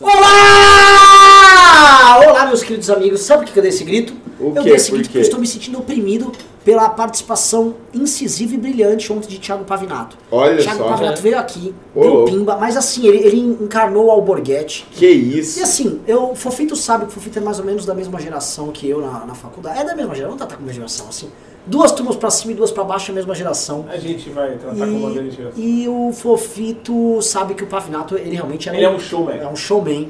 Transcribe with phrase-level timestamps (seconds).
[0.00, 0.16] Olá!
[2.28, 3.20] Olá, meus queridos amigos.
[3.22, 4.14] Sabe por que eu dei esse grito?
[4.38, 5.18] O eu dei esse Por grito porque quê?
[5.18, 6.32] eu estou me sentindo oprimido
[6.64, 10.18] pela participação incisiva e brilhante ontem de Thiago Pavinato.
[10.30, 10.88] Olha Thiago só.
[10.90, 14.86] Pavinato veio aqui, Ô, deu pimba, mas assim, ele, ele encarnou o Alborguete.
[14.90, 15.60] Que isso?
[15.60, 18.20] E assim, eu, o Fofito sabe que o Fofito é mais ou menos da mesma
[18.20, 19.78] geração que eu na, na faculdade.
[19.80, 21.30] É da mesma geração, não tá com a mesma geração, assim.
[21.66, 23.84] Duas turmas pra cima e duas pra baixo é a mesma geração.
[23.88, 25.60] A gente vai tratar como uma grande geração.
[25.60, 29.36] E, e o Fofito sabe que o Pavinato, ele realmente Ele é um showman.
[29.38, 30.08] É um showman.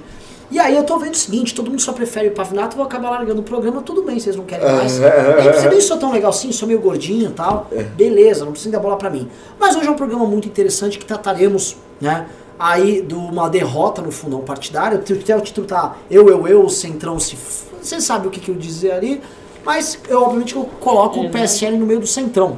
[0.50, 2.86] E aí eu tô vendo o seguinte, todo mundo só prefere o Pavinato, eu vou
[2.86, 5.00] acabar largando o programa, tudo bem, vocês não querem mais.
[5.00, 7.68] Eu você nem sou tão legal assim, sou meio gordinho e tal.
[7.96, 9.28] Beleza, não precisa dar bola pra mim.
[9.58, 12.26] Mas hoje é um programa muito interessante que trataremos, né?
[12.58, 14.98] Aí de uma derrota no fundão partidário.
[14.98, 17.36] Até o título tá Eu, Eu, Eu, o Centrão se.
[17.82, 19.20] Você sabe o que, que eu dizer ali.
[19.66, 22.56] Mas eu obviamente eu coloco o PSL no meio do Centrão.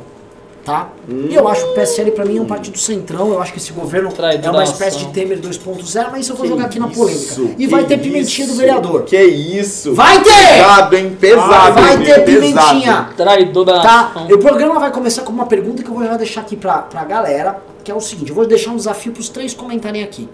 [0.64, 0.88] Tá?
[1.08, 3.58] E eu acho que o PSL pra mim é um partido centrão, eu acho que
[3.58, 5.12] esse governo Traidor é uma espécie de nação.
[5.14, 6.98] Temer 2.0, mas isso eu vou Que jogar aqui na isso?
[7.00, 7.34] polêmica.
[7.56, 8.60] E Que vai ter pimentinha do isso?
[8.60, 9.02] vereador.
[9.04, 9.94] Que isso?
[9.94, 10.30] Vai ter!
[10.30, 11.16] Pesado, hein?
[11.18, 11.72] Pesado.
[11.80, 12.02] vai hein?
[12.04, 13.08] ter pimentinha.
[13.16, 14.26] Traidor da Tá?
[14.28, 16.78] E o programa vai começar com uma pergunta que eu vou já deixar aqui pra,
[16.82, 20.28] pra galera, que é o seguinte, eu vou deixar um desafio pros três comentarem aqui.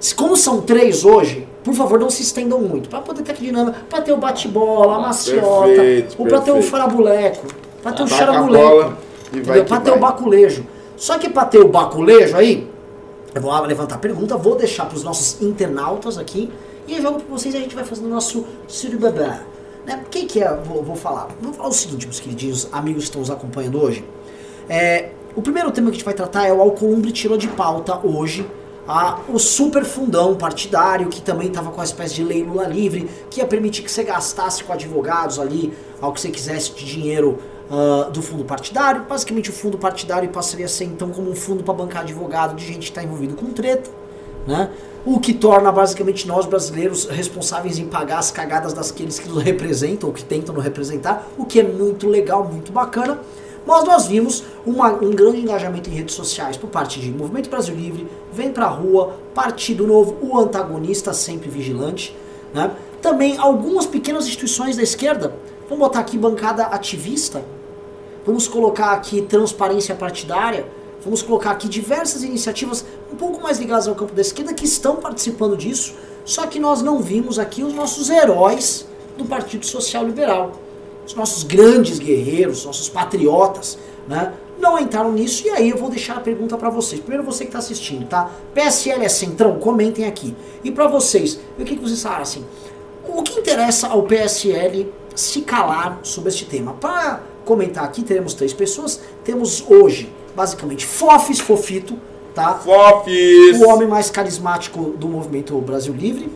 [0.00, 2.88] Se- Como são três hoje, por favor, não se estendam muito.
[2.88, 6.52] Pra poder ter aqui dinâmica, pra ter o bate-bola, a maciota, Perfeito, ou pra ter
[6.52, 7.46] o farabuleco,
[7.82, 8.68] pra ter o Taca a charabuleco.
[8.68, 9.62] bola vai Entendeu?
[9.64, 10.66] que Pra ter o baculejo.
[10.96, 12.66] Só que pra ter o baculejo aí,
[13.34, 16.50] eu vou levantar a pergunta, vou deixar pros nossos internautas aqui,
[16.86, 19.40] e eu jogo pra vocês e a gente vai fazendo o nosso surubabá.
[19.84, 20.02] Né?
[20.06, 21.28] O que que é, vou, vou falar?
[21.38, 24.02] Vou falar o seguinte, meus queridinhos amigos que estão nos acompanhando hoje.
[24.70, 28.00] É, o primeiro tema que a gente vai tratar é o Alcolumbre tirou de pauta
[28.02, 28.46] hoje
[28.88, 33.08] a, o super fundão partidário, que também estava com uma espécie de lei Lula livre,
[33.30, 37.38] que ia permitir que você gastasse com advogados ali ao que você quisesse de dinheiro
[37.70, 39.02] ah, do fundo partidário.
[39.02, 42.64] Basicamente, o fundo partidário passaria a ser então como um fundo para bancar advogado de
[42.64, 43.90] gente que está envolvido com treta.
[44.46, 44.70] Né?
[45.04, 50.08] O que torna basicamente nós brasileiros responsáveis em pagar as cagadas daqueles que nos representam,
[50.08, 53.20] ou que tentam nos representar, o que é muito legal, muito bacana.
[53.68, 57.74] Mas nós vimos uma- um grande engajamento em redes sociais por parte de Movimento Brasil
[57.74, 62.16] Livre, Vem Pra Rua, Partido Novo, o antagonista sempre vigilante.
[62.54, 62.70] Né?
[63.02, 65.34] Também algumas pequenas instituições da esquerda,
[65.68, 67.44] vamos botar aqui bancada ativista,
[68.24, 70.66] vamos colocar aqui transparência partidária,
[71.04, 74.96] vamos colocar aqui diversas iniciativas um pouco mais ligadas ao campo da esquerda que estão
[74.96, 75.92] participando disso,
[76.24, 78.86] só que nós não vimos aqui os nossos heróis
[79.18, 80.52] do Partido Social Liberal.
[81.08, 84.34] Os nossos grandes guerreiros, nossos patriotas, né?
[84.60, 87.00] Não entraram nisso e aí eu vou deixar a pergunta pra vocês.
[87.00, 88.30] Primeiro você que tá assistindo, tá?
[88.52, 89.58] PSL é centrão?
[89.58, 90.36] Comentem aqui.
[90.62, 92.44] E pra vocês, o que, que vocês acham assim?
[93.08, 96.74] O que interessa ao PSL se calar sobre este tema?
[96.74, 99.00] Para comentar aqui, teremos três pessoas.
[99.24, 101.98] Temos hoje, basicamente, Fofis Fofito,
[102.34, 102.56] tá?
[102.56, 103.58] Fofis!
[103.58, 106.30] O homem mais carismático do movimento Brasil Livre.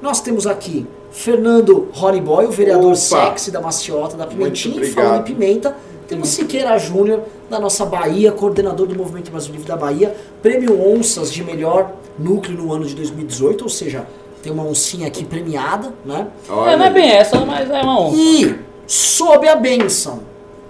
[0.00, 1.88] Nós temos aqui Fernando
[2.24, 2.96] Boy, o vereador Opa!
[2.96, 4.82] sexy da Maciota, da Pimentinha.
[4.82, 5.76] E falando em pimenta,
[6.06, 10.14] temos Siqueira Júnior, da nossa Bahia, coordenador do Movimento Brasil Livre da Bahia.
[10.42, 14.06] Prêmio Onças de melhor núcleo no ano de 2018, ou seja,
[14.42, 16.28] tem uma oncinha aqui premiada, né?
[16.48, 18.16] É, não é bem essa, mas é uma honra.
[18.16, 20.20] E sob a benção,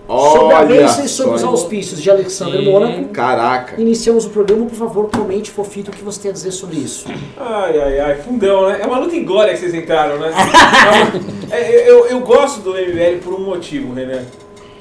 [0.08, 2.64] sob a Olha benção e sob os auspícios de Alexandre.
[2.64, 3.80] Mônaco, Caraca.
[3.80, 4.64] iniciamos o programa.
[4.66, 7.06] Por favor, comente, Fofito, o que você tem a dizer sobre isso.
[7.36, 8.80] Ai, ai, ai, fundão, né?
[8.82, 10.32] É uma luta em glória que vocês entraram, né?
[11.50, 14.22] É, eu, eu gosto do MBL por um motivo, Renan.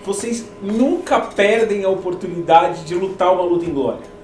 [0.06, 4.17] Vocês nunca perdem a oportunidade de lutar uma luta em glória.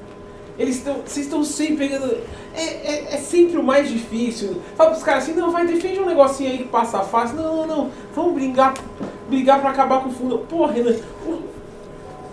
[0.58, 0.98] Eles estão.
[1.06, 2.16] Vocês estão sempre pegando.
[2.56, 4.62] É, é, é sempre o mais difícil.
[4.76, 7.38] Fala pros caras assim, não, vai, defende um negocinho aí que passa fácil.
[7.38, 7.92] Não, não, não.
[8.16, 8.74] Vamos brigar,
[9.30, 10.40] brigar pra acabar com o fundo.
[10.50, 11.40] Pô, Renan, o,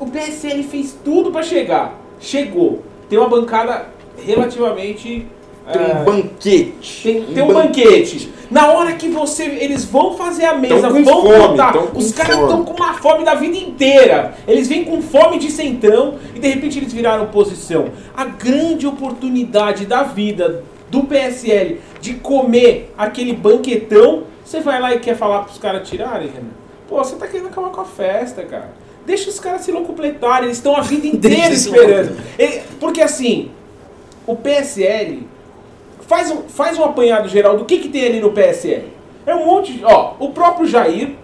[0.00, 1.98] o PSL fez tudo pra chegar.
[2.20, 2.82] Chegou.
[3.09, 3.88] Tem uma bancada
[4.19, 5.26] relativamente.
[5.72, 7.03] Tem é, um banquete.
[7.03, 8.32] tem, tem um banquete.
[8.50, 9.44] Na hora que você.
[9.44, 11.77] Eles vão fazer a mesa, Tão com vão fome, botar.
[11.94, 14.34] Os caras estão com uma fome da vida inteira.
[14.49, 17.87] Eles vêm com fome de centrão e de repente eles viraram posição.
[18.16, 24.98] A grande oportunidade da vida do PSL de comer aquele banquetão, você vai lá e
[24.98, 26.48] quer falar pros caras tirarem, Renan?
[26.89, 28.71] Pô, você tá querendo acabar com a festa, cara.
[29.07, 32.16] Deixa os caras se locupletarem, eles estão a vida inteira Deixa esperando.
[32.36, 33.53] Ele- porque assim,
[34.27, 35.27] o PSL
[36.10, 38.89] faz um, faz um apanhado geral do que, que tem ali no PSL.
[39.24, 39.84] É um monte de.
[39.84, 41.15] Ó, o próprio Jair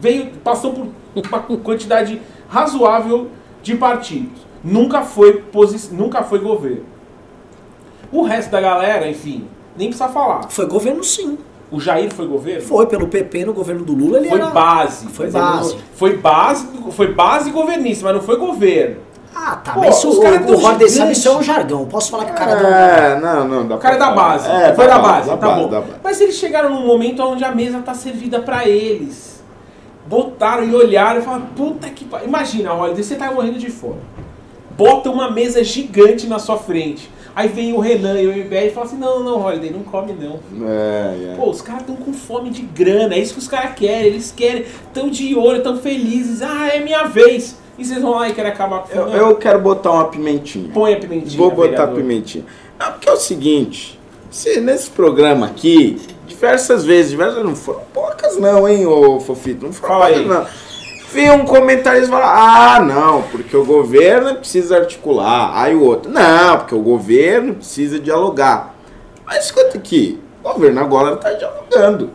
[0.00, 0.86] veio, passou por
[1.28, 3.28] uma quantidade razoável
[3.62, 4.40] de partidos.
[4.64, 6.86] Nunca foi, posi nunca foi governo.
[8.10, 10.48] O resto da galera, enfim, nem precisa falar.
[10.48, 11.36] Foi governo sim.
[11.70, 12.62] O Jair foi governo?
[12.62, 14.48] Foi pelo PP no governo do Lula, ele Foi era...
[14.50, 15.06] base.
[15.08, 15.76] Foi ele não- base.
[15.94, 18.96] Foi base, foi base governista, mas não foi governo.
[19.34, 21.18] Ah, tá, Pô, mas isso, os o, caras o sabe, gigantes.
[21.18, 21.86] isso é um jargão.
[21.86, 22.66] Posso falar que o cara do...
[22.66, 23.66] É, não, não.
[23.66, 24.48] Dá O cara é pra da base.
[24.48, 25.68] É, foi da base, base, da tá base, bom.
[25.68, 25.92] da base.
[26.02, 29.42] Mas eles chegaram num momento onde a mesa tá servida pra eles.
[30.06, 32.28] Botaram e olharam e falaram, puta que pariu.
[32.28, 34.00] Imagina, Holiday, você tá morrendo de fome.
[34.76, 37.10] Bota uma mesa gigante na sua frente.
[37.34, 40.12] Aí vem o Renan e o MBR e fala assim, não, não, Holiday, não come
[40.12, 40.38] não.
[40.68, 41.34] É, é.
[41.36, 44.06] Pô, os caras estão com fome de grana, é isso que os caras querem.
[44.06, 46.42] Eles querem, tão de olho, tão felizes.
[46.42, 47.58] Ah, é minha vez.
[47.78, 50.70] E vocês vão lá e querem acabar com Eu, eu quero botar uma pimentinha.
[50.72, 51.96] Põe a pimentinha, Vou botar vereador.
[51.96, 52.44] pimentinha.
[52.78, 53.98] Não, porque é o seguinte,
[54.30, 59.72] se nesse programa aqui, diversas vezes, diversas não foram poucas não, hein, ô Fofito, não
[59.72, 60.28] foram Fala poucas aí.
[60.28, 60.46] não.
[61.12, 65.52] Vi um comentarista falar, ah, não, porque o governo precisa articular.
[65.54, 68.74] Aí o outro, não, porque o governo precisa dialogar.
[69.24, 72.10] Mas escuta aqui, o governo agora está dialogando.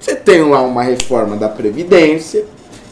[0.00, 2.44] Você tem lá uma reforma da Previdência,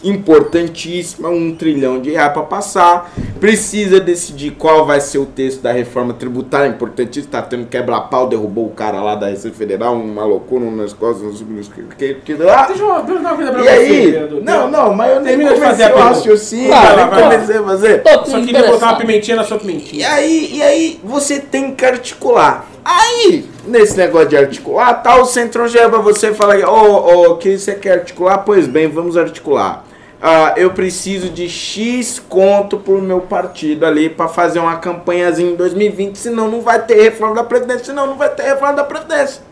[0.04, 3.12] importantíssima, um trilhão de reais para passar.
[3.40, 7.30] Precisa decidir qual vai ser o texto da reforma tributária, importantíssimo.
[7.30, 11.94] Tá tendo quebra-pau, derrubou o cara lá da Receita Federal, uma loucura, um negócio, um
[11.96, 12.66] que, que, lá.
[12.66, 14.10] Deixa eu perguntar uma coisa pra E você, aí?
[14.10, 14.42] vereador.
[14.42, 17.62] Não, não, mas eu nem Termina comecei a o raciocínio, Vai lá, nem comecei a
[17.62, 18.02] fazer.
[18.26, 20.10] Só queria botar uma pimentinha na sua E pimentinha.
[20.10, 22.66] aí, e aí você tem que articular.
[22.90, 27.36] Aí, nesse negócio de articular, tá o Centrão chega pra você e fala, ô, ô,
[27.36, 28.38] que você quer articular?
[28.38, 29.84] Pois bem, vamos articular.
[30.22, 35.54] Ah, eu preciso de X conto pro meu partido ali pra fazer uma campanhazinha em
[35.54, 39.42] 2020, senão não vai ter reforma da Previdência, senão não vai ter reforma da Previdência.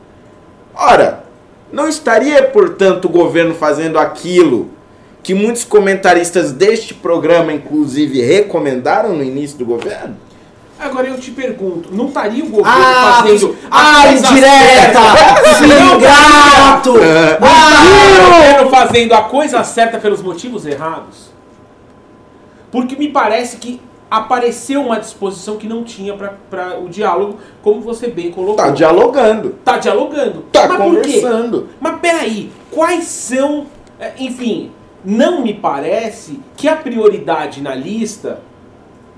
[0.74, 1.22] Ora,
[1.70, 4.70] não estaria, portanto, o governo fazendo aquilo
[5.22, 10.16] que muitos comentaristas deste programa, inclusive, recomendaram no início do governo?
[10.78, 14.52] Agora eu te pergunto, não estaria o governo Ah, fazendo ah, a coisa indireta!
[15.16, 15.54] certa?
[15.54, 16.92] Filho Não ingrato!
[16.92, 21.30] Não estaria o governo fazendo a coisa certa pelos motivos errados?
[22.70, 23.80] Porque me parece que
[24.10, 28.56] apareceu uma disposição que não tinha para o diálogo, como você bem colocou.
[28.56, 29.50] Tá dialogando.
[29.64, 30.42] Tá dialogando.
[30.52, 31.68] Tá Mas conversando.
[31.80, 33.66] Mas peraí, quais são.
[33.98, 34.70] é, Enfim,
[35.04, 38.40] não me parece que a prioridade na lista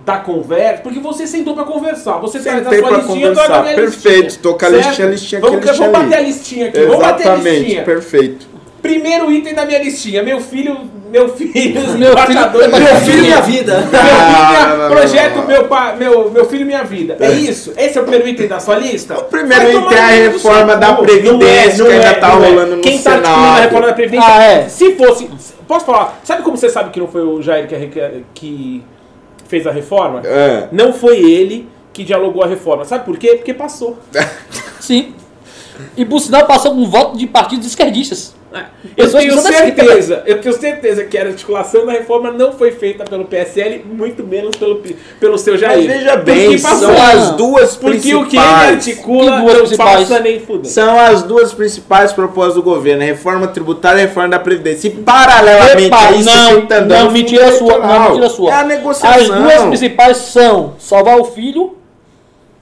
[0.09, 0.83] da conversa.
[0.83, 2.19] Porque você sentou pra conversar.
[2.19, 3.55] Você traz a Sentei sua listinha, eu conversar.
[3.59, 4.87] a minha Perfeito, listinha, tô com a certo?
[4.87, 6.81] listinha, listinha vamos, aqui, listinha vamos bater a listinha aqui.
[6.81, 7.83] Vamos bater a Exatamente, listinha.
[7.85, 8.47] perfeito.
[8.83, 10.23] Primeiro item da minha listinha.
[10.23, 10.77] Meu filho.
[11.11, 11.53] Meu filho.
[11.99, 13.75] Meu filho- Meu filho, minha vida.
[13.81, 15.47] Meu filho, Ah, minha- projeto.
[15.47, 17.17] Meu, pa, meu, meu filho Minha Vida.
[17.19, 17.73] É isso?
[17.77, 19.15] Esse é o primeiro item da sua lista?
[19.19, 22.15] O primeiro Vai item é a reforma da Não é, Previdência, não que ainda é,
[22.15, 22.33] tá é.
[22.35, 23.63] rolando no Quem tá discutindo a Senado.
[23.63, 24.29] reforma da Previdência?
[24.35, 24.69] Ah, é?
[24.69, 25.31] Se fosse.
[25.67, 26.21] Posso falar?
[26.25, 28.83] Sabe como você sabe que não foi o Jair que, que
[29.49, 30.23] fez a reforma?
[30.25, 30.69] É.
[30.71, 32.85] Não foi ele que dialogou a reforma.
[32.85, 33.35] Sabe por quê?
[33.35, 33.99] Porque passou.
[34.79, 35.15] Sim.
[35.97, 38.35] E por sinal passou com voto de partidos esquerdistas.
[38.97, 43.05] Eu Pessoas tenho certeza, eu tenho certeza que a articulação da reforma não foi feita
[43.05, 44.83] pelo PSL, muito menos pelo,
[45.21, 45.87] pelo seu Jair.
[45.87, 48.71] Mas veja bem, Porque são as duas Porque o que ele principais.
[48.71, 50.09] articula Que duas não principais?
[50.09, 50.69] passa nem fudendo.
[50.69, 54.89] São as duas principais propostas do governo, a reforma tributária e a reforma da Previdência.
[54.89, 58.51] E paralelamente Epa, a isso, não, tá não, mentira sua, não, mentira sua.
[58.51, 59.21] É a negociação.
[59.21, 61.78] As duas principais são salvar o filho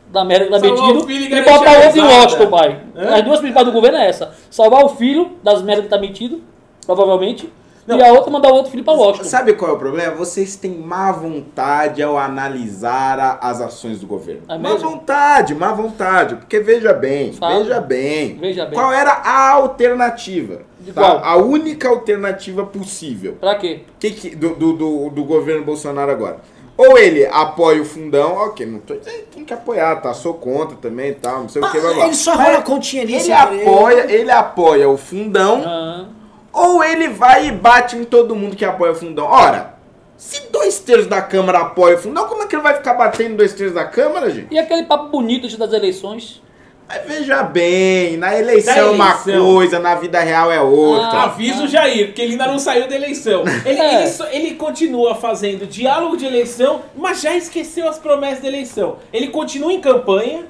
[0.08, 2.04] da merda que tá Salvar metido e botar outro em.
[2.06, 2.80] Washington, pai.
[2.96, 3.14] Hã?
[3.16, 4.32] As duas principais do governo é essa.
[4.50, 6.40] Salvar o filho das merdas que tá metido,
[6.86, 7.52] provavelmente,
[7.86, 7.98] Não.
[7.98, 9.24] e a outra mandar o outro filho pra Washington.
[9.28, 10.14] Sabe qual é o problema?
[10.14, 14.42] Vocês têm má vontade ao analisar a- as ações do governo.
[14.48, 16.36] É má vontade, má vontade.
[16.36, 17.58] Porque veja bem, Fala.
[17.58, 18.36] veja bem.
[18.38, 18.74] Veja bem.
[18.78, 20.62] Qual era a alternativa?
[20.94, 21.02] Tá?
[21.02, 21.24] qual?
[21.24, 23.36] A única alternativa possível.
[23.40, 23.80] Pra quê?
[23.98, 26.36] que que- do, do, do, do governo Bolsonaro agora.
[26.76, 30.12] Ou ele apoia o fundão, ok, não tô dizendo que tem que apoiar, tá?
[30.12, 32.04] Sou contra também e tal, não sei o que, blá, blá.
[32.06, 33.14] Ele só rola a continha ali.
[33.14, 36.04] Ele apoia, ele apoia o fundão, Ah,
[36.52, 39.24] ou ele vai e bate em todo mundo que apoia o fundão.
[39.26, 39.74] Ora,
[40.18, 43.32] se dois terços da Câmara apoia o fundão, como é que ele vai ficar batendo
[43.32, 44.52] em dois terços da Câmara, gente?
[44.52, 46.42] E aquele papo bonito antes das eleições?
[46.88, 51.06] Mas veja bem, na eleição é uma coisa, na vida real é outra.
[51.08, 53.42] Ah, Avisa o Jair, porque ele ainda não saiu da eleição.
[53.64, 53.94] Ele, É.
[54.02, 58.98] ele só- ele continua fazendo diálogo de eleição, mas já esqueceu as promessas da eleição.
[59.12, 60.44] Ele continua em campanha,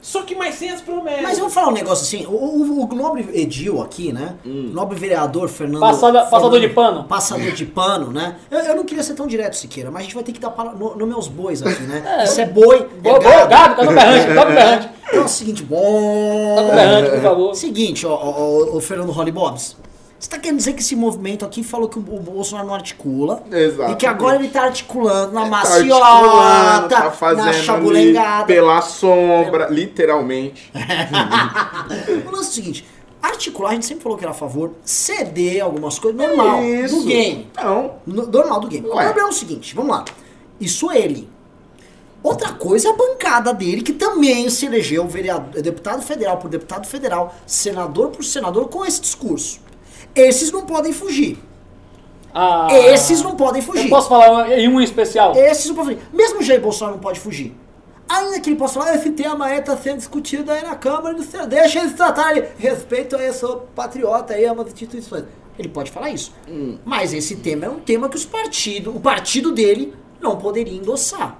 [0.00, 1.22] só que mais sem as promessas.
[1.22, 4.34] Mas eu vou falar um negócio assim, o, o, o nobre Edil aqui, né?
[4.46, 4.70] Hum.
[4.72, 5.80] Nobre vereador Fernando...
[5.80, 7.04] Passada- passador Fernando- de pano.
[7.04, 8.36] Passador de pano, né?
[8.50, 10.50] Eu, eu não queria ser tão direto, Siqueira, mas a gente vai ter que dar
[10.50, 12.02] para no, no meus bois aqui, né?
[12.20, 12.24] É.
[12.24, 13.48] Isso é boi, é boa, gado.
[13.48, 14.88] gado, tá no berrante, tá no berrante.
[15.08, 16.74] Então é o seguinte, Tá no bom...
[16.74, 17.54] berrante, por favor.
[17.54, 18.30] Seguinte, ó, ó,
[18.72, 19.76] ó, ô Fernando Holly Bobs.
[20.18, 23.40] Você tá querendo dizer que esse movimento aqui falou que o, o Bolsonaro não articula
[23.52, 23.92] Exatamente.
[23.92, 28.44] e que agora ele tá articulando na Tá maciota, tá na fazendo ali chabulengada.
[28.46, 30.72] pela sombra, literalmente.
[32.26, 32.84] O lance é o seguinte,
[33.22, 36.96] articular, a gente sempre falou que era a favor, ceder algumas coisas, normal, Isso.
[37.00, 37.46] do game.
[37.56, 37.92] Não.
[38.06, 38.86] No- normal do game.
[38.88, 39.04] O Ué.
[39.04, 40.04] problema é o seguinte, vamos lá.
[40.60, 41.28] Isso ele.
[42.22, 46.86] Outra coisa é a bancada dele, que também se elegeu vereador, deputado federal por deputado
[46.88, 49.60] federal, senador por senador, com esse discurso.
[50.14, 51.38] Esses não podem fugir.
[52.34, 53.88] Ah, Esses não podem Eu fugir.
[53.88, 55.34] posso falar em um especial?
[55.36, 56.08] Esses não podem fugir.
[56.12, 57.54] Mesmo o Jair Bolsonaro não pode fugir.
[58.08, 61.22] Ainda que ele possa falar, esse tema aí está sendo discutido aí na Câmara, do
[61.46, 62.42] deixa eles tratarem.
[62.58, 65.24] Respeito aí, eu sou patriota aí, amo as instituições.
[65.58, 66.32] Ele pode falar isso.
[66.84, 71.36] Mas esse tema é um tema que os partidos, o partido dele não poderia endossar.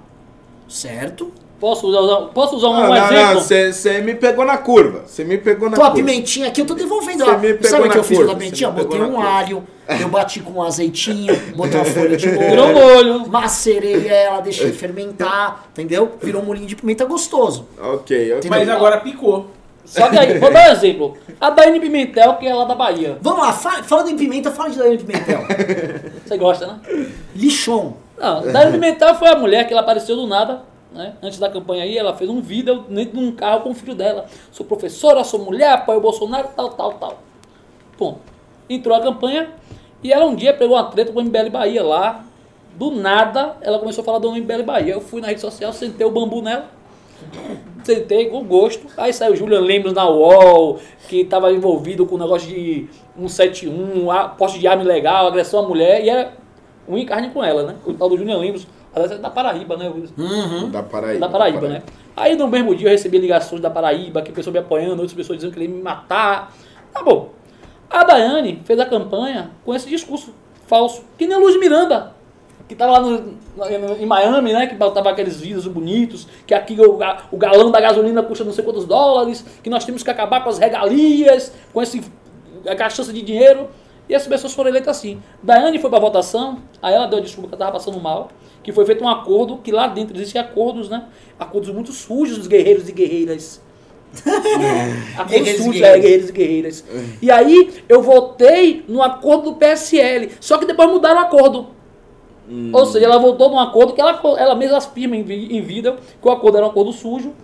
[0.67, 1.31] Certo?
[1.59, 3.33] Posso usar, posso usar um Não, exemplo?
[3.33, 5.03] não, você me pegou na curva.
[5.05, 5.97] Você me pegou na Pô, a curva.
[6.05, 7.37] pimentinha aqui eu tô devolvendo Você ela.
[7.37, 8.69] me pegou Sabe o que na eu fiz curva, com a pimentinha?
[8.71, 9.63] Botei um alho,
[9.99, 13.29] eu bati com um azeitinho, botei uma folha de Virou molho, molho.
[13.29, 16.13] macerei ela, deixei fermentar, entendeu?
[16.21, 17.67] Virou um molhinho de pimenta gostoso.
[17.77, 18.49] Ok, ok.
[18.49, 19.47] Mas agora picou.
[19.83, 21.17] Só que aí, vou dar um exemplo.
[21.41, 23.17] A Daiane Pimentel, que é lá da Bahia.
[23.21, 25.41] Vamos lá, fala, falando em pimenta, fala de Daiane Pimentel.
[26.25, 26.79] Você gosta, né?
[27.35, 27.93] Lixon.
[28.17, 30.61] Não, Daiane Pimentel foi a mulher que ela apareceu do nada,
[30.91, 31.13] né?
[31.21, 33.95] Antes da campanha aí, ela fez um vídeo dentro de um carro com o filho
[33.95, 34.25] dela.
[34.51, 37.19] Sou professora, sou mulher, apoio o Bolsonaro, tal, tal, tal.
[37.97, 38.19] Ponto.
[38.69, 39.49] Entrou a campanha
[40.03, 42.23] e ela um dia pegou uma treta com o MBL Bahia lá.
[42.75, 44.93] Do nada, ela começou a falar do MBL Bahia.
[44.93, 46.69] Eu fui na rede social, sentei o bambu nela.
[47.83, 48.87] Sentei com gosto.
[48.97, 54.11] Aí saiu o Julian Lemos na UOL, que estava envolvido com o negócio de 171,
[54.11, 56.33] a- poste de arma ilegal, agressão à mulher, e era
[56.87, 57.75] um em carne com ela, né?
[57.85, 59.91] O tal do Julian Lemos, aliás, é da Paraíba, né?
[60.67, 61.19] Da Paraíba.
[61.19, 61.83] Da Paraíba, né?
[62.15, 65.37] Aí no mesmo dia eu recebi ligações da Paraíba, que pessoas me apoiando, outras pessoas
[65.39, 66.53] dizendo que ele ia me matar.
[66.93, 67.29] Tá bom.
[67.89, 70.33] A Daiane fez a campanha com esse discurso
[70.67, 72.13] falso, que nem a Luz Miranda,
[72.67, 74.67] que tá lá no, no- em Miami, né?
[74.67, 76.99] Que botava aqueles vídeos bonitos, que aqui o,
[77.31, 80.49] o galão da gasolina custa não sei quantos dólares, que nós temos que acabar com
[80.49, 82.03] as regalias, com esse
[82.67, 83.69] a gastança de dinheiro.
[84.09, 85.21] E essas pessoas foram eleitas assim.
[85.41, 88.29] Daiane foi pra votação, aí ela deu a desculpa que ela tava passando mal,
[88.63, 91.05] que foi feito um acordo, que lá dentro existem acordos, né?
[91.37, 93.61] Acordos muito sujos dos guerreiros e guerreiras.
[95.15, 96.85] Acordos Guerreiros e sujos, é, guerreiros e guerreiras.
[97.21, 101.67] E aí eu votei no acordo do PSL, só que depois mudaram o acordo.
[102.73, 106.27] Ou seja, ela votou num acordo que ela, ela mesma afirma em, em vida que
[106.27, 107.35] o acordo era um acordo sujo.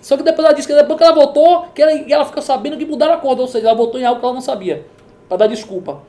[0.00, 2.76] Só que depois ela disse que depois que ela votou, que ela, ela ficou sabendo
[2.76, 3.42] que mudaram o acordo.
[3.42, 4.86] Ou seja, ela votou em algo que ela não sabia.
[5.28, 6.02] Pra dar desculpa.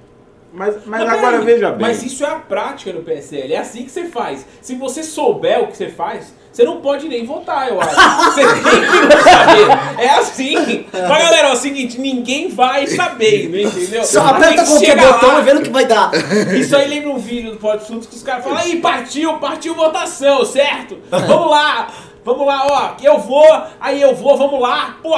[0.51, 1.81] Mas, mas Mas agora peraí, veja bem.
[1.81, 3.53] Mas isso é a prática no PSL.
[3.53, 4.45] É assim que você faz.
[4.61, 7.95] Se você souber o que você faz, você não pode nem votar, eu acho.
[8.33, 10.03] Você tem que não saber.
[10.03, 10.85] É assim.
[10.91, 14.03] Mas galera, é o seguinte, ninguém vai saber, entendeu?
[14.03, 15.39] Só aperta que qualquer botão lá.
[15.39, 16.11] e vê no que vai dar.
[16.57, 19.75] Isso aí lembra um vídeo do Pode Assuntos que os caras falam, aí partiu, partiu
[19.75, 20.97] votação, certo?
[21.09, 21.87] Vamos lá,
[22.25, 23.47] vamos lá, ó, eu vou,
[23.79, 25.17] aí eu vou, vamos lá, pô,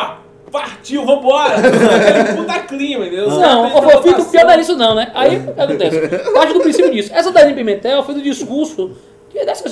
[0.51, 1.55] partiu, vambora.
[2.35, 3.29] Puta clima, entendeu?
[3.29, 5.11] Não, o Fofito, o pior não é isso não, né?
[5.13, 6.07] Aí o que acontece?
[6.33, 7.11] Parte do princípio disso.
[7.13, 8.91] Essa Dani Pimentel fez um discurso,
[9.29, 9.67] que é dessa,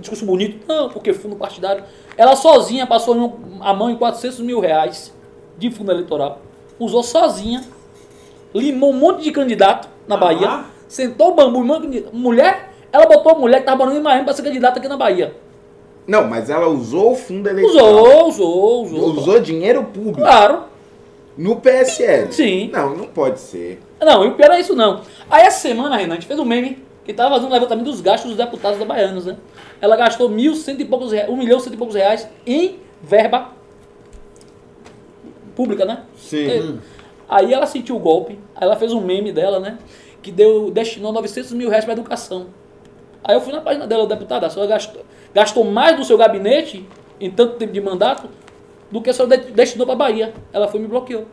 [0.00, 1.84] discurso bonito, não, porque fundo partidário.
[2.16, 5.14] Ela sozinha passou a mão em 400 mil reais
[5.56, 6.40] de fundo eleitoral.
[6.78, 7.62] Usou sozinha,
[8.54, 10.18] limou um monte de candidato na Ah.
[10.18, 11.64] Bahia, sentou o bambu.
[12.12, 14.96] Mulher, ela botou a mulher que estava morando em Miami para ser candidata aqui na
[14.96, 15.34] Bahia.
[16.08, 18.26] Não, mas ela usou o fundo eleitoral.
[18.26, 19.10] Usou, usou, usou.
[19.10, 20.62] Usou dinheiro público Claro.
[21.36, 22.32] no PSL.
[22.32, 22.70] Sim.
[22.72, 23.80] Não, não pode ser.
[24.00, 25.02] Não, e o pior é isso não.
[25.30, 28.00] Aí essa semana, Renan, a gente fez um meme que tava fazendo um levantamento dos
[28.00, 29.36] gastos dos deputados da Baianos, né?
[29.80, 33.52] Ela gastou mil cento e poucos reais, um milhão cento e poucos reais em verba
[35.54, 36.04] pública, né?
[36.16, 36.80] Sim.
[37.28, 39.78] Aí ela sentiu o golpe, aí ela fez um meme dela, né?
[40.22, 42.46] Que deu, destinou 900 mil reais para educação.
[43.22, 45.02] Aí eu fui na página dela, deputada, a senhora gastou,
[45.34, 46.86] gastou mais do seu gabinete,
[47.20, 48.28] em tanto tempo de mandato,
[48.90, 50.32] do que a senhora de- destinou para Bahia.
[50.52, 51.26] Ela foi e me bloqueou.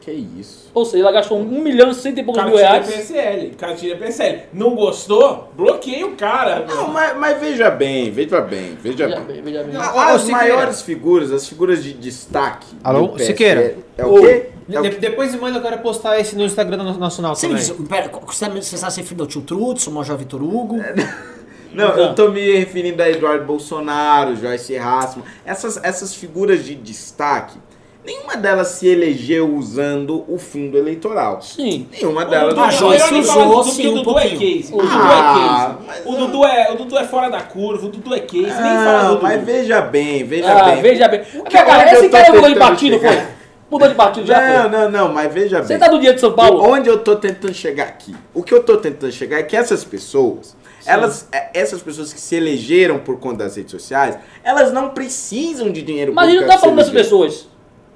[0.00, 0.70] Que isso.
[0.72, 2.86] Ou seja, ela gastou um milhão e cento e poucos mil Cartilha reais.
[2.86, 4.42] PSL, cartilha PSL.
[4.52, 5.50] Não gostou?
[5.56, 6.64] Bloqueia o cara.
[6.64, 6.76] meu.
[6.76, 9.24] Não, mas, mas veja bem, veja bem, veja, Veja bem.
[9.34, 9.72] bem, veja bem.
[9.74, 10.40] Não, A- As Siqueira.
[10.54, 12.68] maiores figuras, as figuras de destaque.
[12.84, 13.76] Alô, do PSL Siqueira.
[13.98, 14.50] É o quê?
[14.70, 17.48] É o De- depois me manda, eu quero postar esse no Instagram do Nacional Você
[17.48, 17.60] também.
[17.60, 20.40] me diz, pera, você está você está se referindo ao tio Trudson, ao Major Vitor
[20.40, 20.76] Hugo?
[21.76, 27.58] Não, eu tô me referindo a Eduardo Bolsonaro, Joyce Hassman, essas, essas figuras de destaque,
[28.04, 31.42] nenhuma delas se elegeu usando o fundo eleitoral.
[31.42, 31.86] Sim.
[31.92, 32.54] Nenhuma O delas.
[32.54, 34.72] Dudu, Ah, Joyce usou, sim, que o um Dudu é case.
[34.72, 36.02] O Ah, Dudu é case.
[36.08, 36.12] O.
[36.16, 38.44] Dudu é, o Dudu é fora da curva, o Dudu é case.
[38.44, 39.22] Nem fala do Não, Dudu.
[39.22, 40.82] mas veja bem, veja Ah, bem.
[40.82, 41.20] veja bem.
[41.24, 43.22] que Cara, esse cara mudou de partido, foi?
[43.68, 44.78] Mudou de partido, já Não, foi.
[44.78, 45.78] não, não, mas veja Você bem.
[45.78, 46.62] tá do dia de São Paulo?
[46.62, 48.14] Onde eu tô tentando chegar aqui?
[48.32, 50.56] O que eu tô tentando chegar é que essas pessoas,
[50.86, 55.70] elas, é, essas pessoas que se elegeram por conta das redes sociais, elas não precisam
[55.70, 57.48] de dinheiro Mas a gente não público tá falando dessas pessoas.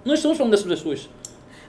[0.04, 1.08] Não estamos falando dessas pessoas.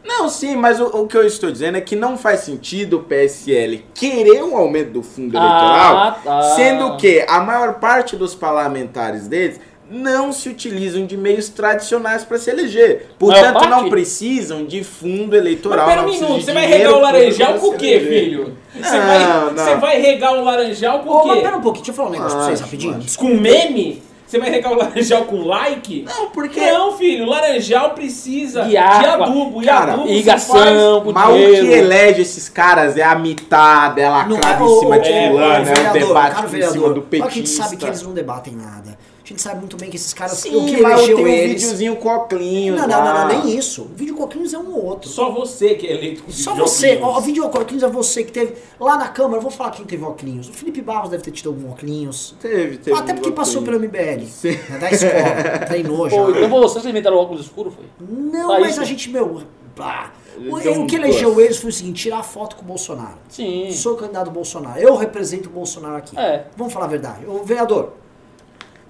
[0.04, 3.04] Não, sim, mas o, o que eu estou dizendo é que não faz sentido o
[3.04, 6.56] PSL querer um aumento do fundo Ah, eleitoral, tá.
[6.56, 9.60] sendo que a maior parte dos parlamentares deles
[9.92, 13.08] não se utilizam de meios tradicionais para se eleger.
[13.20, 15.88] Portanto, não precisam de fundo Mas eleitoral.
[15.88, 18.58] pera um minuto, você vai regar o laranjal o se quê, filho?
[18.74, 19.50] Você Não, vai, não.
[19.54, 21.42] você vai regar o laranjal o mas quê?
[21.44, 22.98] pera um pouquinho, deixa eu falar um negócio pra vocês rapidinho.
[22.98, 23.18] acho.
[23.20, 24.02] Com meme?
[24.26, 26.04] Você vai regar o laranjal com like?
[26.08, 29.62] Não, porque Não, filho, laranjal precisa De de, adubo.
[29.62, 34.00] E Cara, adubo se Irrigação, com Mas o que elege esses caras é a mitada,
[34.00, 36.48] é a Não lacrada é, em cima ô, de fulano, é o vereador, debate cara,
[36.48, 37.64] em vereador, cima do só que a gente petista.
[37.64, 38.98] sabe que eles não debatem nada.
[39.24, 41.28] A gente sabe muito bem que esses caras, o Sim, que mas elegeu tem um
[41.28, 41.62] eles...
[41.62, 43.26] videozinho com óculos Não, não, não, lá.
[43.34, 43.84] não, nem isso.
[43.84, 45.10] O vídeo Coquinhos é um ou outro.
[45.10, 48.32] Só você que é eleito com Só você, ó, o vídeo Coquinhos é você que
[48.32, 50.50] teve lá na Câmara, eu vou falar quem teve óculos.
[50.50, 52.36] O Felipe Barros deve ter tido algum óculos.
[52.40, 52.98] Teve, teve.
[52.98, 54.58] Até porque um passou pelo MBL, Sim.
[54.70, 56.18] né, da escola, treinou já.
[56.18, 57.86] Pô, então vocês inventaram o óculos escuro, foi?
[58.00, 58.82] Não, Tá mas isso.
[58.82, 59.44] a gente, meu,
[59.76, 60.12] pá.
[60.38, 63.18] O, um o que elegeu eles foi o seguinte, tirar foto com o Bolsonaro.
[63.30, 63.70] Sim.
[63.72, 64.80] Sou candidato Bolsonaro.
[64.80, 66.18] Eu represento o Bolsonaro aqui.
[66.18, 66.46] É.
[66.56, 67.26] Vamos falar a verdade.
[67.28, 67.94] O vereador,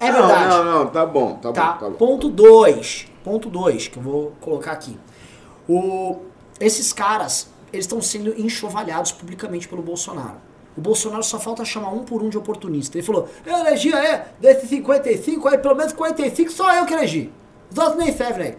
[0.08, 0.48] é não, verdade.
[0.48, 1.96] Não, não, tá bom, tá, Tá, bom, tá bom.
[1.96, 3.06] ponto 2.
[3.24, 4.98] Ponto 2, que eu vou colocar aqui.
[5.68, 6.18] O,
[6.60, 10.36] esses caras, eles estão sendo enxovalhados publicamente pelo Bolsonaro.
[10.76, 12.96] O Bolsonaro só falta chamar um por um de oportunista.
[12.96, 17.30] Ele falou, eu elegi aí, desses 55 aí, pelo menos 45 só eu que elegi.
[17.70, 18.56] Os outros nem servem.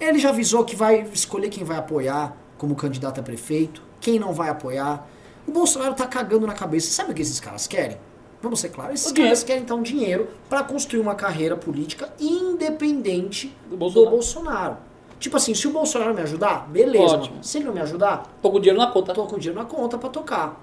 [0.00, 4.32] Ele já avisou que vai escolher quem vai apoiar como candidato a prefeito, quem não
[4.32, 5.06] vai apoiar.
[5.46, 6.90] O Bolsonaro tá cagando na cabeça.
[6.90, 7.98] Sabe o que esses caras querem?
[8.40, 13.70] Vamos ser claros, esses caras querem então dinheiro para construir uma carreira política independente Do
[13.70, 14.10] do Bolsonaro.
[14.10, 14.76] Bolsonaro.
[15.18, 17.14] Tipo assim, se o Bolsonaro me ajudar, beleza.
[17.16, 17.42] Ótimo.
[17.42, 19.12] Se ele não me ajudar, Tô com dinheiro na conta.
[19.12, 20.60] tô com dinheiro na conta pra tocar.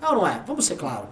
[0.00, 0.40] É ou não é?
[0.46, 1.08] Vamos ser claros.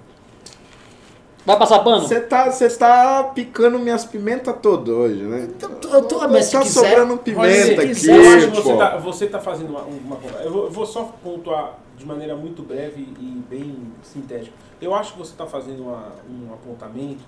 [1.44, 2.02] Vai passar pano?
[2.06, 5.48] Você tá, você tá picando minhas pimentas todas hoje, né?
[5.56, 8.56] Então, eu tô, mas se tá quiser, sobrando pimenta se aqui, quiser, Eu acho que
[8.56, 8.62] pô.
[8.62, 12.36] você tá, você tá fazendo uma, uma eu, vou, eu vou só pontuar de maneira
[12.36, 14.54] muito breve e bem sintética.
[14.80, 17.22] Eu acho que você está fazendo uma- um apontamento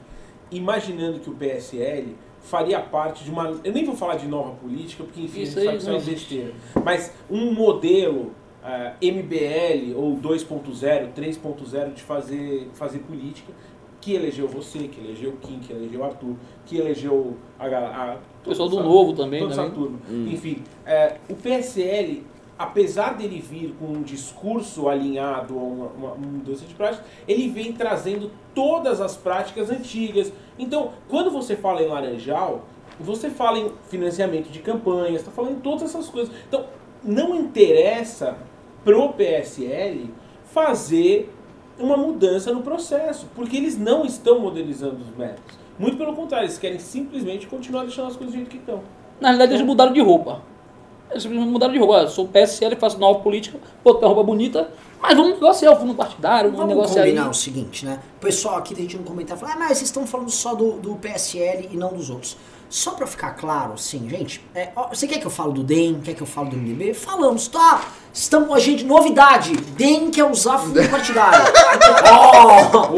[0.51, 3.61] imaginando que o PSL faria parte de uma.
[3.65, 5.93] Eu nem vou falar de nova política, porque enfim, Isso a sabe que isso é
[5.93, 6.53] uma besteira.
[6.85, 13.53] Mas um modelo ah, MBL ou 2.0, 3.0 de fazer, fazer política
[14.01, 16.35] que elegeu você, que elegeu o Kim, que elegeu o Arthur,
[16.67, 18.19] que elegeu a galera.
[18.45, 19.75] O pessoal do Novo também, Toda essa também.
[19.79, 19.99] turma.
[20.31, 22.23] Enfim, é, o PSL,
[22.61, 27.73] apesar dele vir com um discurso alinhado a uma, uma mudança de prática, ele vem
[27.73, 30.31] trazendo todas as práticas antigas.
[30.59, 32.67] Então, quando você fala em Laranjal,
[33.01, 36.31] você fala em financiamento de campanhas, está falando em todas essas coisas.
[36.47, 36.67] Então,
[37.03, 38.37] não interessa
[38.85, 40.13] pro PSL
[40.45, 41.33] fazer
[41.79, 45.59] uma mudança no processo, porque eles não estão modernizando os métodos.
[45.79, 48.83] Muito pelo contrário, eles querem simplesmente continuar deixando as coisas do jeito que estão.
[49.19, 50.50] Na realidade, eles mudaram de roupa.
[51.11, 52.07] Eles mudaram de roupa.
[52.09, 54.71] Sou PSL, faço nova política, boto uma roupa bonita,
[55.01, 57.11] mas vamos negociar o fundo partidário, vamos, Vamos negociar aí.
[57.11, 58.01] combinar o seguinte, né?
[58.19, 60.73] O pessoal aqui tem gente no comentário fala, ah, mas vocês estão falando só do,
[60.73, 62.37] do PSL e não dos outros.
[62.69, 66.01] Só pra ficar claro, assim, gente, é, ó, você quer que eu falo do DEM,
[66.05, 66.95] quer que eu falo do MDB?
[66.95, 67.83] Falamos, tá?
[68.13, 71.41] Estamos, a gente, novidade, DEM quer usar fundo partidário.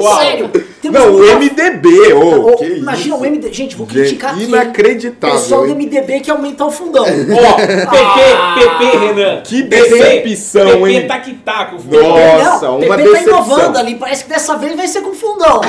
[0.01, 0.17] Uau.
[0.19, 0.49] sério,
[0.81, 3.25] temos Não, o MDB, ô, que imagina isso?
[3.25, 4.45] o MDB, gente, vou Gente, criticar aqui.
[4.45, 5.75] inacreditável, Pessoal do hein?
[5.77, 7.05] MDB que aumentar o fundão.
[7.05, 9.41] Ó, PP, PP, Renan.
[9.43, 11.07] Que PP, decepção, PP hein?
[11.07, 13.35] tá que tá com o Nossa, não, uma PP tá decepção.
[13.45, 15.61] inovando ali, parece que dessa vez vai ser com fundão.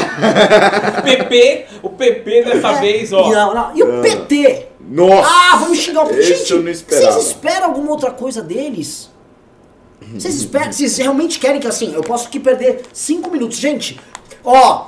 [1.03, 3.29] PP, o PP dessa É, vez, ó.
[3.29, 3.71] Não, não.
[3.75, 4.67] E o PT?
[4.79, 5.29] Nossa!
[5.29, 6.23] Ah, vamos xingar o PT.
[6.23, 6.53] Gente,
[6.87, 9.11] vocês esperam alguma outra coisa deles?
[10.13, 13.57] Vocês esperam, vocês realmente querem que assim, eu posso aqui perder cinco minutos.
[13.57, 13.99] Gente,
[14.43, 14.87] ó,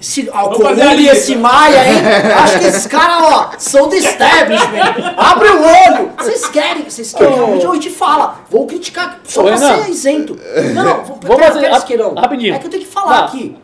[0.00, 0.44] se a
[0.92, 1.12] e lista.
[1.16, 1.98] esse Maia, hein?
[2.42, 5.14] Acho que esses caras, ó, são do establishment.
[5.16, 6.12] Abre o olho.
[6.18, 8.40] Vocês querem, vocês querem realmente, a gente fala.
[8.50, 10.38] Vou criticar só Ô, pra ser isento.
[10.74, 12.14] Não, não, vou, Vamos pera, fazer- pera, Esqueirão.
[12.14, 12.54] rapidinho.
[12.54, 13.24] É que eu tenho que falar Vá.
[13.26, 13.56] aqui.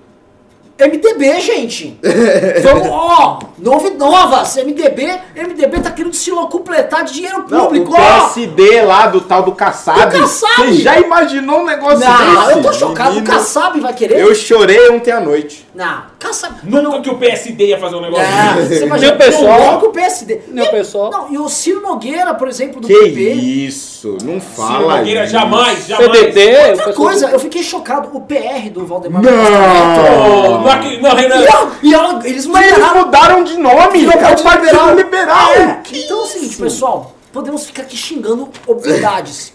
[0.86, 1.98] MDB, gente.
[2.62, 4.56] Vamos, ó, novo, novas.
[4.56, 7.96] MDB, MDB tá querendo se completar de dinheiro Não, público, o ó.
[7.96, 10.06] PSD lá do tal do Kassab.
[10.06, 10.66] Do Kassab.
[10.68, 12.58] Você já imaginou um negócio Não, desse?
[12.58, 13.10] eu tô chocado.
[13.10, 14.20] O Menino, Kassab vai querer?
[14.20, 15.66] Eu chorei ontem à noite.
[15.74, 16.54] Não, Kassab.
[16.64, 18.78] Nunca que o PSD ia fazer um negócio Não, desse.
[18.78, 19.60] você imagina, o pessoal.
[19.60, 20.40] não, o PSD.
[20.48, 21.10] Nem o pessoal.
[21.10, 23.20] Não, e o Ciro Nogueira, por exemplo, do Que PP.
[23.32, 24.16] isso?
[24.24, 25.32] Não Ciro fala Nogueira, isso.
[25.32, 26.10] jamais, jamais.
[26.10, 28.08] PDT, o Outra coisa, do- eu fiquei chocado.
[28.12, 29.30] O PR do Valdemar Não.
[29.30, 30.62] Não,
[31.00, 31.36] não, Renan.
[31.40, 33.04] E, a- e a- eles Mas eles mudaram.
[33.04, 34.04] mudaram de nome.
[34.04, 34.94] É o Partido Liberal.
[34.94, 35.52] Liberal.
[35.52, 39.52] É, Que então é o seguinte, pessoal, podemos ficar aqui xingando obviedades.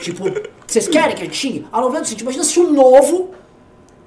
[0.00, 0.24] tipo,
[0.66, 1.66] vocês querem que a gente xingue?
[1.72, 3.30] A novela é o seguinte, imagina se o novo,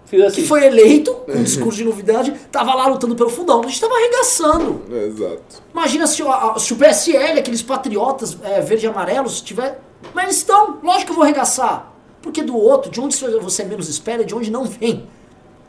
[0.06, 0.42] Fiz assim.
[0.42, 3.62] que foi eleito, com discurso de novidade, tava lá lutando pelo fundão.
[3.62, 4.82] A gente tava arregaçando.
[4.92, 5.64] Exato.
[5.74, 9.80] Imagina se a- se o PSL, aqueles patriotas é, verde e amarelos, tiver
[10.14, 11.92] Mas eles estão, lógico que eu vou arregaçar.
[12.22, 15.08] Porque do outro, de onde você menos espera e de onde não vem.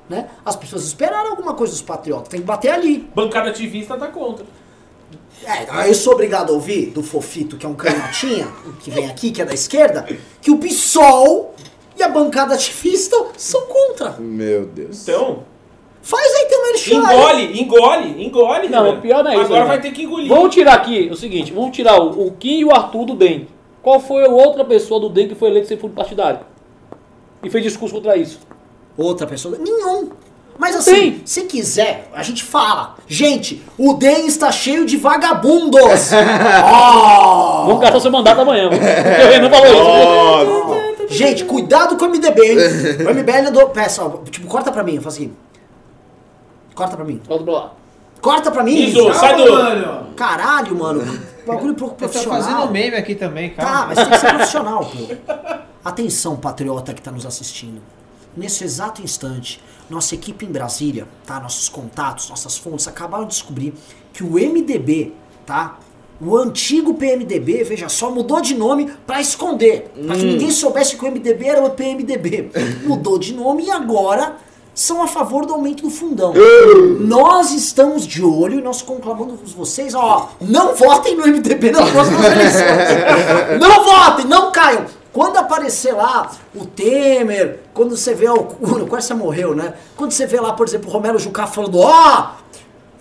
[0.08, 0.28] Né?
[0.44, 3.08] As pessoas esperaram alguma coisa dos patriotas, tem que bater ali.
[3.14, 4.46] Bancada ativista tá contra.
[5.44, 8.48] É, aí eu sou obrigado a ouvir do Fofito, que é um canhotinha,
[8.80, 10.06] que vem aqui, que é da esquerda,
[10.40, 11.54] que o PSOL
[11.96, 14.12] e a bancada ativista são contra.
[14.18, 15.02] Meu Deus.
[15.02, 15.44] Então,
[16.06, 17.04] Faz aí teu merchan.
[17.04, 17.60] aí.
[17.60, 18.68] engole, engole, engole.
[18.68, 19.44] Não, o pior não é isso.
[19.46, 19.66] Agora né?
[19.66, 20.28] vai ter que engolir.
[20.28, 23.48] Vamos tirar aqui o seguinte: vamos tirar o, o Kim e o Arthur do DEM.
[23.82, 26.40] Qual foi a outra pessoa do DEM que foi eleita sem fundo partidário?
[27.42, 28.38] E fez discurso contra isso?
[28.96, 29.56] Outra pessoa.
[29.58, 30.10] Nenhum.
[30.58, 31.22] Mas assim, Tem.
[31.26, 32.94] se quiser, a gente fala.
[33.06, 36.10] Gente, o DEM está cheio de vagabundos.
[36.64, 37.64] Ó!
[37.68, 38.70] Vamos gastar seu mandato amanhã.
[38.70, 38.78] mano.
[38.80, 39.84] Porque o Renan falou isso.
[41.04, 41.14] Nossa.
[41.14, 42.58] Gente, cuidado com o MDB, hein?
[43.06, 43.68] O MBL andou.
[43.68, 45.30] Peça, ó, tipo, corta pra mim, faz aqui.
[46.74, 47.20] Corta pra mim.
[47.28, 47.72] Volta pra lá.
[48.20, 48.74] Corta pra mim.
[48.74, 49.52] Isso, sai do.
[49.52, 50.06] mano.
[50.16, 51.18] Caralho, mano.
[51.46, 52.42] Bagulho pro- Eu tô profissional.
[52.42, 53.86] fazendo meme aqui também, Tá, cara.
[53.88, 55.14] mas tem que ser profissional, pô.
[55.84, 57.80] Atenção, patriota que tá nos assistindo.
[58.36, 61.40] Nesse exato instante, nossa equipe em Brasília, tá?
[61.40, 63.72] Nossos contatos, nossas fontes acabaram de descobrir
[64.12, 65.12] que o MDB,
[65.46, 65.78] tá?
[66.20, 69.90] O antigo PMDB, veja só, mudou de nome pra esconder.
[70.06, 72.50] Pra que ninguém soubesse que o MDB era o PMDB.
[72.84, 74.36] Mudou de nome e agora
[74.74, 76.34] são a favor do aumento do fundão.
[77.00, 82.24] Nós estamos de olho e nós conclamamos vocês, ó, não votem no MDB nas próximas
[82.24, 83.60] eleições.
[83.60, 84.84] não votem, não caiam.
[85.16, 89.72] Quando aparecer lá o Temer, quando você vê o, o quase morreu, né?
[89.96, 92.32] Quando você vê lá, por exemplo, o Romero Jucá falando, ó,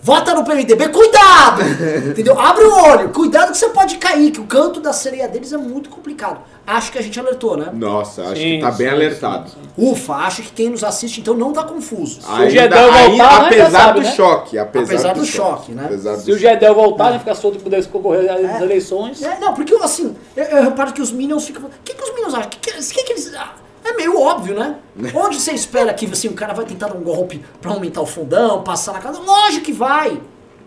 [0.02, 1.62] vota no PMDB, cuidado!
[2.10, 2.38] Entendeu?
[2.38, 5.56] Abre o olho, cuidado que você pode cair, que o canto da sereia deles é
[5.56, 6.40] muito complicado.
[6.66, 7.70] Acho que a gente alertou, né?
[7.72, 9.48] Nossa, acho Sim, que tá bem sim, alertado.
[9.50, 9.90] sim, sim.
[9.92, 12.20] Ufa, acho que quem nos assiste então não tá confuso.
[12.28, 14.12] Ainda, Gedel voltar, ainda- já apesar sabe, do né?
[14.12, 14.58] choque.
[14.58, 15.82] Apesar, Apesar do choque, né?
[15.84, 19.22] Apesar Se o Gedel voltar, né, ficar solto e pudesse concorrer às eleições.
[19.22, 21.66] É, não, porque assim, eu, eu reparo que os Minions ficam.
[21.66, 22.50] O que, que os Minions acham?
[22.50, 23.32] Que, que, que, que eles.
[23.36, 23.52] ah,
[23.86, 24.80] É meio óbvio, né?
[25.14, 28.06] Onde você espera que assim, o cara vai tentar dar um golpe pra aumentar o
[28.06, 29.20] fundão, passar na casa?
[29.20, 30.20] Lógico que vai!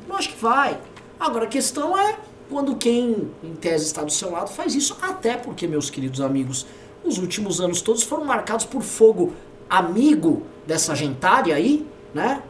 [0.08, 0.80] Lógico que vai.
[1.20, 2.16] Agora a questão é
[2.50, 6.66] quando quem, em tese, está do seu lado faz isso, até porque, meus queridos amigos,
[7.04, 9.34] os últimos anos todos foram marcados por fogo
[9.70, 12.42] amigo dessa gentalha aí, né?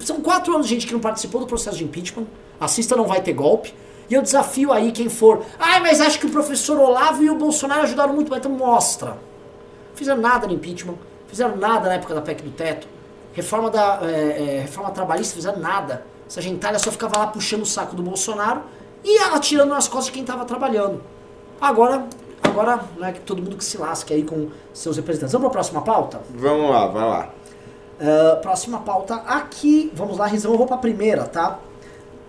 [0.00, 2.26] São quatro anos de gente que não participou do processo de impeachment.
[2.58, 3.74] Assista, não vai ter golpe.
[4.08, 5.44] E eu desafio aí quem for.
[5.58, 8.30] Ai, mas acho que o professor Olavo e o Bolsonaro ajudaram muito.
[8.30, 9.18] Mas então mostra.
[9.96, 10.94] Fizeram nada no impeachment.
[11.26, 12.86] Fizeram nada na época da PEC do teto.
[13.32, 16.06] Reforma, da, é, é, reforma trabalhista, fizeram nada.
[16.28, 18.62] Essa gentalha só ficava lá puxando o saco do Bolsonaro
[19.04, 21.02] e atirando nas costas de quem estava trabalhando.
[21.60, 22.06] Agora,
[22.42, 25.32] agora, né, que todo mundo que se lasque aí com seus representantes.
[25.32, 26.20] Vamos para a próxima pauta?
[26.30, 27.30] Vamos lá, vai lá.
[28.00, 29.90] Ah, próxima pauta aqui.
[29.94, 31.58] Vamos lá, Rizão, eu vou pra primeira, tá?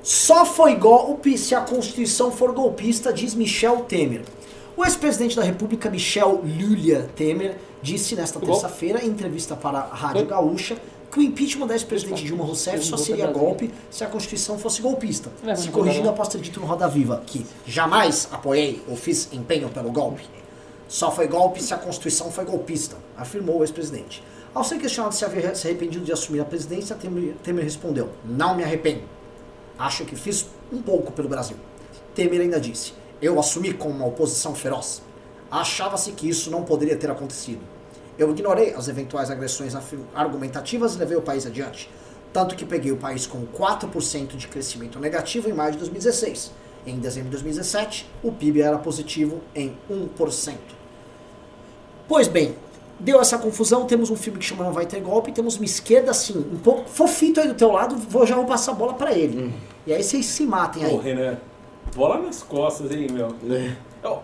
[0.01, 4.23] Só foi golpe se a Constituição for golpista, diz Michel Temer.
[4.77, 10.27] O ex-presidente da República, Michel Lúlia Temer, disse nesta terça-feira, em entrevista para a Rádio?
[10.27, 10.77] Gaúcha,
[11.11, 15.31] que o impeachment da ex-presidente Dilma Rousseff só seria golpe se a Constituição fosse golpista.
[15.43, 19.67] É, Se corrigindo após ter dito no Roda Viva que jamais apoiei ou fiz empenho
[19.69, 20.21] pelo golpe.
[20.87, 24.21] Só foi golpe se a Constituição foi golpista, afirmou o ex-presidente.
[24.53, 28.55] Ao ser questionado se havia se arrependido de assumir a presidência, Temer, Temer respondeu: Não
[28.55, 29.01] me arrependo.
[29.79, 31.57] Acho que fiz um pouco pelo Brasil.
[32.13, 35.01] Temer ainda disse: Eu assumi com uma oposição feroz.
[35.49, 37.62] Achava-se que isso não poderia ter acontecido.
[38.17, 39.73] Eu ignorei as eventuais agressões
[40.13, 41.89] argumentativas e levei o país adiante.
[42.34, 46.51] Tanto que peguei o país com 4% de crescimento negativo em maio de 2016.
[46.86, 50.56] Em dezembro de 2017, o PIB era positivo em 1%.
[52.08, 52.56] Pois bem,
[52.99, 56.12] deu essa confusão, temos um filme que chama Não Vai Ter Golpe, temos uma esquerda
[56.12, 59.13] assim, um pouco fofito aí do teu lado, vou já vou passar a bola pra
[59.13, 59.53] ele.
[59.86, 60.91] E aí vocês se matem aí.
[60.91, 61.38] Pô, Renan,
[61.95, 63.34] bola nas costas, hein, meu?
[64.04, 64.19] Ó,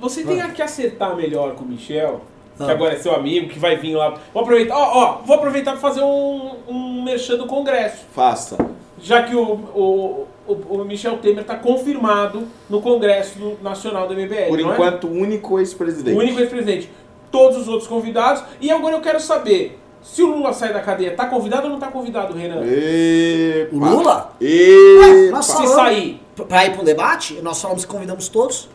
[0.00, 2.20] Você tem que acertar melhor com o Michel,
[2.56, 2.70] que Ah.
[2.70, 4.14] agora é seu amigo, que vai vir lá.
[4.32, 8.04] Vou aproveitar, ó, ó, vou aproveitar para fazer um, um merchan do Congresso.
[8.12, 8.56] Faça.
[9.00, 14.14] Já que o, o, o, o Michel Temer está confirmado no Congresso do- Nacional do
[14.14, 14.48] MBL.
[14.48, 14.72] Por não é?
[14.74, 16.16] enquanto, o único ex-presidente.
[16.16, 16.90] O único ex-presidente.
[17.30, 18.42] Todos os outros convidados.
[18.60, 21.78] E agora eu quero saber, se o Lula sair da cadeia, tá convidado ou não
[21.78, 22.62] tá convidado, Renan?
[22.64, 23.74] Epa.
[23.74, 24.32] O Lula?
[24.40, 25.30] Epa.
[25.32, 28.68] Nós Se sair, Pra ir pra um debate, nós falamos que convidamos todos.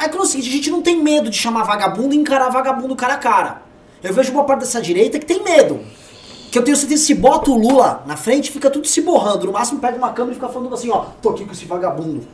[0.00, 2.18] É é que é o seguinte, a gente não tem medo de chamar vagabundo e
[2.18, 3.62] encarar vagabundo cara a cara.
[4.02, 5.80] Eu vejo uma parte dessa direita que tem medo.
[6.50, 9.46] Que eu tenho certeza que se bota o Lula na frente, fica tudo se borrando.
[9.46, 12.26] No máximo pega uma câmera e fica falando assim, ó, tô aqui com esse vagabundo.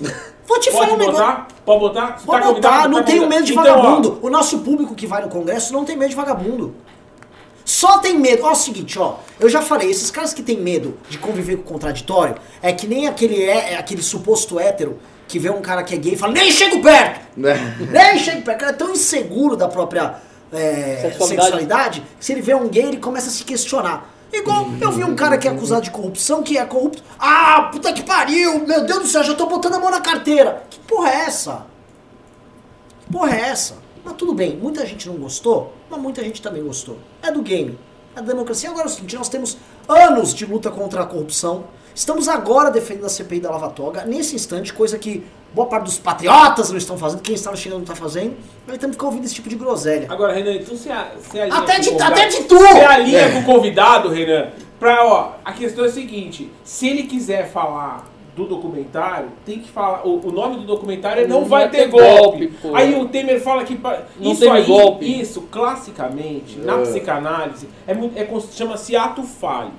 [0.46, 1.26] Vou te falar pode um negócio.
[1.26, 1.48] botar?
[1.64, 2.18] Pode botar?
[2.18, 4.18] Você Pode tá botar, não Tá tenho medo de Então, ó, vagabundo.
[4.22, 6.74] O nosso público que vai no Congresso não tem medo de vagabundo.
[7.78, 8.42] Só tem medo.
[8.42, 9.18] Ó, é o seguinte, ó.
[9.38, 12.88] Eu já falei, esses caras que têm medo de conviver com o contraditório é que
[12.88, 16.16] nem aquele, é, é aquele suposto hétero que vê um cara que é gay e
[16.16, 17.20] fala, nem chego perto!
[17.36, 17.54] Né?
[17.88, 18.56] Nem chego perto!
[18.56, 20.16] O cara é tão inseguro da própria
[20.52, 21.28] é, Sexualidade.
[21.28, 24.12] sexualidade, que se ele vê um gay, ele começa a se questionar.
[24.32, 27.04] Igual eu vi um cara que é acusado de corrupção, que é corrupto.
[27.16, 28.66] Ah, puta que pariu!
[28.66, 30.64] Meu Deus do céu, já tô botando a mão na carteira!
[30.68, 31.64] Que porra é essa?
[33.06, 33.76] Que porra é essa?
[34.04, 36.96] Mas tudo bem, muita gente não gostou, mas muita gente também gostou.
[37.22, 37.78] É do game.
[38.16, 38.68] É da democracia.
[38.70, 39.56] Agora é o seguinte, nós temos
[39.88, 41.64] anos de luta contra a corrupção.
[41.94, 45.98] Estamos agora defendendo a CPI da Lava Toga, nesse instante, coisa que boa parte dos
[45.98, 48.36] patriotas não estão fazendo, quem está chegando não está fazendo.
[48.68, 50.06] Nós temos que ficar ouvindo esse tipo de groselha.
[50.08, 52.56] Agora, Renan, então você, a- você alinha Até com de, até de tu!
[52.56, 53.32] Você alinha É.
[53.32, 58.06] com o convidado, Renan, pra, ó, a questão é a seguinte, se ele quiser falar
[58.38, 62.48] do documentário, tem que falar, o, o nome do documentário é Não, vai, ter, golpe.
[62.62, 62.74] pô.
[62.74, 63.78] Aí o Temer fala que
[64.20, 65.20] Não isso aí, golpe.
[65.20, 66.82] isso, classicamente, na É.
[66.82, 69.72] psicanálise, é muito, é, chama-se ato falho.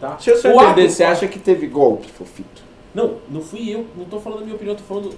[0.00, 0.10] Tá?
[0.14, 2.62] Deixa eu só O ato entender, você falho- acha que teve golpe, Fofito?
[2.94, 5.14] Não, não fui eu, não tô falando a minha opinião, tô falando,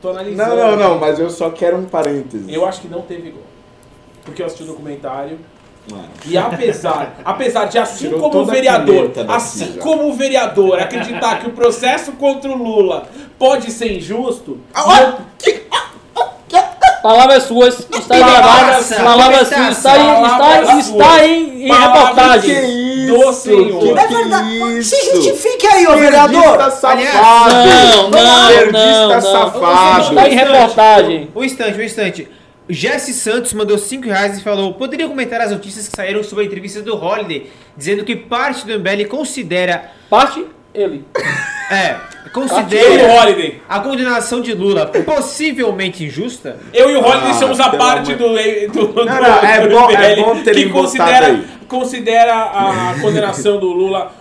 [0.00, 0.56] tô analisando.
[0.56, 2.46] Não, não, não, mas eu só quero um parênteses.
[2.48, 3.46] Eu acho que não teve golpe.
[4.24, 5.38] Porque eu assisti o documentário
[5.90, 6.04] Mano.
[6.26, 9.80] E apesar, apesar de assim Tirou como o vereador, assim já.
[9.82, 15.14] como o vereador acreditar que o processo contra o Lula pode ser injusto, Ah,
[17.02, 18.82] Palavras suas, está Palavras gravada.
[18.84, 19.00] suas.
[19.02, 22.54] Palavras suas, está, em, está, está em, em reportagem.
[22.54, 23.98] que- do Senhor.
[23.98, 24.84] É verdade.
[24.84, 25.16] Se isso?
[25.16, 26.70] justifique aí, ô vereador.
[26.70, 27.54] safado!
[27.54, 29.20] Não, não, não, não.
[29.20, 30.08] safado!
[30.10, 31.28] Está em reportagem.
[31.34, 32.28] Um instante, um instante.
[32.68, 36.46] Jesse Santos mandou 5 reais e falou: Poderia comentar as notícias que saíram sobre a
[36.46, 39.90] entrevista do Holiday, dizendo que parte do MBL considera.
[40.08, 41.04] Parte ele.
[41.70, 43.60] É, Eu e o considera Holiday.
[43.68, 46.58] a condenação de Lula possivelmente injusta.
[46.72, 49.74] Eu e o Holiday Ah, somos a parte do, do, do, Não, não, é do
[49.74, 51.44] bom- MBL é bom terem que considera, aí.
[51.68, 54.12] considera a condenação do Lula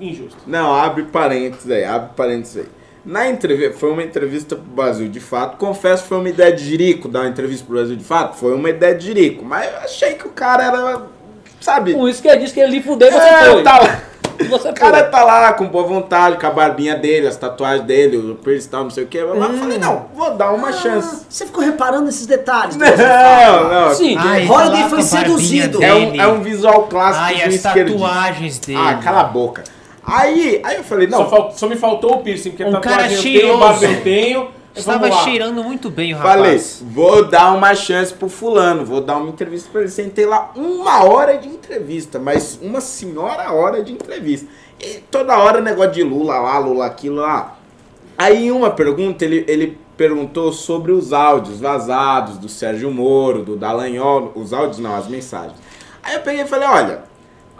[0.00, 0.38] injusta.
[0.46, 2.81] Não, abre parênteses aí, abre parênteses aí.
[3.04, 5.56] Na entrevista, foi uma entrevista pro Brasil de Fato.
[5.56, 8.36] Confesso que foi uma ideia de Jirico dar uma entrevista pro Brasil de Fato.
[8.36, 9.44] Foi uma ideia de Jirico.
[9.44, 11.02] Mas eu achei que o cara era.
[11.60, 11.94] Sabe?
[11.94, 13.62] Com isso que ele disse que ele lhe fudeu, você É, foi.
[13.62, 14.00] tá lá.
[14.40, 15.08] E Você O cara foi.
[15.10, 18.84] tá lá com boa vontade, com a barbinha dele, as tatuagens dele, o piercing tal,
[18.84, 19.22] não sei o que.
[19.22, 21.08] Mas eu falei, não, vou dar uma chance.
[21.22, 22.76] Ah, Você ficou reparando esses detalhes?
[22.76, 23.94] Não, não.
[23.94, 24.16] Sim.
[24.18, 25.82] Ai, Holiday tá foi seduzido.
[25.82, 27.98] É um, é um visual clássico Ai, do as esquerdista.
[27.98, 28.78] tatuagens dele.
[28.80, 29.62] Ah, cala a boca.
[30.04, 33.10] Aí, aí eu falei, Só, não, fal- só me faltou o piercing, porque Um cara
[33.10, 33.46] eu cheiroso.
[33.48, 34.48] tenho, barba eu tenho.
[34.74, 36.82] Estava cheirando muito bem o Falei, rapaz.
[36.82, 39.90] vou dar uma chance pro fulano, vou dar uma entrevista pra ele.
[39.90, 44.48] Sentei lá uma hora de entrevista, mas uma senhora hora de entrevista.
[44.80, 47.54] E toda hora negócio de Lula lá, Lula aquilo lá.
[48.16, 53.56] Aí em uma pergunta, ele, ele perguntou sobre os áudios vazados do Sérgio Moro, do
[53.56, 55.54] Dallagnol, os áudios não, as mensagens.
[56.02, 57.02] Aí eu peguei e falei, olha,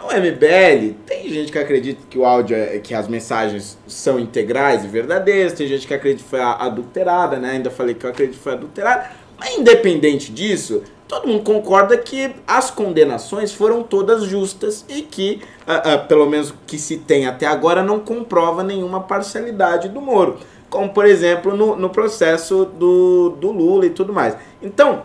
[0.03, 4.83] no MBL, tem gente que acredita que o áudio, é, que as mensagens são integrais
[4.83, 7.51] e verdadeiras, tem gente que acredita que foi adulterada, né?
[7.51, 9.09] Ainda falei que eu acredito que foi adulterada.
[9.39, 15.93] Mas independente disso, todo mundo concorda que as condenações foram todas justas e que, ah,
[15.93, 20.37] ah, pelo menos o que se tem até agora, não comprova nenhuma parcialidade do Moro.
[20.69, 24.35] Como, por exemplo, no, no processo do, do Lula e tudo mais.
[24.61, 25.03] Então,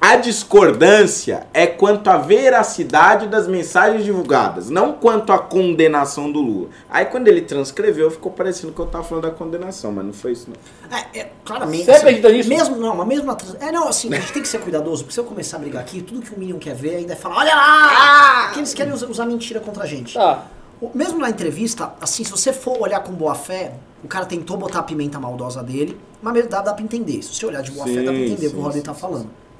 [0.00, 6.68] a discordância é quanto à veracidade das mensagens divulgadas, não quanto à condenação do Lula.
[6.88, 10.32] Aí quando ele transcreveu, ficou parecendo que eu tava falando da condenação, mas não foi
[10.32, 10.96] isso não.
[10.98, 11.84] É, é, claramente.
[11.86, 12.48] Você acredita nisso?
[12.48, 15.02] Mesmo, não, mas mesmo na trans- É, não, assim, a gente tem que ser cuidadoso,
[15.04, 17.16] porque se eu começar a brigar aqui, tudo que o Minion quer ver ainda é
[17.16, 18.50] falar, olha lá!
[18.52, 20.14] Que eles querem usar, usar mentira contra a gente.
[20.14, 20.44] Tá.
[20.80, 23.72] O- Mesmo na entrevista, assim, se você for olhar com boa fé,
[24.04, 27.22] o cara tentou botar a pimenta maldosa dele, mas mesmo dá, dá pra entender.
[27.22, 28.80] Se você olhar de boa fé, dá pra Sim, entender o que sim, o Rodney
[28.80, 29.00] sim, tá sim.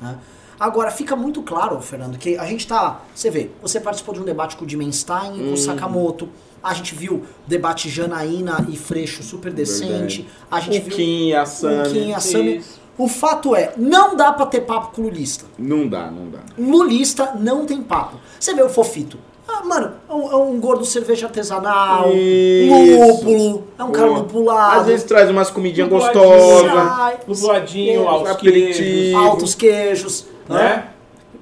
[0.00, 0.16] Né?
[0.58, 3.02] Agora, fica muito claro, Fernando, que a gente tá.
[3.14, 5.52] Você vê, você participou de um debate com o Dimenstein e com Uhum.
[5.52, 6.28] o Sakamoto.
[6.62, 10.26] A gente viu debate Janaína e Freixo super decente.
[10.50, 10.96] A gente O viu.
[10.96, 11.82] Kim, a o.
[11.92, 12.64] Kim e a Sami.
[12.98, 15.44] O fato é, não dá pra ter papo com o Lulista.
[15.58, 16.38] Não dá, não dá.
[16.58, 18.16] Lulista não tem papo.
[18.40, 19.18] Você vê o Fofito.
[19.48, 22.98] Ah, mano, é um, é um gordo cerveja artesanal, Isso.
[23.06, 24.80] lúpulo, é um cara Pô, lupulado.
[24.80, 26.24] Às vezes traz umas comidinhas Lupuladinho.
[26.24, 26.72] gostosas.
[26.72, 30.58] sai, Lupladinho, altos queijos, altos queijos, né?
[30.58, 30.88] né?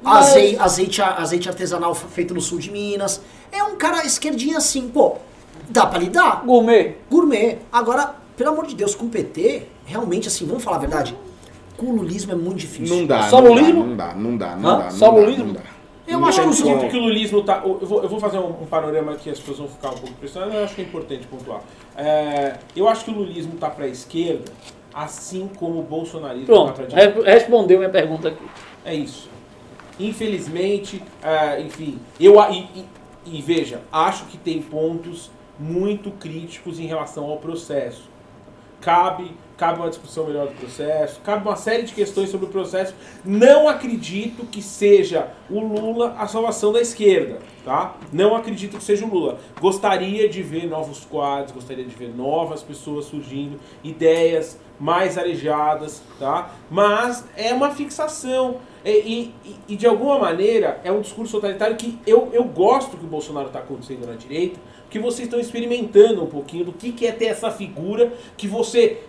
[0.04, 3.22] Azei- azeite, azeite artesanal feito no sul de Minas.
[3.50, 5.14] É um cara esquerdinho assim, pô,
[5.70, 6.42] dá pra lidar?
[6.44, 6.96] Gourmet.
[7.10, 7.58] Gourmet.
[7.72, 11.16] Agora, pelo amor de Deus, com o PT, realmente assim, vamos falar a verdade,
[11.78, 12.96] com o lulismo é muito difícil.
[12.98, 13.82] Não dá, Só não lulismo?
[13.82, 14.78] dá, não dá, não dá, não Hã?
[14.78, 14.84] dá.
[14.84, 15.44] não Só dá, lulismo?
[15.46, 15.60] não dá.
[16.06, 17.62] Eu Não acho que o sinto que o lulismo tá.
[17.64, 20.10] Eu vou, eu vou fazer um, um panorama que as pessoas vão ficar um pouco
[20.10, 21.62] impressionadas, mas eu acho que é importante pontuar.
[21.96, 24.52] É, eu acho que o lulismo tá pra esquerda,
[24.92, 26.72] assim como o bolsonarismo tá Pronto.
[26.74, 27.22] pra direita.
[27.22, 28.44] Re- Respondeu minha pergunta aqui.
[28.84, 29.30] É isso.
[29.98, 32.84] Infelizmente, é, enfim, eu a- e, e-
[33.38, 38.10] e veja, acho que tem pontos muito críticos em relação ao processo.
[38.80, 42.94] Cabe cabe uma discussão melhor do processo, cabe uma série de questões sobre o processo.
[43.24, 47.96] Não acredito que seja o Lula a salvação da esquerda, tá?
[48.12, 49.38] Não acredito que seja o Lula.
[49.60, 56.50] Gostaria de ver novos quadros, gostaria de ver novas pessoas surgindo, ideias mais arejadas, tá?
[56.70, 58.56] Mas é uma fixação.
[58.84, 59.34] E, e-
[59.68, 63.46] e, de alguma maneira é um discurso totalitário que eu, eu gosto que o Bolsonaro
[63.46, 67.26] está acontecendo na direita, porque vocês estão experimentando um pouquinho do que, que é ter
[67.26, 69.02] essa figura que você,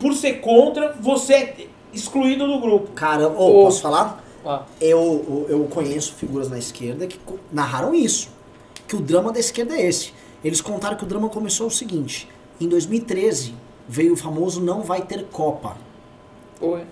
[0.00, 2.90] por ser contra, você é excluído do grupo.
[2.92, 3.64] Cara, ô, Ô.
[3.64, 4.24] posso falar?
[4.44, 7.20] Ah, Eu, eu conheço figuras na esquerda que
[7.52, 8.30] narraram isso.
[8.88, 10.12] Que o drama da esquerda é esse.
[10.42, 12.26] Eles contaram que o drama começou o seguinte:
[12.60, 13.54] em 2013
[13.86, 15.76] veio o famoso Não Vai Ter Copa.
[16.60, 16.82] oi.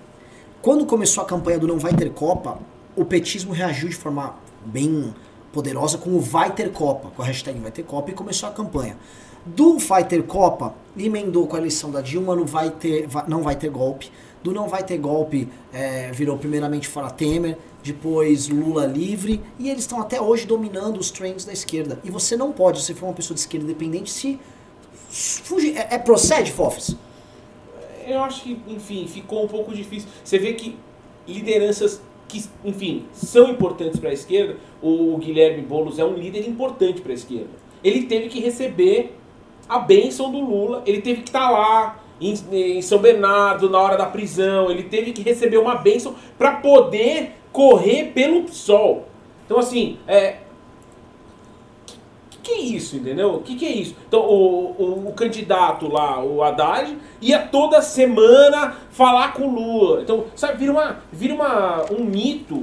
[0.60, 2.58] Quando começou a campanha do Não Vai Ter Copa,
[2.96, 4.34] o petismo reagiu de forma
[4.66, 5.14] bem
[5.52, 8.52] poderosa com o Vai Ter Copa, com a hashtag Vai Ter Copa, e começou a
[8.52, 8.96] campanha.
[9.44, 13.42] Do Vai Ter Copa, emendou com a eleição da Dilma, no vai ter, va- Não
[13.42, 14.10] Vai Ter Golpe.
[14.42, 19.80] Do Não Vai Ter Golpe, eh, virou primeiramente fora Temer, depois Lula livre, e eles
[19.80, 21.98] estão até hoje dominando os trends da esquerda.
[22.04, 24.38] E você não pode, se for uma pessoa de esquerda independente, se
[25.10, 25.76] fugir.
[25.76, 26.94] É, é procede, Fofes?
[28.06, 30.08] Eu acho que, enfim, ficou um pouco difícil.
[30.24, 30.76] Você vê que
[31.26, 37.00] lideranças que, enfim, são importantes para a esquerda, o Guilherme Boulos é um líder importante
[37.00, 37.50] para a esquerda.
[37.82, 39.17] Ele teve que receber
[39.68, 43.96] a bênção do Lula, ele teve que estar lá em, em São Bernardo na hora
[43.96, 49.06] da prisão, ele teve que receber uma bênção para poder correr pelo PSOL.
[49.44, 50.36] Então, assim, é,
[52.30, 53.34] que, que é isso, entendeu?
[53.34, 53.96] O que, que é isso?
[54.06, 60.02] Então, o, o, o candidato lá, o Haddad, ia toda semana falar com o Lula.
[60.02, 62.62] Então, sabe, vira, uma, vira uma, um mito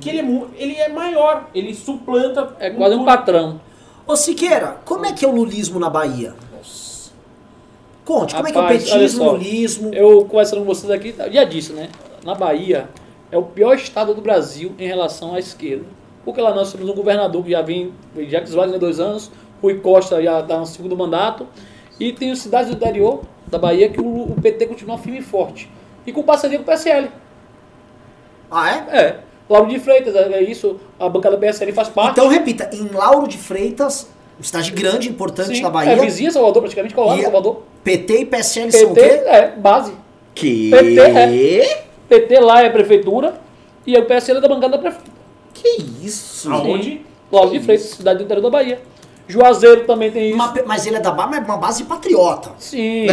[0.00, 2.56] que ele é, ele é maior, ele suplanta...
[2.58, 3.06] É quase um tudo.
[3.06, 3.60] patrão.
[4.06, 6.34] Ô Siqueira, como é que é o lulismo na Bahia?
[8.04, 9.32] Conte, como é que é o Rapaz, petismo, só.
[9.32, 9.94] lulismo?
[9.94, 11.88] Eu conversando com vocês aqui, já disse, né?
[12.24, 12.88] Na Bahia
[13.30, 15.84] é o pior estado do Brasil em relação à esquerda.
[16.24, 17.92] Porque lá nós temos um governador que já vem,
[18.28, 21.46] Jacques Wagner, dois anos, Rui Costa já está no segundo mandato,
[21.98, 25.70] e tem cidades do interior da Bahia que o, o PT continua firme e forte.
[26.04, 27.08] E com parceria com o PSL.
[28.50, 28.98] Ah, é?
[28.98, 29.20] É.
[29.48, 32.12] Lauro de Freitas, é isso, a bancada PSL faz parte.
[32.12, 36.30] Então repita, em Lauro de Freitas, uma cidade grande, importante Sim, da é Bahia, vizinha
[36.30, 37.62] Salvador, praticamente colada E- Salvador.
[37.84, 39.24] PT e PSL são o PT quê?
[39.28, 39.92] é base.
[40.34, 40.70] Que?
[40.70, 41.84] PT é.
[42.08, 43.34] PT lá é prefeitura
[43.86, 45.12] e o PSL é da bancada da prefeitura.
[45.52, 46.50] Que isso?
[46.52, 47.04] Aonde?
[47.30, 48.80] Lauro de Freitas, cidade do interior da Bahia.
[49.28, 50.52] Juazeiro também tem isso.
[50.52, 52.50] Pe- mas ele é da base, mas é uma base patriota.
[52.58, 53.06] Sim,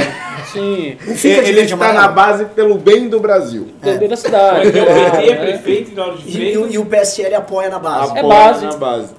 [0.51, 0.97] sim.
[1.05, 3.67] Não fica de Ele está na base pelo bem do Brasil.
[3.81, 4.63] Também da cidade.
[4.71, 5.45] Porque o claro, PT é né?
[5.45, 5.91] prefeito
[6.25, 8.15] de E, e- o PSL apoia na base.
[8.17, 8.65] É Apoia base.
[8.65, 9.13] na base.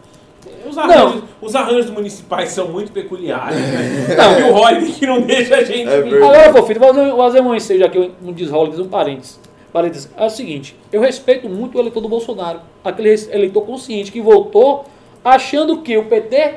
[0.69, 4.11] Os arranjos, os arranjos municipais são muito peculiares, né?
[4.41, 5.89] E o Holiday que não deixa a gente...
[5.89, 5.99] É.
[5.99, 9.41] Agora, pô, filho, vou fazer- vou fazer um ensejo aqui, um- um desrole, um parênteses.
[9.73, 10.09] Parênteses.
[10.17, 12.61] É o seguinte, eu respeito muito o eleitor do Bolsonaro.
[12.85, 14.85] Aquele eleitor consciente que votou
[15.25, 16.55] achando que o PT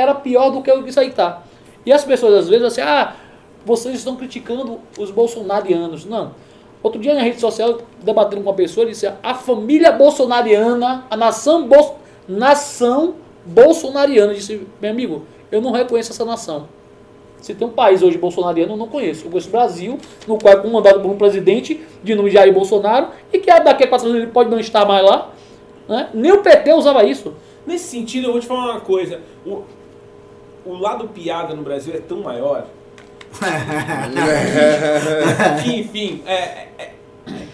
[0.00, 1.42] era pior do que o que isso aí tá.
[1.84, 3.14] E as pessoas às vezes assim, ah,
[3.64, 6.04] vocês estão criticando os bolsonarianos.
[6.04, 6.32] Não.
[6.82, 11.66] Outro dia na rede social, debatendo com uma pessoa, disse, a família bolsonariana, a nação,
[11.66, 16.68] bol nação bolsonariana, disse, meu amigo, eu não reconheço essa nação.
[17.40, 19.26] Se tem um país hoje bolsonariano, eu não conheço.
[19.26, 23.08] Eu conheço o Brasil, no qual é comandado por um presidente de nome Jair Bolsonaro,
[23.32, 25.30] e que daqui a quatro anos ele pode não estar mais lá.
[25.88, 26.08] Né?
[26.14, 27.34] Nem o PT usava isso.
[27.66, 29.20] Nesse sentido, eu vou te falar uma coisa.
[29.44, 29.62] O,
[30.64, 32.66] o lado piada no Brasil é tão maior.
[35.62, 36.68] Que, enfim, é,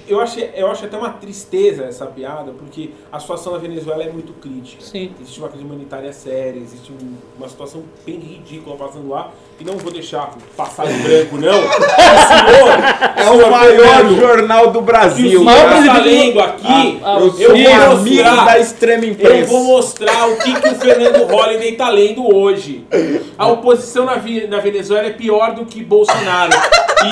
[0.09, 4.11] eu, acho, eu acho até uma tristeza essa piada, porque a situação na Venezuela é
[4.11, 4.83] muito crítica.
[4.85, 5.11] Sim.
[5.21, 9.77] Existe uma crise humanitária séria, existe um- uma situação bem ridícula passando lá, e não
[9.79, 11.59] vou deixar passar em branco, não.
[11.66, 15.40] O senhor, É o maior jornal do Brasil.
[15.40, 19.11] está presidente- lendo aqui, Ah, Eu eu sou vou um amigo mostrar- da extrema eu
[19.11, 19.51] imprensa.
[19.51, 22.85] vou mostrar o que, que o Fernando Holliday tá lendo hoje.
[23.38, 26.53] A oposição na, na Venezuela é pior do que Bolsonaro.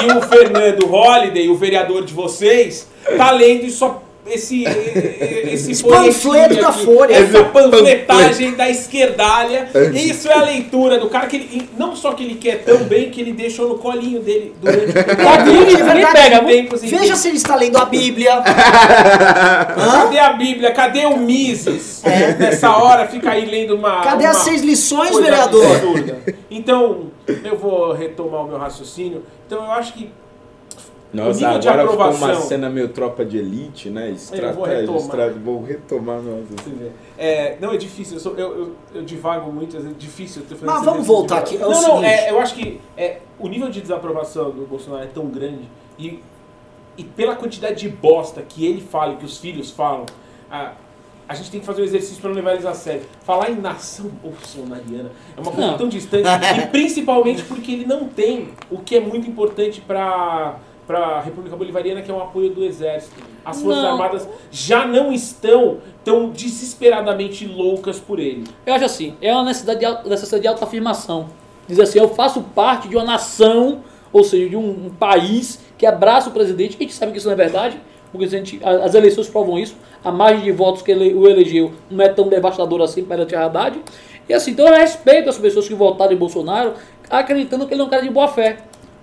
[0.02, 2.83] E o Fernando Holliday, o vereador de vocês,
[3.16, 6.84] tá lendo só esse, esse Esse panfleto da aqui.
[6.84, 7.14] Folha.
[7.14, 9.68] Essa panfletagem da esquerdalha.
[9.92, 11.68] Isso é a leitura do cara que ele.
[11.76, 15.34] Não só que ele quer tão bem que ele deixou no colinho dele durante Tá
[15.40, 16.44] É ninguém verdade, pega.
[16.44, 18.38] tempos em Veja se ele está lendo a Bíblia.
[19.76, 20.02] Hã?
[20.04, 20.72] Cadê a Bíblia?
[20.72, 22.02] Cadê o Mises?
[22.38, 24.00] Nessa hora fica aí lendo uma.
[24.00, 24.04] É.
[24.04, 25.66] Cadê uma as seis lições, vereador?
[25.66, 26.18] absurda.
[26.50, 27.10] Então,
[27.44, 29.22] eu vou retomar o meu raciocínio.
[29.46, 30.10] Então, eu acho que.
[31.14, 32.48] O Nossa, nível de agora ficou uma aprovação.
[32.48, 34.10] cena meio tropa de elite, né?
[34.10, 35.00] Estratégia, retomar.
[35.00, 35.40] estratégia.
[35.44, 36.20] Vou retomar.
[36.20, 36.80] Nossa.
[37.16, 38.16] É, não, é difícil.
[38.16, 40.42] Eu, sou- eu, eu, eu divago muito, é difícil.
[40.50, 43.70] eu Mas vamos voltar aqui, é não, não, é, eu acho que é, o nível
[43.70, 46.20] de desaprovação do Bolsonaro é tão grande e,
[46.98, 50.06] e pela quantidade de bosta que ele fala e que os filhos falam,
[50.50, 50.72] a,
[51.28, 53.02] a gente tem que fazer um exercício para não levar eles a sério.
[53.22, 55.78] Falar em nação bolsonariana é uma coisa Não.
[55.78, 56.26] tão distante,
[56.58, 60.56] e principalmente porque ele não tem o que é muito importante para
[60.86, 63.14] para a República Bolivariana, que é o apoio do Exército.
[63.44, 63.92] As Forças Não.
[63.92, 68.44] Armadas já não estão tão desesperadamente loucas por ele.
[68.66, 71.28] Eu acho assim, é uma necessidade de, necessidade de autoafirmação.
[71.66, 73.80] Dizer assim, eu faço parte de uma nação,
[74.12, 76.76] ou seja, de um, um país que abraça o presidente.
[76.78, 77.80] A gente sabe que isso não é verdade,
[78.12, 79.74] porque gente- as eleições provam isso.
[80.04, 83.46] A margem de votos que ele o elegeu não é tão devastadora assim perante a
[83.46, 83.80] Haddad.
[84.28, 86.74] E assim, então eu respeito as pessoas que votaram em Bolsonaro,
[87.10, 88.58] acreditando que ele é um cara de boa fé.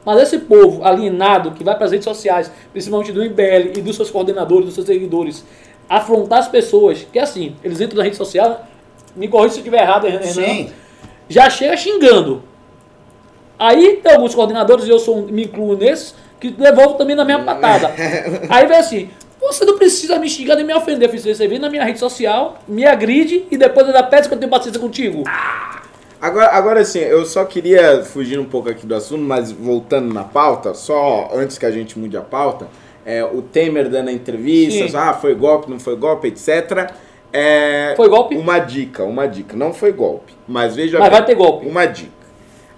[0.05, 3.95] Mas esse povo alienado que vai para as redes sociais, principalmente do IBL e dos
[3.95, 5.45] seus coordenadores, dos seus seguidores,
[5.87, 8.65] afrontar as pessoas, que assim, eles entram na rede social,
[9.15, 10.71] me corrija se eu estiver errado, Renan, Sim.
[11.27, 12.43] já chega xingando.
[13.59, 17.43] Aí tem alguns coordenadores, e eu sou, me incluo nesses, que devolvo também na mesma
[17.43, 17.91] patada.
[18.49, 21.35] Aí vem assim, você não precisa me xingar nem me ofender, filho.
[21.35, 24.49] Você vem na minha rede social, me agride e depois ainda pede que eu tenho
[24.49, 25.23] paciência contigo.
[26.21, 30.23] Agora, agora sim, eu só queria fugir um pouco aqui do assunto, mas voltando na
[30.23, 32.67] pauta, só antes que a gente mude a pauta,
[33.03, 34.97] é, o Temer dando entrevistas, Sim.
[34.97, 36.91] ah, foi golpe, não foi golpe, etc.
[37.33, 38.35] É, Foi golpe?
[38.35, 39.55] Uma dica, uma dica.
[39.55, 41.65] Não foi golpe, mas veja Mas bem, vai ter golpe.
[41.65, 42.11] Uma dica.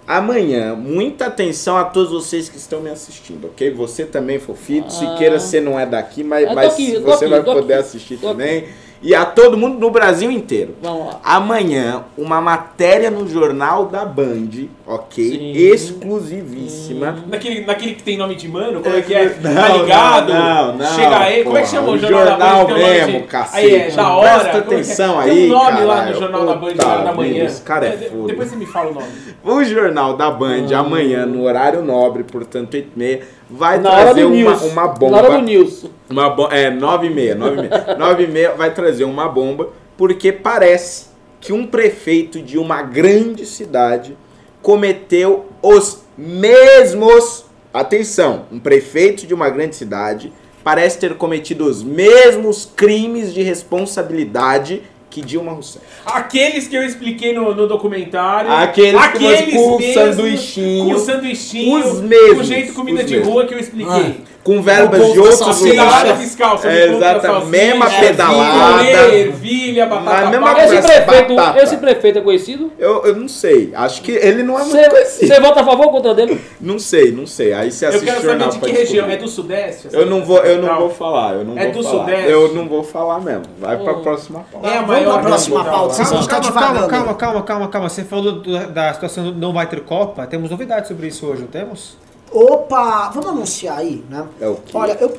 [0.06, 3.70] Amanhã, muita atenção a todos vocês que estão me assistindo, ok?
[3.72, 4.86] Você também, Fofito.
[4.88, 4.90] Ah.
[4.90, 8.68] Siqueira, você não é daqui, mas, mas aqui, você aqui, vai poder aqui, assistir também.
[9.06, 10.76] E a todo mundo no Brasil inteiro.
[10.82, 11.20] Vamos lá.
[11.22, 14.48] Amanhã, uma matéria no jornal da Band,
[14.86, 15.22] ok?
[15.30, 15.52] Sim.
[15.52, 17.16] Exclusivíssima.
[17.26, 19.26] Naquele, naquele que tem nome de mano, como é que é?
[19.42, 20.32] Não, tá ligado?
[20.32, 22.56] não, não, Chega aí, como é que porra, chama o o jornal, da Band?
[22.68, 23.66] jornal mesmo, de- cacete.
[23.66, 24.30] Aí é, da hora.
[24.40, 24.80] Presta como é é?
[24.80, 26.14] atenção Tem aí, um nome lá caralho.
[26.14, 27.44] no jornal da Band, hora da manhã.
[27.44, 28.26] esse cara é de- foda.
[28.28, 29.06] Depois você me fala o nome.
[29.44, 30.78] O jornal da Band, Ah.
[30.78, 33.20] amanhã, no horário nobre, portanto, 8 e meia,
[33.50, 34.62] vai Na trazer uma, news.
[34.62, 35.16] uma Na bomba.
[35.16, 35.86] hora do news.
[36.08, 37.96] Uma bo é, 9 e meia, 9 e meia.
[37.98, 41.06] 9 e meia vai trazer uma bomba, porque parece
[41.40, 44.16] que um prefeito de uma grande cidade
[44.62, 47.44] cometeu os mesmos.
[47.72, 50.32] Atenção, um prefeito de uma grande cidade
[50.62, 54.82] parece ter cometido os mesmos crimes de responsabilidade
[55.14, 55.84] que Dilma Rousseff.
[56.04, 58.50] Aqueles que eu expliquei no, no documentário.
[58.50, 61.76] Aqueles que você- com o mesmos, sanduichinho, Com o sanduichinho.
[61.78, 63.32] os mesmos, Com o jeito comida os de mesmos.
[63.32, 64.16] rua que eu expliquei.
[64.44, 66.18] Com verbas povo de outros lugares.
[66.18, 67.46] fiscal, É, exatamente.
[67.46, 68.84] Mesma ervilha, pedalada.
[69.14, 70.62] Ervilha, batata Mas mesma.
[70.64, 71.62] Esse prefeito, batata.
[71.64, 72.72] esse prefeito é conhecido?
[72.78, 73.72] Eu, eu não sei.
[73.74, 75.26] Acho que ele não é muito conhecido.
[75.34, 76.38] Você vota a favor ou contra dele?
[76.60, 77.54] Não sei, não sei.
[77.54, 79.06] Aí você Eu assiste quero o saber de pra que região.
[79.06, 79.14] descobrir.
[79.14, 79.88] É do Sudeste?
[79.92, 81.34] Eu não vou, eu não vou falar.
[81.36, 82.04] Eu não É vou do falar.
[82.04, 82.30] Sudeste?
[82.30, 83.44] Eu não vou falar mesmo.
[83.58, 84.02] Vai pra Hum.
[84.02, 84.68] próxima pauta.
[84.68, 87.88] É a Vamos maior pra próxima pauta, Calma, calma, calma, calma, calma, calma, calma.
[87.88, 90.26] Você falou da situação do não vai ter Copa.
[90.26, 91.96] Temos novidades sobre isso hoje, não temos?
[92.36, 94.26] Opa, vamos anunciar aí, né?
[94.40, 94.76] É o quê?
[94.76, 95.16] Olha, eu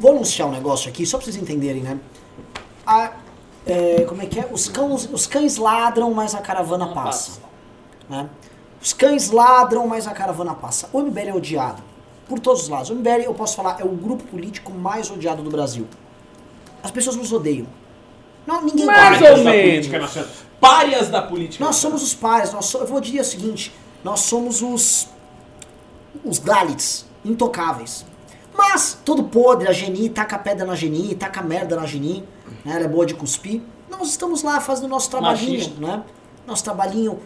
[0.00, 1.98] vou anunciar um negócio aqui, só pra vocês entenderem, né?
[2.86, 3.12] A-
[3.66, 4.48] é, como é que é?
[4.50, 7.32] Os cães, os cães ladram, mas a caravana passa.
[8.08, 8.28] Né?
[8.82, 10.88] Os cães ladram, mas a caravana passa.
[10.92, 11.82] O MBL é odiado
[12.28, 12.88] por todos os lados.
[12.90, 15.86] O MBL, eu posso falar, é o grupo político mais odiado do Brasil.
[16.82, 17.66] As pessoas nos odeiam.
[18.46, 19.34] Não, ninguém Mais gosta.
[19.38, 19.88] ou menos.
[20.60, 24.20] Párias da política Nós somos os pares, nós so- eu vou dizer o seguinte, nós
[24.20, 25.08] somos os
[26.24, 28.04] os Dalits, intocáveis.
[28.56, 32.24] Mas, todo podre, a Geni, taca pedra na Geni, taca merda na Geni,
[32.64, 33.60] né, ela é boa de cuspir.
[33.90, 35.80] Nós estamos lá fazendo nosso trabalhinho, Machista.
[35.80, 36.02] né?
[36.46, 37.18] Nosso trabalhinho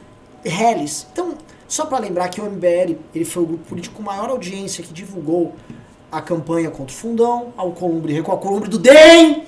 [0.45, 1.07] reles.
[1.13, 1.35] Então,
[1.67, 4.93] só pra lembrar que o MBL, ele foi o grupo político com maior audiência que
[4.93, 5.55] divulgou
[6.11, 9.45] a campanha contra o Fundão, ao Columbre, com a Columbre do DEM,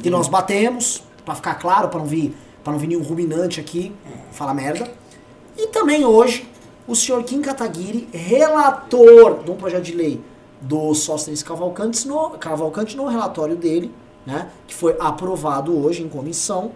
[0.00, 3.92] que nós batemos, pra ficar claro, pra não vir, para não vir nenhum ruminante aqui
[4.30, 4.88] falar merda.
[5.56, 6.48] E também hoje,
[6.90, 10.20] o senhor Kim Kataguiri, relator de um projeto de lei
[10.60, 13.94] do Sóstenes Cavalcante no, Cavalcante no relatório dele,
[14.26, 16.72] né, que foi aprovado hoje em comissão,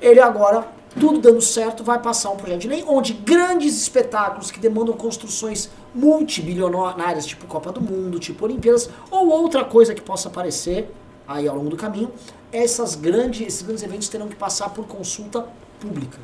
[0.00, 0.66] ele agora,
[0.98, 5.68] tudo dando certo, vai passar um projeto de lei onde grandes espetáculos que demandam construções
[5.94, 10.90] multibilionárias, tipo Copa do Mundo, tipo Olimpíadas, ou outra coisa que possa aparecer
[11.28, 12.10] aí ao longo do caminho,
[12.50, 15.46] essas grandes, esses grandes eventos terão que passar por consulta
[15.78, 16.18] pública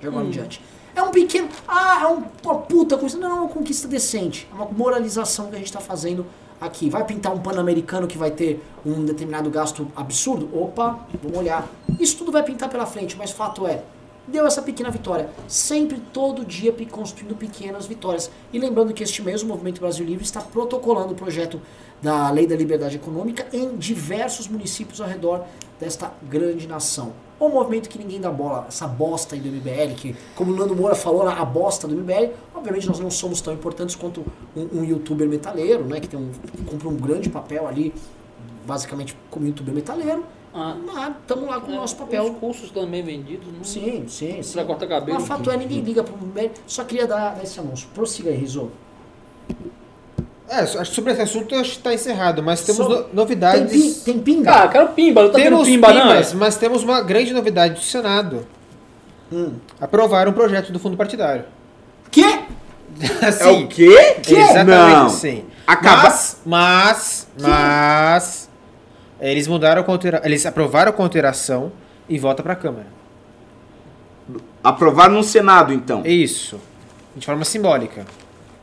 [0.00, 0.62] de agora em diante.
[0.96, 1.48] É um pequeno.
[1.68, 3.16] Ah, é um- uma puta coisa.
[3.18, 4.48] Não, é uma conquista decente.
[4.50, 6.26] É uma moralização que a gente está fazendo
[6.60, 6.88] aqui.
[6.90, 10.48] Vai pintar um pan-americano que vai ter um determinado gasto absurdo?
[10.58, 11.68] Opa, vamos olhar.
[12.00, 13.82] Isso tudo vai pintar pela frente, mas fato é.
[14.26, 15.30] Deu essa pequena vitória.
[15.48, 18.30] Sempre, todo dia, construindo pequenas vitórias.
[18.52, 21.60] E lembrando que este mês o Movimento Brasil Livre está protocolando o projeto
[22.02, 25.44] da Lei da Liberdade Econômica em diversos municípios ao redor
[25.80, 27.12] desta grande nação.
[27.38, 30.74] O movimento que ninguém dá bola, essa bosta aí do MBL, que, como o Nando
[30.74, 34.24] Moura falou, a bosta do MBL, obviamente nós não somos tão importantes quanto
[34.56, 36.30] um, um youtuber metaleiro, né, que tem um,
[36.64, 37.92] cumpre um grande papel ali,
[38.66, 40.24] basicamente como youtuber metaleiro.
[40.58, 40.74] Ah.
[40.86, 42.32] Mas estamos lá com o nosso Os papel.
[42.40, 43.46] cursos também vendidos.
[43.52, 44.52] Não Sim, sim, sim.
[44.54, 45.18] Pra cortar cabelo.
[45.18, 46.50] Mas fato é, ninguém liga pro MBL.
[46.66, 47.88] Só queria dar, esse anúncio.
[47.94, 48.70] Prossiga aí, Rizzo.
[50.48, 53.72] É, sobre esse assunto acho que está encerrado, mas temos Sobre- no- Tem, novidades.
[53.98, 54.44] pi, tem pinga?
[54.52, 56.02] Cara, quero pimba, não tá temos pimba, não?
[56.02, 58.46] pimbas, mas temos uma grande novidade do Senado.
[59.32, 59.54] Hum.
[59.80, 61.44] Aprovaram um projeto do fundo partidário.
[62.10, 62.22] Quê?
[63.20, 64.16] É Assim, o quê?
[64.26, 65.06] Exatamente Não.
[65.06, 65.44] assim.
[65.66, 68.48] Acaba- Mas, mas, mas,
[69.20, 70.20] eles mudaram com altera...
[70.24, 71.72] eles aprovaram com alteração
[72.08, 72.86] e volta para a Câmara.
[74.62, 76.02] Aprovar no Senado, então.
[76.04, 76.58] É isso.
[77.14, 78.04] De forma simbólica.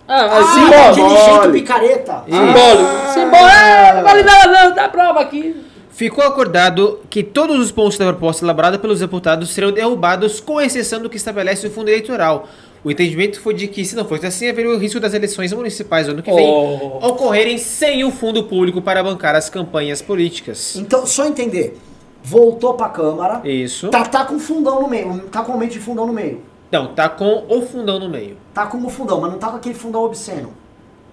[0.07, 0.75] Ah, Ah, simbólico.
[0.91, 1.53] aquele jeito Simbólico.
[1.53, 2.23] picareta.
[2.25, 3.13] Simbólico.
[3.13, 3.49] Simbólico.
[3.57, 4.75] É, não vale nada, não.
[4.75, 5.65] Dá prova aqui.
[5.91, 10.99] Ficou acordado que todos os pontos da proposta elaborada pelos deputados serão derrubados, com exceção
[11.01, 12.47] do que estabelece o fundo eleitoral.
[12.83, 16.07] O entendimento foi de que, se não fosse assim, haveria o risco das eleições municipais
[16.07, 16.99] do ano que vem Oh.
[17.07, 20.75] ocorrerem sem o fundo público para bancar as campanhas políticas.
[20.75, 21.79] Então, só entender.
[22.21, 23.41] Voltou pra Câmara.
[23.47, 23.87] Isso.
[23.89, 25.19] Tá, tá com fundão no meio.
[25.31, 26.41] Tá com aumento de fundão no meio.
[26.71, 28.35] Não, tá com o fundão no meio.
[28.53, 30.53] Tá com o fundão, mas não tá com aquele fundão obsceno.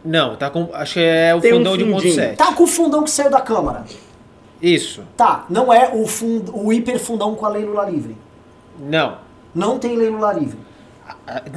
[0.05, 0.69] Não, tá com.
[0.73, 2.15] Acho que é o Tem um fundão de fundinho.
[2.17, 2.37] 1.7.
[2.37, 3.85] Tá com o fundão que saiu da Câmara.
[4.61, 5.03] Isso.
[5.17, 8.17] Tá, não é o, fund, o hiperfundão com a Lei Lula Livre.
[8.79, 9.19] Não.
[9.55, 10.59] Não tem Lei Lula Livre.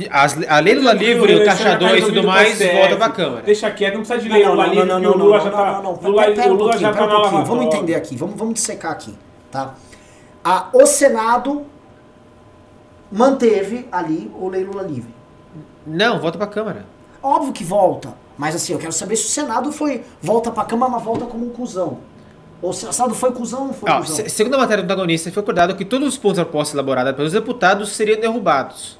[0.09, 3.41] A, as- a lei Lula Livre, o Caixa 2 e tudo mais, volta pra Câmara.
[3.43, 5.17] Deixa quieto, não precisa de Não, lei não, Lula não, livre, não, porque não, o
[5.17, 5.71] não, Lula não, já não, tá.
[5.71, 5.91] não, não.
[5.91, 6.23] O um Lula
[6.57, 7.45] pouquinho, já pera tá um na pouquinho.
[7.45, 9.15] Vamos entender aqui, vamos, vamos dissecar aqui,
[9.51, 9.73] tá?
[10.43, 11.65] A, o Senado
[13.11, 15.13] manteve ali o Lei Lula Livre.
[15.85, 16.85] Não, volta pra Câmara.
[17.21, 20.91] Óbvio que volta, mas assim, eu quero saber se o Senado foi volta pra Câmara,
[20.91, 21.99] mas volta como um cuzão.
[22.61, 24.15] Ou se o Senado foi cuzão ou não foi Ó, cuzão?
[24.15, 27.13] se- segundo a matéria do protagonista, foi acordado que todos os pontos da proposta elaborada
[27.13, 28.97] pelos deputados seriam derrubados.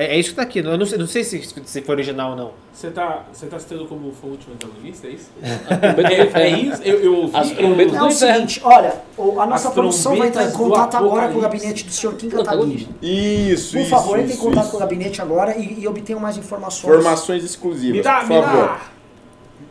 [0.00, 0.60] É, é isso que tá aqui.
[0.60, 2.52] Eu não sei, não sei se, se foi original ou não.
[2.72, 5.28] Você tá, você tá citando como foi o último antagonista, é isso?
[5.42, 6.82] É, É isso?
[6.84, 7.36] Eu, eu ouvi.
[7.36, 10.96] As trombetas É do o seguinte, olha, o- a nossa produção vai entrar em contato
[10.96, 12.28] agora com o gabinete do senhor Kim.
[12.30, 12.88] Kataguiri.
[13.02, 13.90] Isso, Por isso.
[13.90, 14.70] favor, entre em contato isso.
[14.70, 16.94] com o gabinete agora e, e obtenham mais informações.
[16.94, 18.66] Informações exclusivas, Me dá, por me favor.
[18.68, 18.80] dá.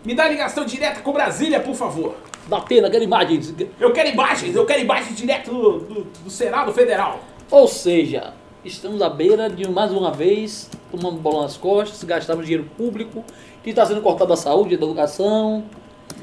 [0.03, 2.15] Me dá ligação direta com Brasília, por favor.
[2.49, 3.53] Da pena, quero imagens.
[3.79, 7.19] Eu quero imagens, eu quero imagens direto do, do, do Senado Federal.
[7.49, 8.33] Ou seja,
[8.67, 13.23] estamos à beira de mais uma vez tomando bola nas costas, gastamos dinheiro público,
[13.63, 15.63] que está sendo cortado da saúde, da educação,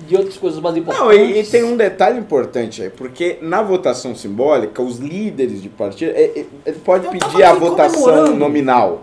[0.06, 1.04] de outras coisas mais importantes.
[1.06, 5.68] Não, e, e tem um detalhe importante aí, porque na votação simbólica, os líderes de
[5.68, 9.02] partido, é- é- ele pode Eu pedir a votação nominal.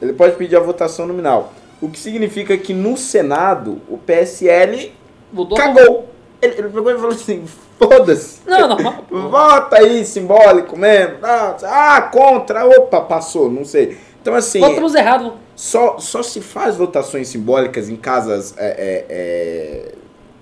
[0.00, 1.52] Ele pode pedir a votação nominal.
[1.80, 4.92] O que significa que no Senado, o PSL
[5.32, 6.08] Votou cagou.
[6.42, 7.44] Ele, ele pegou e falou assim,
[7.78, 8.40] foda-se.
[8.46, 11.16] Não, não, mas- Vota aí, simbólico mesmo.
[11.22, 12.66] Ah, ah, contra.
[12.66, 13.96] Opa, passou, não sei.
[14.20, 15.34] Então, assim, Votamos errado.
[15.54, 19.92] só, só se faz votações simbólicas em casas é, é, é,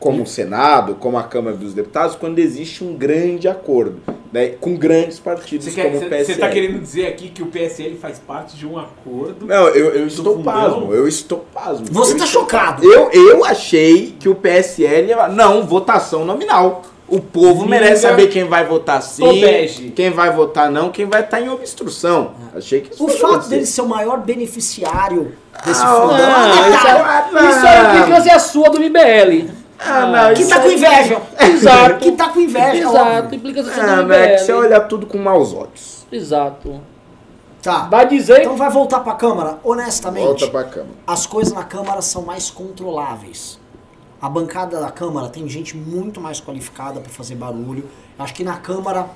[0.04, 4.00] como o Senado, como a Câmara dos Deputados, quando existe um grande acordo
[4.30, 6.24] né, com grandes partidos quer, como o PSL.
[6.26, 9.46] você tá querendo dizer aqui que o PSL faz parte de um acordo?
[9.46, 10.52] Não, eu, eu estou fundão?
[10.52, 11.86] pasmo, eu estou pasmo.
[11.90, 12.84] Você tá estou- chocado.
[12.84, 15.28] Eu, eu achei que o PSL ia...
[15.28, 16.82] Não, votação nominal.
[17.08, 21.40] O povo merece saber quem vai votar sim, quem vai votar não, quem vai estar
[21.40, 22.32] em obstrução.
[22.54, 23.50] Achei que isso O fato acontecer.
[23.50, 25.32] dele ser o maior beneficiário
[25.64, 26.16] desse Ah, fundão.
[26.16, 27.38] não, Ah, isso tá.
[27.40, 29.63] é- Isso aí é é sua do MBL.
[29.86, 31.22] Ah, não, Que tá com inveja.
[31.40, 31.98] Exato.
[31.98, 32.76] Que tá com inveja.
[32.88, 36.06] Exato, implicância sua Ah, mas é que você olha tudo com maus olhos.
[36.10, 36.80] Exato.
[37.62, 37.86] Tá.
[37.86, 39.58] Vai dizer Então vai voltar pra Câmara?
[39.64, 40.88] Honestamente, Volta pra cama.
[41.06, 43.58] as coisas na Câmara são mais controláveis.
[44.20, 47.88] A bancada da Câmara tem gente muito mais qualificada pra fazer barulho.
[48.18, 49.06] Acho que na Câmara.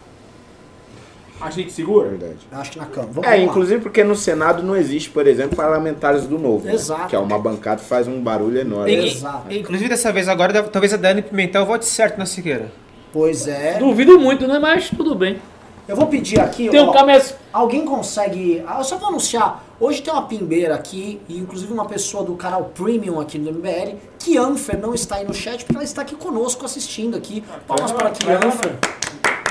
[1.40, 2.08] A gente segura?
[2.08, 2.36] Verdade.
[2.50, 3.12] Acho que na Câmara.
[3.12, 3.38] Vamos É, lá.
[3.42, 6.66] inclusive porque no Senado não existe, por exemplo, parlamentares do Novo.
[6.66, 6.74] né?
[6.74, 7.06] Exato.
[7.08, 8.90] Que é uma bancada que faz um barulho enorme.
[8.92, 9.52] E- Exato.
[9.52, 12.72] Inclusive, dessa vez agora, talvez a Dani Pimentel vote certo na Siqueira.
[13.12, 13.78] Pois é.
[13.78, 14.58] Duvido muito, né?
[14.58, 15.40] Mas tudo bem.
[15.86, 16.68] Eu vou pedir aqui.
[16.68, 17.36] Tem ó, um cabeça.
[17.50, 18.62] Alguém consegue.
[18.66, 19.64] ah, Eu só vou anunciar.
[19.80, 23.94] Hoje tem uma pimbeira aqui, e inclusive uma pessoa do canal Premium aqui do MBL,
[24.18, 27.42] Kianfer não está aí no chat, porque ela está aqui conosco assistindo aqui.
[27.66, 28.72] Palmas para Kianfer.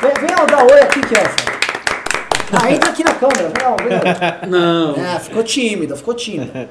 [0.02, 1.58] Vem, vem ó, dar oi aqui, Kianfer.
[2.64, 3.52] Ah, entra aqui na câmera.
[4.48, 4.96] Não.
[4.96, 5.06] Não.
[5.06, 6.70] É, ficou tímida, ficou tímida.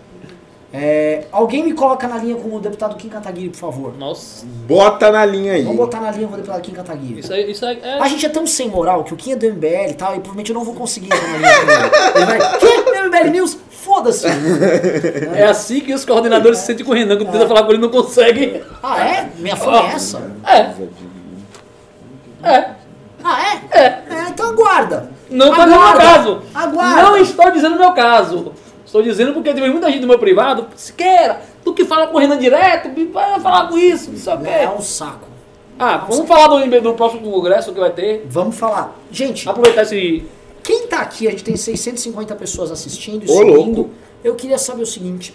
[0.73, 3.95] É, alguém me coloca na linha com o deputado Kim Kataguiri, por favor.
[3.97, 5.63] Nossa, Bota na linha aí.
[5.63, 7.21] Vamos botar na linha com o deputado Kim Kataguiri.
[7.21, 7.99] isso aí, isso aí é.
[7.99, 10.21] A gente é tão sem moral que o Kim é do MBL e tal, e
[10.21, 12.17] provavelmente eu não vou conseguir entrar na linha com ele.
[12.17, 13.01] Ele vai, que?
[13.07, 13.59] MBL News?
[13.71, 14.27] Foda-se!
[15.35, 17.81] É assim que os coordenadores se sentem com o Renan, quando tenta falar com ele
[17.81, 18.61] não consegue.
[18.83, 19.31] Ah, é?
[19.37, 20.31] Minha fama é essa?
[20.45, 20.75] É,
[22.43, 22.71] é.
[23.23, 23.79] Ah, é?
[23.79, 24.03] É.
[24.29, 25.16] então aguarda.
[25.31, 26.43] Não tá no meu caso.
[26.55, 27.03] Aguarda.
[27.03, 28.53] Não estou dizendo o meu caso.
[28.85, 32.21] Estou dizendo porque teve muita gente do meu privado, Siqueira, tu que fala com o
[32.21, 34.49] Renan direto, vai falar com isso, não sei o quê.
[34.49, 35.27] É um saco.
[35.79, 38.25] Ah, vamos falar do, do próximo congresso que vai ter.
[38.29, 38.97] Vamos falar.
[39.11, 40.25] Gente, Aproveitar esse.
[40.63, 43.55] quem tá aqui, a gente tem 650 pessoas assistindo e Ô, seguindo.
[43.55, 43.91] louco.
[44.25, 45.35] Eu queria saber o seguinte.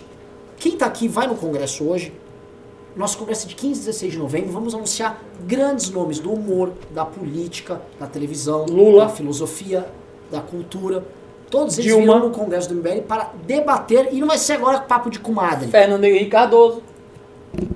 [0.58, 2.14] Quem tá aqui vai no congresso hoje.
[2.96, 4.52] Nosso congresso é de 15 e 16 de novembro.
[4.52, 9.06] Vamos anunciar grandes nomes do humor, da política, da televisão, Lula.
[9.06, 9.88] da filosofia,
[10.30, 11.04] da cultura.
[11.50, 12.14] Todos eles Dilma.
[12.16, 14.10] virão no congresso do MBL para debater.
[14.14, 15.68] E não vai ser agora papo de comadre.
[15.70, 16.82] Fernando Henrique Cardoso.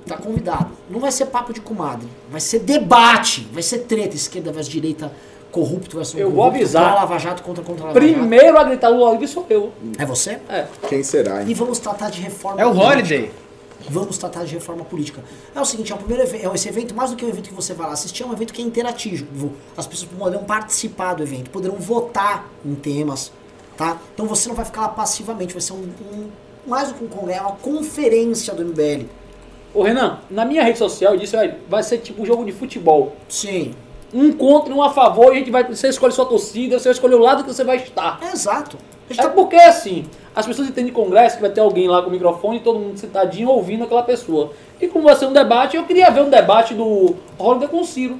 [0.06, 0.68] Tá convidado.
[0.88, 2.08] Não vai ser papo de comadre.
[2.30, 3.46] Vai ser debate.
[3.52, 4.16] Vai ser treta.
[4.16, 5.12] Esquerda versus direita.
[5.50, 6.94] Corrupto versus Eu vou avisar.
[6.94, 8.12] Lava Jato contra contra Lava Jato.
[8.14, 9.70] Primeiro a gritar Lula livre sou eu.
[9.98, 10.38] É você?
[10.48, 10.66] É.
[10.88, 11.54] Quem será, E hein?
[11.54, 12.92] vamos tratar de reforma É o política.
[12.94, 13.30] Holiday.
[13.88, 15.22] Vamos tratar de reforma política.
[15.54, 17.54] É o seguinte, é o primeiro evento, esse evento, mais do que um evento que
[17.54, 19.52] você vai lá assistir, é um evento que é interativo.
[19.76, 23.32] As pessoas poderão participar do evento, poderão votar em temas,
[23.76, 23.98] tá?
[24.14, 25.76] Então você não vai ficar lá passivamente, vai ser um,
[26.12, 26.28] um-
[26.66, 29.06] mais do que um congresso, é uma conferência do MBL.
[29.72, 31.36] Ô Renan, na minha rede social eu disse,
[31.68, 33.14] vai ser tipo um jogo de futebol.
[33.28, 33.74] Sim,
[34.14, 35.64] Um contra, um a favor, e a gente vai.
[35.64, 38.18] Você escolhe sua torcida, você escolhe o lado que você vai estar.
[38.22, 38.78] é exato.
[39.08, 40.04] A gente É tá- porque assim,
[40.34, 43.48] as pessoas entendem congresso que vai ter alguém lá com o microfone, todo mundo sentadinho
[43.48, 44.52] ouvindo aquela pessoa.
[44.80, 47.84] E como vai ser um debate, eu queria ver um debate do Holliday com o
[47.84, 48.18] Ciro.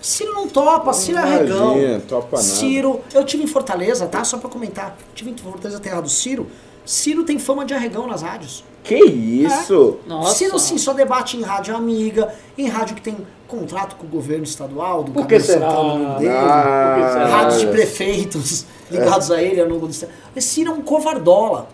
[0.00, 1.72] Ciro não topa, Ciro é arregão.
[1.78, 2.42] Imagina, topa nada.
[2.42, 4.22] Ciro, eu tive em Fortaleza, tá?
[4.24, 4.96] Só pra comentar.
[5.14, 6.46] Tive em Fortaleza terra do Ciro.
[6.84, 8.64] Ciro tem fama de arregão nas rádios.
[8.84, 9.98] Que isso?
[10.06, 10.34] Nossa.
[10.34, 13.16] Ciro sim só debate em rádio amiga, em rádio que tem
[13.48, 15.70] contrato com o governo estadual, do Por que Camilo será?
[15.70, 16.30] Santana, o nome dele.
[16.32, 20.12] Ah, rádios de prefeitos ligados a ele ao longo do estado.
[20.34, 21.68] Mas Ciro é um covardola.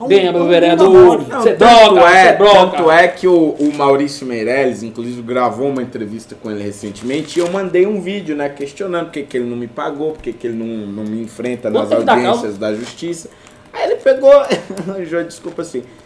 [0.00, 0.92] É um- é meu um vereador.
[0.92, 1.26] namore.
[1.28, 2.54] Não, Cê tanto, broca, é, cê broca.
[2.76, 7.42] tanto é que o, o Maurício Meirelles, inclusive, gravou uma entrevista com ele recentemente e
[7.42, 10.32] eu mandei um vídeo, né, questionando por que, que ele não me pagou, por que,
[10.32, 13.28] que ele não, não me enfrenta nas tempo dá audiências da justiça.
[13.72, 14.32] Aí ele pegou,
[15.08, 16.01] Jô, desculpa assim, "Ah,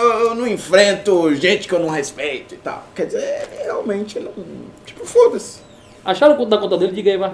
[0.00, 2.84] eu não enfrento gente que eu não respeito e tal.
[2.94, 4.32] Quer dizer, realmente não.
[4.84, 5.60] Tipo, foda-se.
[6.04, 6.92] Acharam o conto da conta dele?
[6.92, 7.32] Diga aí, vai.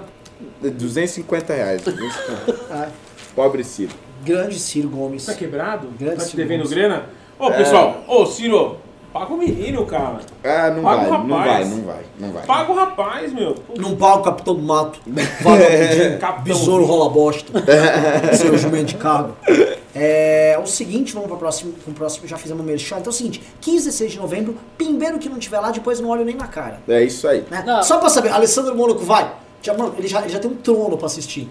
[0.61, 1.81] 250 reais.
[1.81, 2.59] 250.
[2.71, 2.89] Ah,
[3.35, 3.91] Pobre Ciro.
[4.23, 5.25] grande Ciro Gomes.
[5.25, 5.87] Tá quebrado?
[5.97, 6.73] Grande tá te Ciro devendo Gomes.
[6.73, 7.09] grana?
[7.37, 8.77] Ô, pessoal, ô, Ciro,
[9.11, 10.19] paga o menino, cara.
[10.43, 11.69] Ah, não Paga o vai, não vai, rapaz.
[11.69, 12.45] não vai, não vai.
[12.45, 13.55] Paga o rapaz, meu.
[13.77, 14.99] Não paga o capitão do mato.
[16.19, 16.43] Capitão.
[16.43, 17.51] Besouro rola bosta.
[18.35, 19.35] Seu jumento de cargo.
[19.93, 22.97] É o seguinte, vamos para o próximo, pro próximo, já fizemos o merchan.
[22.97, 25.99] Então é o seguinte, 15 e 16 de novembro, pimbeiro que não tiver lá, depois
[25.99, 26.79] não olho nem na cara.
[26.87, 27.43] É isso aí.
[27.49, 27.81] né?
[27.83, 29.31] Só pra saber, Alessandro Mônaco vai.
[29.61, 31.49] Já, mano, ele já, ele já tem um trono pra assistir.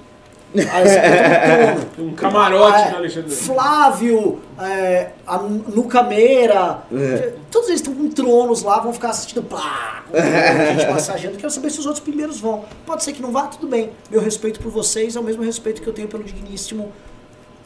[0.55, 0.59] Um.
[2.09, 3.31] Um camarote, Ah, né, é, Alexandre?
[3.31, 6.83] Flávio, é, a Nuca Meira,
[7.51, 11.37] todos eles estão com tronos lá, vão ficar assistindo plá, a gente massageando.
[11.37, 12.65] Quero saber se os outros primeiros vão.
[12.87, 13.91] Pode ser que não vá, tudo bem.
[14.11, 16.93] Meu respeito por vocês é o mesmo respeito que eu tenho pelo digníssimo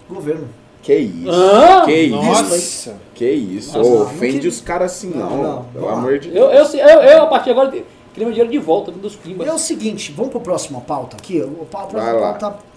[0.09, 0.49] governo.
[0.83, 1.31] Que isso?
[1.31, 1.85] Hã?
[1.85, 2.17] Que isso?
[2.17, 2.97] Nossa.
[3.15, 3.79] Que isso?
[3.79, 5.31] Nossa, não ofende os caras assim, não.
[5.31, 6.75] Não, não, Pelo amor de Eu, Deus.
[6.75, 7.85] eu, eu, eu, a partir de agora, queria
[8.17, 9.47] meu dinheiro de volta dos pimbas.
[9.47, 11.41] E é o seguinte, vamos pro próximo pauta aqui.
[11.41, 11.47] A
[11.87, 12.72] próxima pauta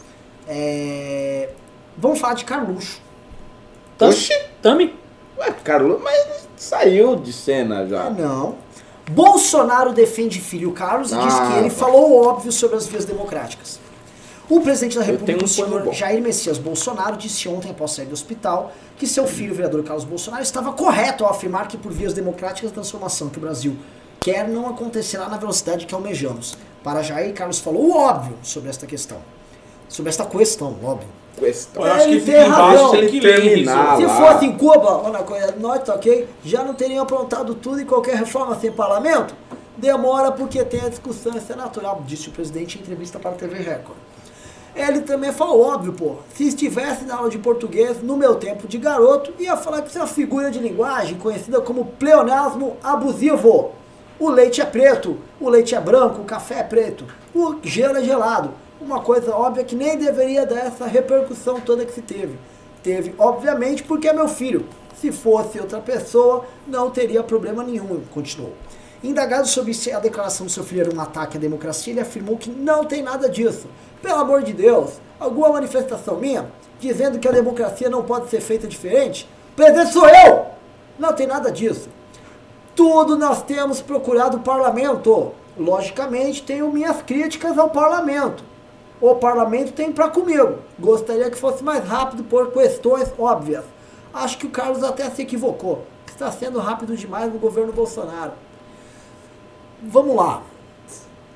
[0.47, 1.49] é...
[1.97, 3.01] Vamos falar de Carluxo.
[3.97, 4.11] Tami?
[4.13, 4.33] Oxi.
[4.61, 4.95] Tami?
[5.37, 8.09] Ué, Carlos, mas saiu de cena Ah, já.
[8.09, 8.55] não.
[9.11, 11.75] Bolsonaro defende filho Carlos e diz Ah, que ele tá.
[11.75, 13.79] falou o óbvio sobre as vias democráticas.
[14.49, 15.93] O presidente da República, o um plano senhor.
[15.93, 20.03] Jair Messias Bolsonaro, disse ontem, após sair do hospital, que seu filho, o vereador Carlos
[20.05, 23.75] Bolsonaro, estava correto ao afirmar que, por vias democráticas, a transformação que o Brasil
[24.19, 26.57] quer não acontecerá na velocidade que almejamos.
[26.83, 29.17] Para Jair, Carlos falou o óbvio sobre esta questão.
[29.89, 31.07] Sobre esta questão, óbvio.
[31.37, 31.85] Questão.
[31.85, 32.91] Eu acho que Ele fica tem razão.
[32.91, 33.97] tem que Terminar.
[33.97, 34.15] Se lá.
[34.15, 36.27] fosse em Cuba, olha a coisa, nós, tá ok?
[36.43, 39.35] Já não teriam aprontado tudo e qualquer reforma sem parlamento?
[39.77, 43.33] Demora porque tem a discussão, isso é natural, disse o presidente em entrevista para a
[43.33, 43.97] TV Record.
[44.73, 48.77] Ele também falou, óbvio, pô, se estivesse na aula de português, no meu tempo de
[48.77, 53.71] garoto, ia falar que isso é uma figura de linguagem conhecida como pleonasmo abusivo.
[54.19, 58.03] O leite é preto, o leite é branco, o café é preto, o gelo é
[58.03, 58.51] gelado.
[58.85, 62.37] Uma coisa óbvia que nem deveria dar essa repercussão toda que se teve.
[62.83, 64.67] Teve, obviamente, porque é meu filho.
[64.95, 68.53] Se fosse outra pessoa, não teria problema nenhum, continuou.
[69.03, 72.37] Indagado sobre se a declaração do seu filho era um ataque à democracia, ele afirmou
[72.37, 73.67] que não tem nada disso.
[74.03, 76.45] Pelo amor de Deus, alguma manifestação minha
[76.79, 79.27] dizendo que a democracia não pode ser feita diferente?
[79.55, 80.45] presidente sou eu!
[80.99, 81.89] Não tem nada disso.
[82.75, 85.33] Tudo nós temos procurado o parlamento.
[85.57, 88.43] Logicamente, tenho minhas críticas ao parlamento.
[89.01, 90.59] O parlamento tem para comigo.
[90.79, 93.63] Gostaria que fosse mais rápido por questões óbvias.
[94.13, 95.83] Acho que o Carlos até se equivocou.
[96.07, 98.31] Está sendo rápido demais no governo Bolsonaro.
[99.83, 100.41] Vamos lá.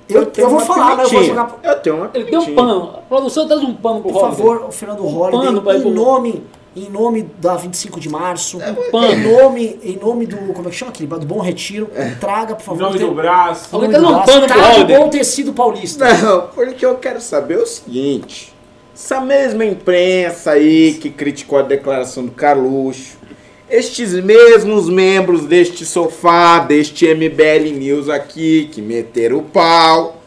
[0.08, 1.56] Eu, eu, tenho vou falar, mas eu vou jogar.
[1.62, 2.96] Eu tenho uma Ele deu um pano.
[2.98, 6.48] A produção traz um pano pro Por favor, o Fernando Holliday, pano pra- em nome,
[6.76, 9.12] em nome da 25 de março, É, pano.
[9.12, 11.08] em nome, em nome do, como é que chama aquele?
[11.10, 11.90] Do Bom Retiro,
[12.20, 12.82] traga, por Em favor.
[12.84, 13.68] nome tem- do braço.
[13.72, 14.98] Alguém em tá nome do dando braço, pano traga Holiday.
[15.00, 16.14] bom tecido paulista.
[16.14, 18.54] Não, porque eu quero saber o seguinte.
[18.94, 23.18] Essa mesma imprensa aí que criticou a declaração do Carluxo,
[23.70, 30.18] estes mesmos membros deste sofá, deste MBL News aqui, que meteram o pau,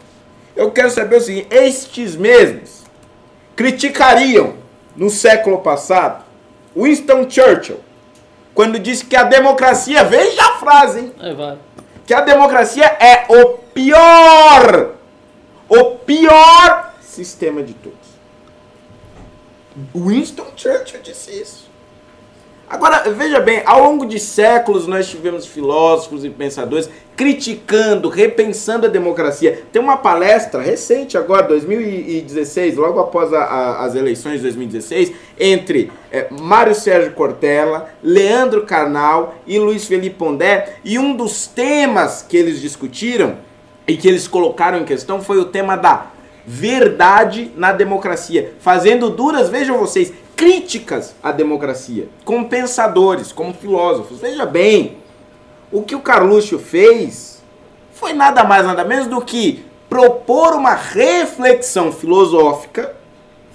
[0.56, 2.82] eu quero saber o seguinte, estes mesmos
[3.54, 4.54] criticariam
[4.96, 6.24] no século passado
[6.76, 7.80] Winston Churchill,
[8.54, 11.12] quando disse que a democracia, veja a frase, hein?
[11.18, 11.58] Aí vai.
[12.06, 14.94] que a democracia é o pior,
[15.68, 17.98] o pior sistema de todos.
[19.94, 21.70] Winston Churchill disse isso.
[22.72, 28.88] Agora, veja bem, ao longo de séculos nós tivemos filósofos e pensadores criticando, repensando a
[28.88, 29.62] democracia.
[29.70, 35.92] Tem uma palestra recente agora, 2016, logo após a- a- as eleições de 2016, entre
[36.10, 40.76] eh, Mário Sérgio Cortella, Leandro Carnal e Luiz Felipe Pondé.
[40.82, 43.36] E um dos temas que eles discutiram
[43.86, 46.06] e que eles colocaram em questão foi o tema da
[46.46, 50.12] verdade na democracia, fazendo duras, vejam vocês,
[50.46, 54.18] críticas à democracia, como pensadores, como filósofos.
[54.18, 54.96] Veja bem,
[55.70, 57.40] o que o Carluxo fez
[57.92, 62.92] foi nada mais nada menos do que propor uma reflexão filosófica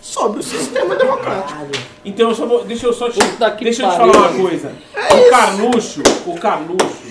[0.02, 1.60] sobre o sistema democrático.
[2.06, 3.20] Então, eu só vou- deixa eu só te,
[3.62, 4.72] deixa eu te falar uma coisa.
[4.96, 7.02] o Carluxo, o Carluxo,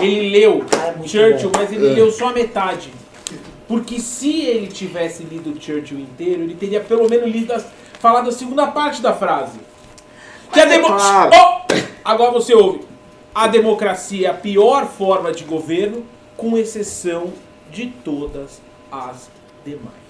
[0.00, 1.58] ele leu é muito Churchill, bom.
[1.60, 2.88] mas ele leu só a metade.
[3.68, 7.66] Porque se ele tivesse lido Churchill inteiro, ele teria pelo menos lido as-
[8.02, 9.60] falado a segunda parte da frase.
[10.52, 10.88] Que a demo...
[10.88, 11.62] Oh!
[12.04, 12.84] Agora você ouve.
[13.32, 16.04] A democracia é a pior forma de governo,
[16.36, 17.32] com exceção
[17.70, 19.30] de todas as
[19.64, 20.01] demais.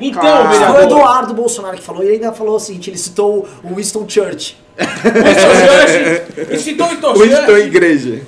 [0.00, 0.72] Então, Claro.
[0.72, 3.74] Foi o Eduardo Bolsonaro que falou, e ele ainda falou o seguinte, ele citou o
[3.74, 4.56] Winston Churchill.
[4.76, 8.20] Winston Churchill, e citou Winston Winston Churchill, Igreja.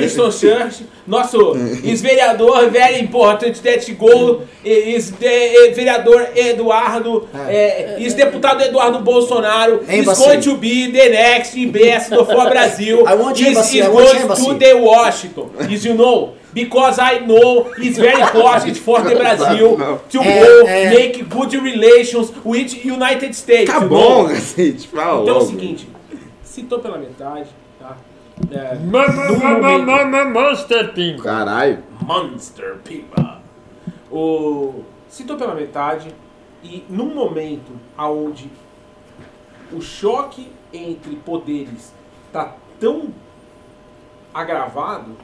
[0.00, 10.00] Winston Churchill, nosso ex-vereador, very important that go, ex-vereador Eduardo, eh, ex-deputado Eduardo Bolsonaro, Hein,
[10.02, 14.54] is going to be the next ambassador for Brazil, I want is, is going to
[14.58, 16.34] the Washington, is you know,
[16.64, 19.76] because I know it's very important for the Brazil
[20.10, 20.90] to É, go é.
[20.90, 23.70] make good relations with United States.
[23.72, 24.28] Tá you bom, know?
[24.34, 24.88] cacete.
[24.88, 25.88] Fala Então é o seguinte,
[26.42, 27.48] citou pela metade,
[27.78, 27.96] tá?
[28.50, 31.20] É, no momento- Monster Pimp.
[31.22, 31.78] Caralho.
[32.02, 33.40] Monster Pipa.
[34.10, 36.14] O citou pela metade
[36.62, 38.50] e num momento aonde
[39.72, 41.92] o choque entre poderes
[42.32, 43.08] tá tão
[44.32, 45.16] agravado,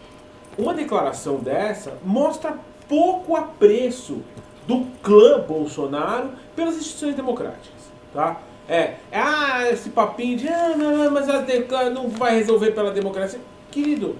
[0.59, 4.22] uma declaração dessa mostra pouco apreço
[4.66, 8.40] do clã Bolsonaro pelas instituições democráticas, tá?
[8.68, 11.44] É, é, ah, esse papinho de ah, não, mas a
[11.90, 13.38] não vai resolver pela democracia.
[13.70, 14.16] Querido,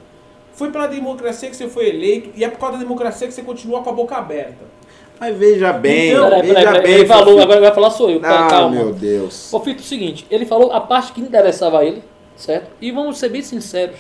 [0.53, 3.43] foi pela democracia que você foi eleito e é por causa da democracia que você
[3.43, 4.75] continua com a boca aberta.
[5.19, 6.93] Mas veja bem, Então, Peraí, veja peraí, bem.
[6.95, 8.21] Ele falou, agora vai falar sou eu.
[8.23, 8.75] Ah, calma.
[8.75, 9.53] meu Deus.
[9.53, 12.03] Ô, Fito, o seguinte, ele falou a parte que interessava a ele,
[12.37, 12.71] certo?
[12.81, 13.99] E vamos ser bem sinceros,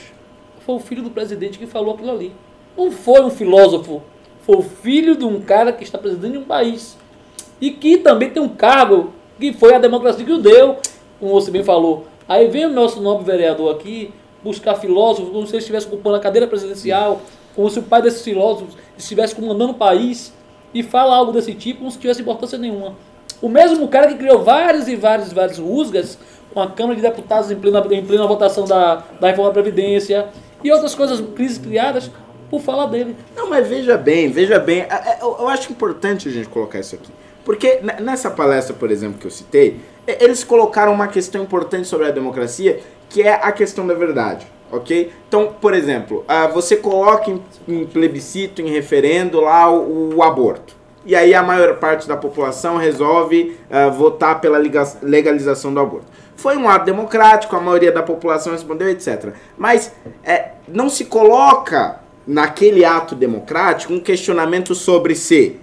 [0.65, 2.33] foi o filho do presidente que falou aquilo ali.
[2.77, 4.03] Não foi um filósofo,
[4.41, 6.97] foi o filho de um cara que está presidindo um país.
[7.61, 10.77] E que também tem um cargo que foi a democracia que o deu,
[11.21, 12.07] como você bem falou.
[12.29, 14.12] Aí vem o nosso nobre vereador aqui
[14.43, 17.21] buscar filósofos como se ele estivesse ocupando a cadeira presidencial,
[17.55, 20.33] como se o pai desses filósofos estivesse comandando o país
[20.73, 22.95] e fala algo desse tipo como se tivesse importância nenhuma.
[23.41, 26.19] O mesmo cara que criou vários e vários e vários rusgas
[26.53, 30.29] com a Câmara de Deputados em plena, em plena votação da, da reforma da Previdência
[30.65, 32.11] e outras coisas, crises criadas,
[32.51, 33.15] por falar dele.
[33.37, 34.81] Não, mas veja bem, veja bem.
[34.81, 37.11] é, é, Eu, acho importante a gente colocar isso aqui.
[37.45, 42.07] Porque ne- nessa palestra, por exemplo, que eu citei, eles colocaram uma questão importante sobre
[42.07, 45.12] a democracia, que é a questão da verdade, ok?
[45.29, 47.31] Então, por exemplo, ah, você coloca
[47.69, 50.75] em, plebiscito, em referendo lá o, aborto.
[51.07, 54.59] E aí a maior parte da população resolve ah, votar pela
[55.03, 56.07] legalização do aborto.
[56.37, 59.32] Foi um ato democrático, a maioria da população respondeu, etc.
[59.57, 65.61] Mas é, não se coloca naquele ato democrático um questionamento sobre se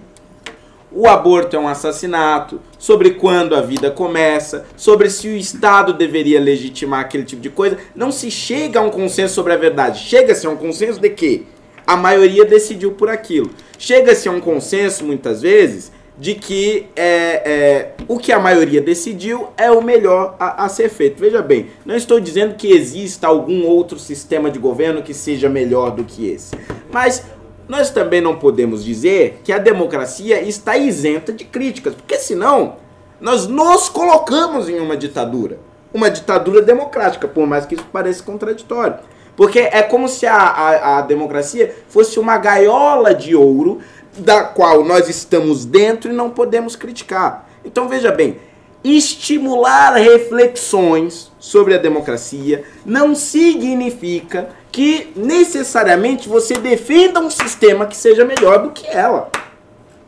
[0.94, 6.38] o aborto é um assassinato, sobre quando a vida começa, sobre se o Estado deveria
[6.38, 7.78] legitimar aquele tipo de coisa.
[7.94, 10.00] Não se chega a um consenso sobre a verdade.
[10.00, 11.46] Chega-se a um consenso de que
[11.86, 13.50] a maioria decidiu por aquilo.
[13.78, 19.48] Chega-se a um consenso, muitas vezes, de que é, é, o que a maioria decidiu
[19.56, 21.18] é o melhor a, a ser feito.
[21.18, 25.90] Veja bem, não estou dizendo que exista algum outro sistema de governo que seja melhor
[25.90, 26.54] do que esse.
[26.90, 27.24] Mas
[27.68, 32.76] nós também não podemos dizer que a democracia está isenta de críticas, porque senão
[33.20, 35.58] nós nos colocamos em uma ditadura.
[35.94, 38.96] Uma ditadura democrática, por mais que isso pareça contraditório.
[39.36, 43.80] Porque é como se a, a, a democracia fosse uma gaiola de ouro
[44.16, 47.48] da qual nós estamos dentro e não podemos criticar.
[47.64, 48.38] Então veja bem,
[48.84, 58.24] estimular reflexões sobre a democracia não significa que necessariamente você defenda um sistema que seja
[58.24, 59.30] melhor do que ela.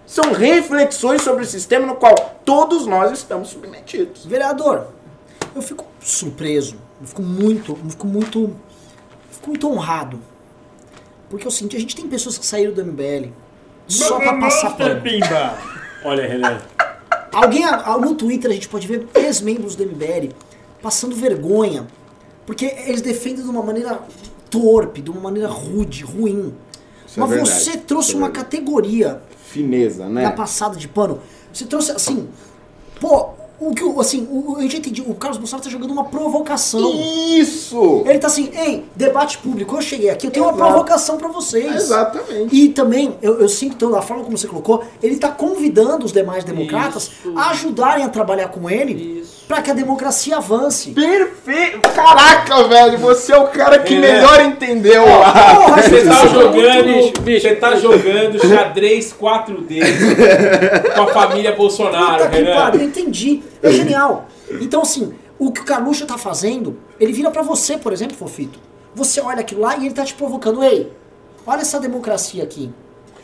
[0.07, 4.27] São reflexões sobre o sistema no qual todos nós estamos submetidos.
[4.27, 4.89] Vereador,
[5.55, 8.55] eu fico surpreso, eu fico muito, eu fico muito, eu
[9.31, 10.21] fico muito honrado.
[11.31, 13.33] Porque é o seguinte, a gente tem pessoas que saíram do MBL
[13.87, 15.01] só pra passar pano.
[16.05, 16.59] Olha, Renan.
[17.33, 17.65] Alguém
[18.01, 20.33] no Twitter a gente pode ver ex-membros do MBL
[20.81, 21.87] passando vergonha,
[22.47, 24.01] porque eles defendem de uma maneira
[24.51, 26.55] torpe, de uma maneira rude, ruim.
[27.07, 30.31] Isso é Mas verdade, você isso trouxe é uma categoria Fineza, na né?
[30.31, 31.21] passada de pano.
[31.53, 32.29] Você trouxe assim,
[33.01, 33.31] pô,
[33.69, 36.93] o que assim, o, eu já entendi, o Carlos Bolsonaro tá jogando uma provocação.
[36.95, 38.03] Isso!
[38.07, 40.71] Ele tá assim, ei, debate público, eu cheguei aqui, eu tenho uma Exato.
[40.71, 41.75] provocação pra vocês.
[41.75, 42.55] Exatamente.
[42.55, 46.13] E também, eu, eu sinto, então, da forma como você colocou, ele tá convidando os
[46.13, 47.33] demais democratas Isso.
[47.37, 49.34] a ajudarem a trabalhar com ele Isso.
[49.47, 50.91] Pra que a democracia avance.
[50.93, 51.81] Perfeito!
[51.95, 53.99] Caraca, velho, você é o cara que É.
[54.01, 55.05] melhor entendeu.
[55.05, 59.81] Porra, Você tá isso é jogando, muito- você tá jogando xadrez 4D
[60.95, 62.55] com a família Bolsonaro, Puta que Renan.
[62.57, 63.43] pariu, eu entendi.
[63.63, 64.27] É genial.
[64.61, 68.59] Então, assim, o que o Carluxo tá fazendo, ele vira pra você, por exemplo, Fofito.
[68.95, 70.63] Você olha aquilo lá e ele tá te provocando.
[70.63, 70.93] Ei,
[71.47, 72.73] olha essa democracia aqui.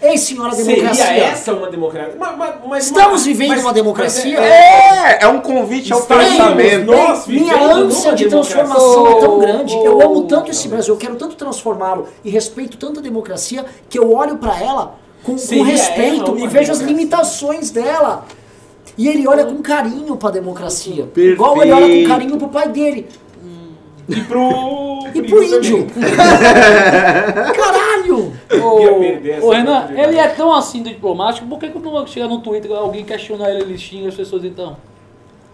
[0.03, 1.05] Ei, senhora democracia.
[1.05, 2.15] Seria essa uma democracia?
[2.19, 4.41] Mas- mas- mas- Estamos vivendo mas- uma democracia?
[4.41, 6.87] mas é- É, é um convite ao pensamento.
[6.87, 8.65] nós Minha ânsia de democracia.
[8.65, 9.75] transformação é tão grande.
[9.77, 13.03] oh, eu amo tanto oh, esse Brasil, eu quero tanto transformá-lo e respeito tanto a
[13.03, 18.25] democracia que eu olho pra ela com, com respeito e vejo as limitações dela.
[18.97, 21.05] E ele olha com carinho pra democracia.
[21.05, 21.35] Perfeito.
[21.35, 23.07] Igual ele olha com carinho pro pai dele.
[24.17, 25.07] E pro.
[25.15, 25.87] E pro índio.
[27.55, 28.33] Caralho!
[28.51, 33.05] Essa Ô, Renan, ele é tão assim diplomático, por que quando chega no Twitter alguém
[33.05, 34.77] questiona ele, ele xinga as pessoas então?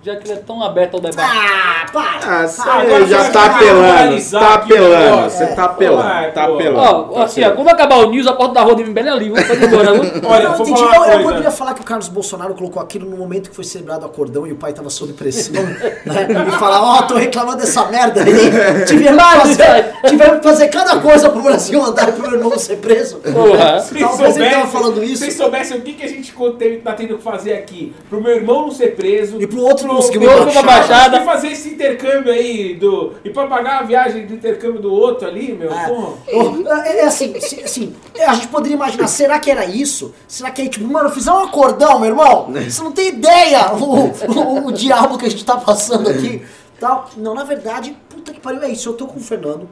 [0.03, 1.29] Já que ele é tão aberto ao debate.
[1.29, 2.43] Ah, para!
[2.43, 6.45] Ah, você agora já você tá apelando, tá o apelando, você tá apelando, Vai, tá
[6.45, 6.79] apelando.
[6.79, 9.09] Ó, tá assim, ó, quando acabar o news, a porta da rua de MBL é
[9.09, 9.91] ali, embora?
[10.29, 10.81] Olha, Não, vou entendi.
[10.89, 13.65] falar Eu, eu poderia falar que o Carlos Bolsonaro colocou aquilo no momento que foi
[13.65, 15.61] celebrado acordão e o pai tava sob pressão,
[16.07, 16.29] né?
[16.47, 18.37] E falar, ó, tô reclamando dessa merda aí.
[18.87, 22.57] Tivemos que fazer, tivemos que fazer cada coisa pro Brasil andar e pro meu irmão
[22.59, 23.17] ser preso.
[23.17, 23.81] Porra.
[23.81, 25.17] Se Talvez ele tava soubesse- falando isso.
[25.17, 28.21] Se vocês soubessem o que, que a gente teve- tá tendo que fazer aqui, pro
[28.23, 30.63] meu irmão não ser preso, E pro outro outro baixada.
[30.63, 34.93] baixada, e fazer esse intercâmbio aí do e pra pagar a viagem do intercâmbio do
[34.93, 35.73] outro ali, meu.
[35.73, 35.91] É.
[36.29, 40.15] É, é assim, assim, a gente poderia imaginar, será que era isso?
[40.27, 42.53] Será que é tipo, mano, fizer um acordão, meu irmão?
[42.53, 46.43] Você não tem ideia o, o, o diabo que a gente tá passando aqui.
[46.79, 47.09] Tal.
[47.17, 48.89] Não, na verdade, puta que pariu, é isso.
[48.89, 49.69] Eu tô com o Fernando.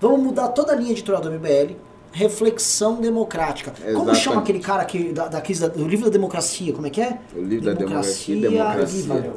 [0.00, 1.76] Vamos mudar toda a linha editorial do MBL.
[2.12, 3.70] Reflexão democrática.
[3.70, 4.18] Como Exatamente.
[4.18, 6.72] chama aquele cara que, da, da do livro da democracia?
[6.72, 7.18] Como é que é?
[7.34, 8.50] O livro da democracia, livre.
[8.50, 9.32] democracia.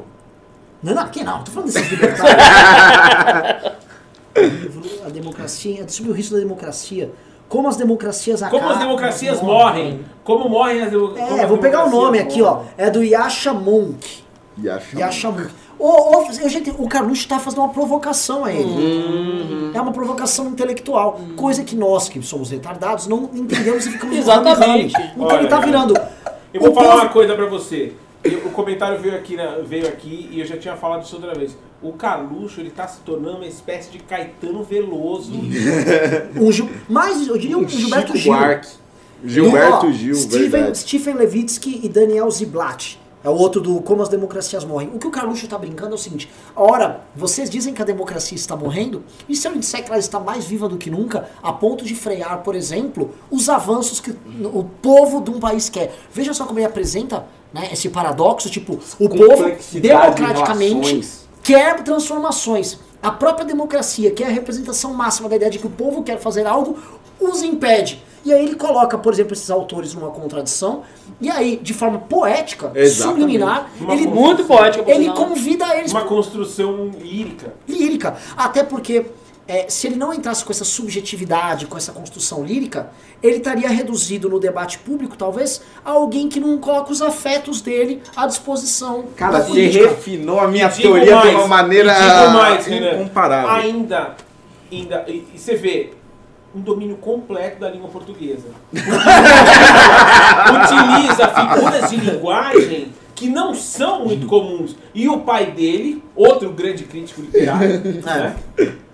[0.82, 2.36] Não, não, aqui não, tô falando desses libertários.
[5.06, 7.12] a democracia, é sobre o risco da democracia.
[7.48, 8.62] Como as democracias acabam.
[8.62, 10.04] Como as democracias morrem.
[10.24, 11.40] Como morrem as democracias.
[11.40, 12.64] É, vou pegar o nome aqui, ó.
[12.78, 14.24] É do Yasha Monk.
[14.68, 15.44] Acha- Yasha Monk.
[15.44, 15.63] Ô,
[16.42, 18.64] eu, gente, o Carluxo tá fazendo uma provocação a ele.
[18.70, 19.72] Uhum.
[19.74, 21.20] É uma provocação intelectual.
[21.36, 24.94] Coisa que nós, que somos retardados, não entendemos e ficamos Exatamente.
[24.94, 25.14] rame-rame.
[25.16, 25.94] Então ele Olha, tá virando.
[26.54, 27.94] Eu vou o falar povo- uma coisa pra você.
[28.24, 31.34] Eu- o comentário veio aqui, na- veio aqui e eu já tinha falado isso outra
[31.34, 31.58] vez.
[31.82, 35.34] O Carluxo, ele tá se tornando uma espécie de Caetano Veloso.
[36.40, 38.34] Um Gil, mais, eu diria um, Um Gilberto Chico Gil.
[38.34, 38.68] Buarque.
[39.26, 40.78] Gilberto Ó, Gil, Steven, verdade.
[40.78, 43.00] Stephen Levitsky e Daniel Ziblatt.
[43.24, 44.90] É o outro do Como as Democracias Morrem.
[44.94, 48.36] O que o Carluxo tá brincando é o seguinte: ora, vocês dizem que a democracia
[48.36, 51.54] está morrendo, e se eu disser que ela está mais viva do que nunca, a
[51.54, 55.96] ponto de frear, por exemplo, os avanços que o povo de um país quer?
[56.12, 61.08] Veja só como ele apresenta né, esse paradoxo: tipo, o povo de democraticamente
[61.42, 62.80] quer transformações.
[63.02, 66.18] A própria democracia, que é a representação máxima da ideia de que o povo quer
[66.20, 66.78] fazer algo,
[67.20, 68.02] os impede.
[68.26, 70.84] E aí ele coloca, por exemplo, esses autores numa contradição,
[71.20, 73.20] e aí, de forma poética, Exatamente.
[73.22, 77.54] subliminar, Uma ele, Muito poética, ele convida eles Uma construção lírica.
[77.68, 78.16] lírica.
[78.38, 79.06] Até porque,
[79.46, 82.90] é, se ele não entrasse com essa subjetividade, com essa construção lírica,
[83.22, 88.02] ele estaria reduzido no debate público, talvez, a alguém que não coloca os afetos dele
[88.16, 89.04] à disposição.
[89.18, 89.90] Cara, você política.
[89.90, 91.94] refinou a minha teoria de mais, uma maneira
[92.32, 93.50] mais, Renan, incomparável.
[93.50, 94.16] Ainda,
[94.72, 95.92] ainda, e, e você vê
[96.56, 98.48] um domínio completo da língua portuguesa.
[100.54, 104.76] Utiliza figuras de linguagem que não são muito comuns.
[104.94, 108.36] E o pai dele, outro grande crítico literário, né?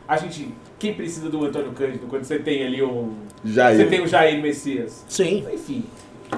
[0.08, 3.78] A gente, quem precisa do Antônio Cândido quando você tem ali um, Jair.
[3.78, 5.04] você tem o Jair Messias?
[5.08, 5.46] Sim.
[5.54, 5.84] Enfim.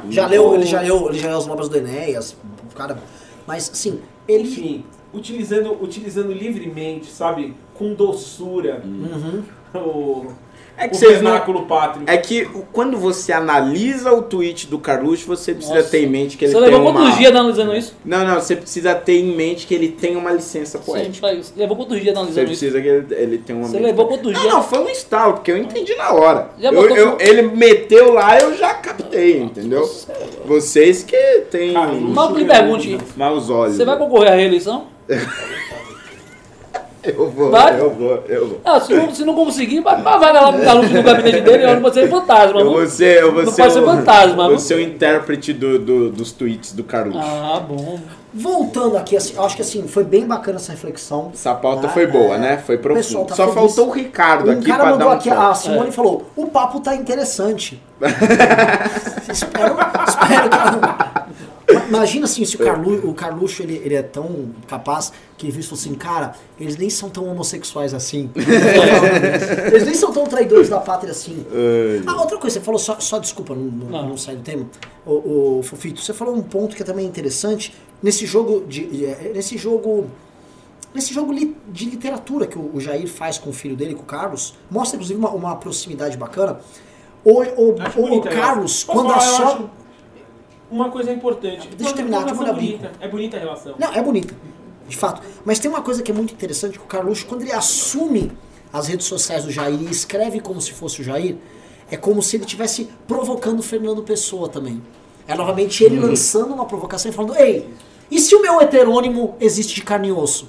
[0.10, 2.36] Já leu, ele já leu, ele já leu as obras do Enéas,
[2.72, 2.98] o cara.
[3.46, 4.44] Mas assim, ele.
[4.44, 7.56] Enfim, utilizando, utilizando livremente, sabe?
[7.74, 8.82] Com doçura.
[9.74, 10.34] O,
[10.78, 12.04] É que o vocês não- vernáculo pátrio.
[12.08, 15.90] É que quando você analisa o tweet do Carluxo, você precisa Nossa.
[15.90, 17.00] ter em mente que ele Você tem levou uma...
[17.02, 17.96] quantos dias analisando isso?
[18.04, 21.36] Não, não, você precisa ter em mente que ele tem uma licença Sim, poética.
[21.36, 22.60] você levou quantos dias Você analisando isso?
[22.66, 24.54] precisa que ele, ele tenha uma Você mente levou quantos Não, dias?
[24.54, 26.50] não, foi um estalo, porque eu entendi na hora.
[26.60, 29.88] Já Eu- botou eu- com- ele meteu lá, eu já captei, entendeu?
[30.46, 31.18] Vocês que
[31.52, 33.76] têm Carluxo Mal que lhe é pergunte, maus olhos.
[33.76, 34.88] você vai concorrer à reeleição?
[37.04, 37.80] Eu vou, Vai?
[37.80, 38.62] eu vou, eu vou.
[38.64, 41.82] Ah, se não, se não conseguir, vai lá pro Carluxo no gabinete dele, eu não
[41.82, 42.60] vou ser fantasma.
[42.60, 42.74] Eu não.
[42.74, 46.10] vou ser, eu vou Não ser pode ser fantasma, vou ser o intérprete do, do-
[46.12, 47.20] dos tweets do Carluxo.
[47.20, 48.00] Ah, bom.
[48.34, 51.32] Voltando aqui, assim, eu acho que assim, foi bem bacana essa reflexão.
[51.34, 52.38] Essa pauta Ah, foi boa, é.
[52.38, 52.58] né?
[52.66, 53.28] Foi pessoal profundo.
[53.30, 53.56] tá Só feliz.
[53.76, 55.42] faltou o Ricardo Um aqui cara pra mandou dar um aqui, toque.
[55.42, 55.92] a Simone É.
[55.92, 57.82] falou, o papo tá interessante.
[59.30, 59.76] espero,
[60.08, 61.01] espero que ela não...
[61.88, 65.74] Imagina assim, se o, Carlu, o Carluxo ele, ele é tão capaz que ele visto
[65.74, 68.30] assim, cara, eles nem são tão homossexuais assim.
[69.72, 71.46] eles nem são tão traidores da pátria assim.
[72.06, 74.18] Ah, outra coisa, você falou só, só desculpa, não, não, Não.
[74.18, 74.66] sai do tema.
[75.06, 78.86] O, o Fofito, você falou um ponto que é também interessante nesse jogo de.
[79.34, 80.08] nesse jogo.
[80.94, 84.02] Nesse jogo li- de literatura que o, o Jair faz com o filho dele, com
[84.02, 86.60] o Carlos, mostra inclusive uma, uma proximidade bacana.
[87.24, 89.70] O, o, o- o Carlos, quando falar, eu a acho só.
[90.72, 91.68] Uma coisa importante.
[91.76, 92.78] Deixa eu terminar, Uma abrir.
[92.78, 92.92] bonita.
[93.02, 93.76] É bonita a relação.
[93.78, 94.34] Não, é bonita,
[94.88, 95.22] de fato.
[95.44, 98.32] Mas tem uma coisa que é muito interessante, que o Carluxo, quando ele assume
[98.72, 101.36] as redes sociais do Jair e escreve como se fosse o Jair,
[101.92, 104.82] é como se ele estivesse provocando o Fernando Pessoa também.
[105.28, 107.70] É novamente ele lançando uma provocação e falando, ei,
[108.12, 110.46] e se o meu heterônimo existe de carne e osso?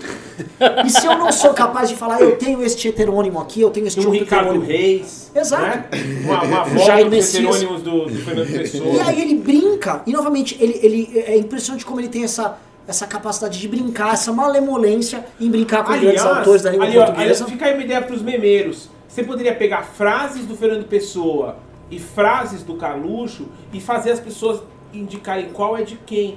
[0.85, 3.87] E se eu não sou capaz de falar, eu tenho este heterônimo aqui, eu tenho
[3.87, 4.67] este um outro Ricardo heterônimo.
[4.67, 5.31] Reis.
[5.33, 5.65] Exato.
[5.65, 5.85] Né?
[6.25, 7.57] Uma, uma Jair dos Messias.
[7.57, 8.93] heterônimos do, do Fernando Pessoa.
[8.93, 13.07] E aí ele brinca, e novamente, ele, ele é impressionante como ele tem essa, essa
[13.07, 17.45] capacidade de brincar, essa malemolência em brincar com grandes autores da língua ali, ó, portuguesa.
[17.45, 18.91] ali, fica aí uma ideia para os memeiros.
[19.07, 21.59] Você poderia pegar frases do Fernando Pessoa
[21.91, 26.37] e frases do Carluxo e fazer as pessoas indicarem qual é de quem.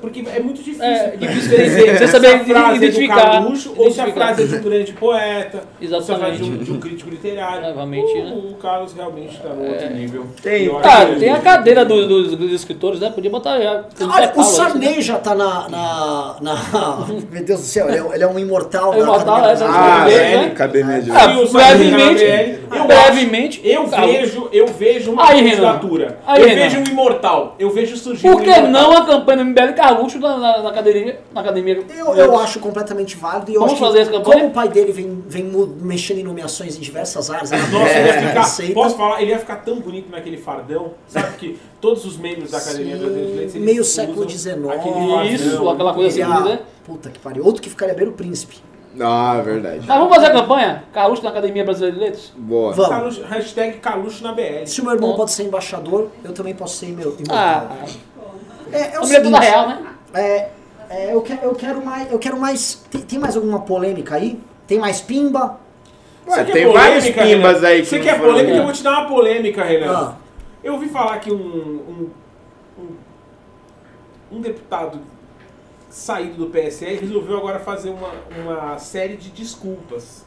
[0.00, 0.84] Porque é muito difícil.
[0.84, 2.42] É, difícil dizer você se saber
[2.76, 4.12] identificar, é do Carluxo ou se a identificar.
[4.34, 6.42] frase é de um grande poeta, ou se a frase é Exatamente.
[6.42, 7.60] de um, de um crítico literário.
[7.64, 8.42] Provavelmente, o, né?
[8.50, 10.26] o Carlos realmente está no outro nível.
[10.42, 13.10] Tem- Ah, que- tem a cadeira do- dos, dos escritores, né?
[13.10, 13.84] Podia botar já.
[14.02, 18.14] Olha, o aí, Sarney já tá na, na, na- Meu Deus do céu, ele é,
[18.14, 19.76] ele é um imortal É imortal, é, Brasileira.
[19.76, 20.44] Ah, é, né?
[20.46, 22.24] academia de Ah, brevemente,
[22.70, 25.50] eu brevemente, Eu vejo, eu vejo uma Aí, Renan.
[25.50, 26.18] candidatura.
[26.26, 27.54] Aí, eu vejo um imortal.
[27.58, 31.20] Eu vejo surgir Por que não a campanha do MBL Carluxo na, na, na academia?
[31.32, 31.82] Na academia?
[31.96, 34.36] Eu, eu acho completamente válido e eu Vamos fazer essa campanha?
[34.40, 35.44] como o pai dele vem, vem
[35.80, 39.22] mexendo em nomeações em diversas áreas, ela Nossa, ele ia ficar, posso falar?
[39.22, 40.92] Ele ia ficar tão bonito naquele fardão.
[41.08, 44.56] Sabe que todos os membros da Academia Brasileira de Letras, meio século XIX.
[45.32, 46.60] Isso, aquela coisa Ele assim, é- né?
[46.84, 47.44] Puta que pariu.
[47.44, 48.56] Outro que ficaria bem o príncipe.
[49.00, 49.84] Ah, é verdade.
[49.88, 50.84] Mas vamos fazer a campanha?
[50.92, 52.32] Carluxo na Academia Brasileira de Letras?
[52.36, 52.72] Boa.
[52.72, 52.88] Vamos.
[52.90, 54.66] Caluxo- hashtag Caluxo na BL.
[54.66, 55.16] Se o meu irmão Bom.
[55.16, 57.26] pode ser embaixador, eu também posso ser meu imortal.
[57.32, 57.86] Ah,
[58.78, 59.86] é, é o seguinte, real, né?
[60.14, 60.48] É,
[60.90, 62.10] é, eu, que- eu quero mais.
[62.10, 62.74] Eu quero mais.
[62.90, 64.40] Tem, tem mais alguma polêmica aí?
[64.66, 65.58] Tem mais pimba?
[66.26, 67.68] Ué, tem vários polêmica, pimbas Renan?
[67.68, 68.56] aí que Você quer polêmica?
[68.56, 69.92] Eu vou te dar uma polêmica, Renan.
[69.92, 70.14] Ah,
[70.62, 72.10] Eu ouvi falar que um, um,
[72.78, 72.88] um,
[74.32, 75.00] um deputado
[75.90, 78.10] saído do PSL resolveu agora fazer uma,
[78.42, 80.24] uma série de desculpas.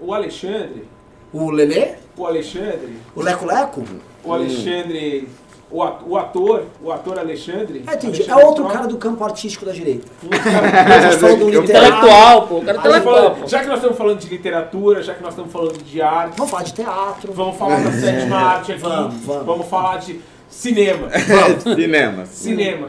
[0.00, 0.88] O Alexandre,
[1.32, 1.94] o Lelê?
[2.16, 3.84] o Alexandre, O Leco Leco?
[4.24, 5.41] o Alexandre, at-
[5.72, 7.82] o ator, o ator Alexandre.
[7.86, 8.28] É, entendi.
[8.30, 10.06] É outro cara do campo artístico da direita.
[10.22, 11.54] um cara- do.
[11.62, 12.60] Intelectual, pô.
[12.60, 13.46] Cara é intelectual, pô.
[13.46, 16.50] já que nós estamos falando de literatura, já que nós estamos falando de arte, Vamos
[16.50, 17.32] falar de teatro.
[17.32, 18.80] vamos falar da sétima arte aqui.
[18.82, 19.66] Vamos, vamos.
[19.66, 21.08] falar de cinema.
[21.64, 22.28] Cinemas.
[22.28, 22.88] Cinema.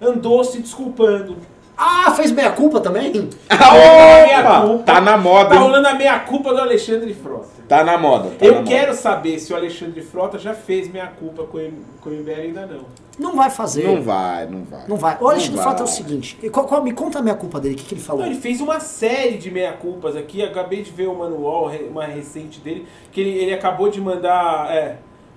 [0.00, 1.36] Andou se desculpando
[1.76, 3.10] Ah, fez meia-culpa também?
[3.50, 4.84] Opa, culpa.
[4.84, 5.60] tá na moda, Tá hein?
[5.62, 7.48] rolando a meia culpa do Alexandre Frota.
[7.68, 8.30] Tá na moda.
[8.30, 8.66] tá na Eu moda.
[8.68, 11.58] quero saber se o Alexandre Frota já fez meia culpa com
[12.00, 12.80] com o MBL ainda não.
[13.18, 13.84] Não vai fazer.
[13.84, 14.86] Não vai, não vai.
[14.88, 15.16] Não vai.
[15.20, 16.36] O Alexandre Frota é o seguinte.
[16.50, 17.74] qual- qual- me conta a minha culpa dele.
[17.74, 18.22] O que, que ele falou?
[18.22, 20.42] Não, ele fez uma série de meia-culpas aqui.
[20.42, 24.70] Acabei de ver o manual, uma recente dele, que ele, ele acabou de mandar.
[24.74, 24.96] É,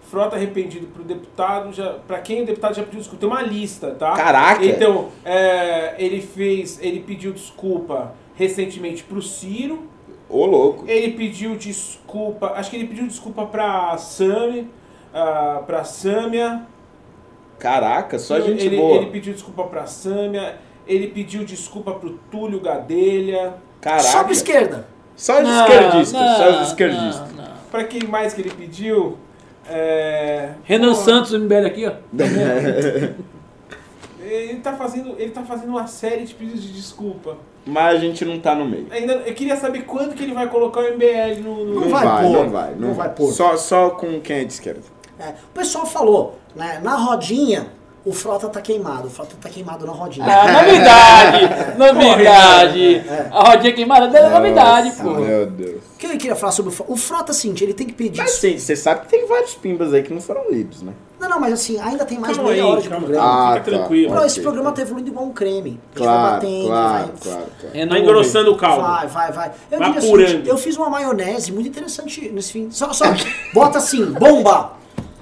[0.09, 3.19] frota arrependido pro deputado, já, pra quem o deputado já pediu desculpa.
[3.19, 4.13] Tem uma lista, tá?
[4.13, 4.65] Caraca!
[4.65, 6.79] Então, é, ele fez.
[6.81, 9.87] Ele pediu desculpa recentemente pro Ciro.
[10.29, 10.85] Ô, louco.
[10.87, 12.53] Ele pediu desculpa.
[12.55, 14.69] Acho que ele pediu desculpa pra Sami.
[15.13, 16.63] ah, pra Sâmia.
[17.57, 18.97] Caraca, só gente ele, boa.
[18.97, 20.57] ele pediu desculpa pra Sâmia.
[20.85, 23.55] Ele pediu desculpa pro Túlio Gadelha.
[23.81, 24.03] Caraca.
[24.03, 24.87] Só pra esquerda.
[25.15, 27.27] Só os esquerdistas, só os esquerdistas.
[27.71, 29.17] Pra quem mais que ele pediu?
[29.69, 30.51] É...
[30.63, 31.93] Renan Pô, Santos, MBL aqui, ó.
[34.19, 37.37] Ele tá, fazendo, ele tá fazendo uma série de pedidos de desculpa.
[37.65, 38.87] Mas a gente não tá no meio.
[38.91, 41.63] Ainda, eu queria saber quando que ele vai colocar o MBL no.
[41.65, 42.75] no- Não Não vai vai, pôr, não vai.
[42.75, 43.31] não vai pôr.
[43.31, 44.81] Só, só com quem é de esquerda.
[45.19, 46.79] É, o pessoal falou, né?
[46.83, 47.67] Na rodinha,
[48.09, 49.07] o Frota tá queimado.
[49.07, 50.25] O Frota tá queimado na rodinha.
[50.25, 51.77] Ah, novidade!
[51.77, 53.03] novidade!
[53.31, 55.09] A rodinha queimada dela é novidade, Nossa, pô.
[55.15, 55.81] Meu Deus.
[55.95, 56.91] O que eu queria falar sobre o Frota?
[56.91, 58.19] O Frota, assim, ele tem que pedir.
[58.19, 60.93] Mas sim, você sabe que tem vários pimbas aí que não foram lidos, né?
[61.19, 63.05] Não, não, mas assim, ainda tem mais Calma meia aí, hora de calma.
[63.07, 63.27] programa.
[63.27, 63.77] Ah, Fica tá.
[63.79, 64.13] tranquilo.
[64.15, 65.79] Não, esse programa tá evoluindo igual um creme.
[65.95, 67.03] A gente vai Claro, batendo, claro, vai.
[67.21, 67.73] claro, claro.
[67.73, 68.81] Renan Tá engrossando o caldo.
[68.83, 69.51] Vai, vai, vai.
[69.71, 72.69] Eu Vai diria seguinte, eu fiz uma maionese muito interessante nesse fim.
[72.69, 73.05] Só, só
[73.53, 74.73] bota assim, bomba!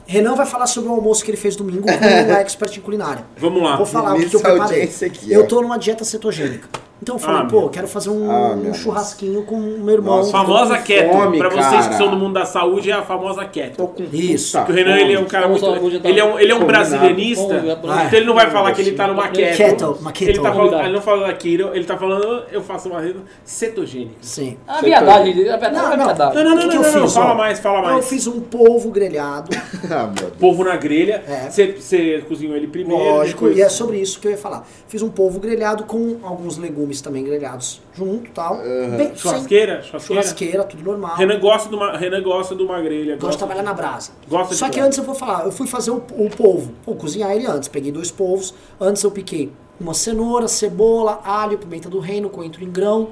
[0.08, 3.26] Renan vai falar sobre o almoço que ele fez domingo com um expert em culinária.
[3.38, 3.76] Vamos lá.
[3.76, 4.84] Vou falar o que, eu preparei.
[4.84, 6.68] aqui, eu tô numa dieta cetogênica.
[7.02, 7.70] Então eu falei, Ah, pô, meu.
[7.70, 10.18] quero fazer um, Ah, um churrasquinho com o meu irmão.
[10.18, 11.12] Nossa, Famosa keto.
[11.12, 11.90] fome, pra vocês cara.
[11.90, 13.78] que são do mundo da saúde, é a famosa keto.
[13.78, 14.58] Tô com Isso.
[14.58, 15.66] Porque o Renan ele é um cara muito.
[16.04, 16.66] Ele é um, ele é um combinado.
[16.90, 17.60] brasilianista.
[17.60, 19.58] Ver, Então ele não vai falar que ele tá numa keto.
[19.58, 20.32] Keto, uma keto.
[20.32, 23.20] Ele, tá falando, ele não fala da keto, ele tá falando, eu faço uma rede
[23.44, 24.16] cetogênica.
[24.22, 24.58] Sim.
[24.68, 26.06] A verdade, a verdade Não, é não.
[26.08, 26.36] verdade.
[26.36, 28.08] Não, não, que não, que eu não, fala mais, fala Eu mais.
[28.10, 29.50] fiz um polvo grelhado,
[29.92, 30.32] Ah, meu Deus.
[30.40, 31.50] Polvo na grelha, É.
[31.50, 33.04] você você cozinhou ele primeiro.
[33.04, 34.66] lógico, depois- e é sobre isso que eu ia falar.
[34.88, 38.58] Fiz um polvo grelhado com alguns legumes também grelhados junto tal.
[38.58, 39.82] Bem, sem- Churrasqueira?
[39.84, 40.00] Churrasqueira?
[40.22, 41.16] churrasqueira, tudo normal.
[41.16, 43.16] Renan gosta, de uma, Renan gosta de uma grelha.
[43.18, 44.12] Gosto de trabalhar na brasa.
[44.28, 44.88] Gosta de Só que brasa.
[44.88, 46.74] antes eu vou falar, eu fui fazer o, o polvo.
[46.86, 47.68] Vou cozinhar ele antes.
[47.68, 48.54] Peguei dois polvos.
[48.80, 53.10] Antes eu piquei uma cenoura, cebola, alho, pimenta do reino, coentro em grão,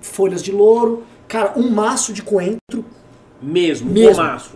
[0.00, 1.04] folhas de louro.
[1.28, 2.84] Cara, um maço de coentro.
[3.42, 4.16] Mesmo, Mesmo.
[4.16, 4.50] gomaço.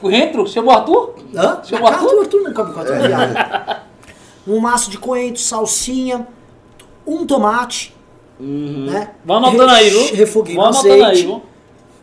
[0.00, 0.46] Coentro?
[0.46, 1.14] Chamou Arthur?
[1.34, 1.60] Hã?
[1.62, 2.06] Seu Ah, Arthur?
[2.06, 3.80] Arthur, Arthur não come coentro, é.
[4.46, 6.26] Um maço de coentro, salsinha,
[7.06, 7.93] um tomate.
[8.40, 9.10] Né?
[9.24, 10.14] Vai anotando aí, viu?
[10.14, 11.22] Refoguei Vai no anotando aí, azeite.
[11.26, 11.42] viu?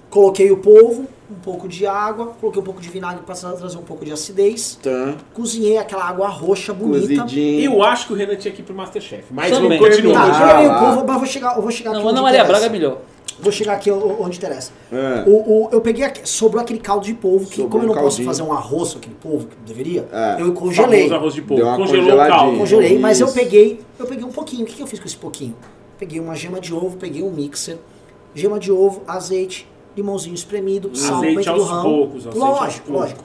[0.09, 3.81] Coloquei o polvo, um pouco de água, coloquei um pouco de vinagre para trazer um
[3.83, 4.77] pouco de acidez.
[4.83, 5.15] Tá.
[5.33, 7.21] Cozinhei aquela água roxa bonita.
[7.23, 7.73] Cozidinho.
[7.73, 9.23] Eu acho que o Renan tinha que ir pro Masterchef.
[9.31, 9.77] Mas Também.
[9.79, 10.31] vamos continuar.
[10.31, 10.79] Tá, Ah, lá.
[10.79, 12.59] polvo, mas vou chegar, eu vou chegar Não, aqui Ana onde Maria interessa.
[12.59, 12.97] Braga é melhor.
[13.39, 14.71] Vou chegar aqui onde interessa.
[14.91, 15.23] É.
[15.25, 15.31] O,
[15.65, 17.97] o- eu peguei aqui, sobrou aquele caldo de polvo, que Sobrou como eu não um
[17.97, 18.27] posso caldinho.
[18.27, 20.35] fazer um arroz com aquele polvo, que deveria, É.
[20.41, 21.03] eu congelei.
[21.03, 21.75] Famoso arroz de polvo.
[21.77, 22.57] Congelou o caldo.
[22.57, 24.63] Congelei, mas eu peguei, eu peguei um pouquinho.
[24.63, 25.55] O que, que eu fiz com esse pouquinho?
[26.01, 27.77] Peguei uma gema de ovo, peguei um mixer,
[28.33, 31.83] gema de ovo, azeite, limãozinho espremido, sal, Azeite aos do ramo.
[31.83, 33.01] poucos, azeite lógico, aos poucos.
[33.01, 33.23] lógico.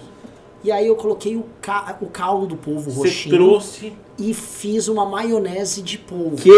[0.62, 3.94] E aí eu coloquei o, ca- o caldo do polvo Você roxinho trouxe.
[4.18, 6.36] e fiz uma maionese de polvo.
[6.36, 6.50] Que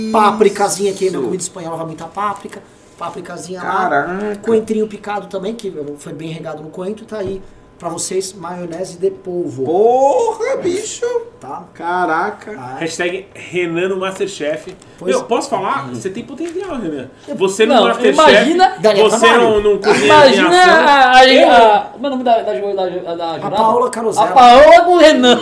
[0.00, 0.12] isso?
[0.12, 2.62] Pápricazinha aqui, na comida espanhola vai muita páprica.
[2.96, 4.36] Pápricazinha lá.
[4.42, 7.04] Coentrinho picado também, que foi bem regado no coentro.
[7.04, 7.42] Tá aí
[7.80, 9.64] pra vocês, maionese de polvo.
[9.64, 11.06] Porra, bicho.
[11.40, 11.64] Tá?
[11.72, 12.52] Caraca.
[12.58, 14.76] Ah, Hashtag Renan no Masterchef.
[14.98, 15.88] Pois- Meu, posso falar?
[15.88, 17.08] Você tem potencial, Renan.
[17.34, 18.12] Você no Não, Masterchef.
[18.14, 18.76] imagina-
[19.08, 22.52] Você não, não cozinha Imagina a, a, Eu- a- Como é o nome da, da,
[22.52, 23.56] da, da, da jurada?
[23.56, 24.28] Paola Carosella.
[24.28, 25.38] A Paola com o Renan.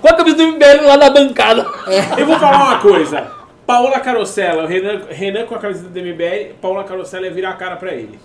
[0.00, 1.66] Com a camisa do MBL lá na bancada.
[2.16, 3.38] Eu vou falar uma coisa.
[3.66, 7.52] Paola Carosella, o Renan, Renan com a camisa do MBL, Paola Carosella ia virar a
[7.56, 8.18] cara pra ele.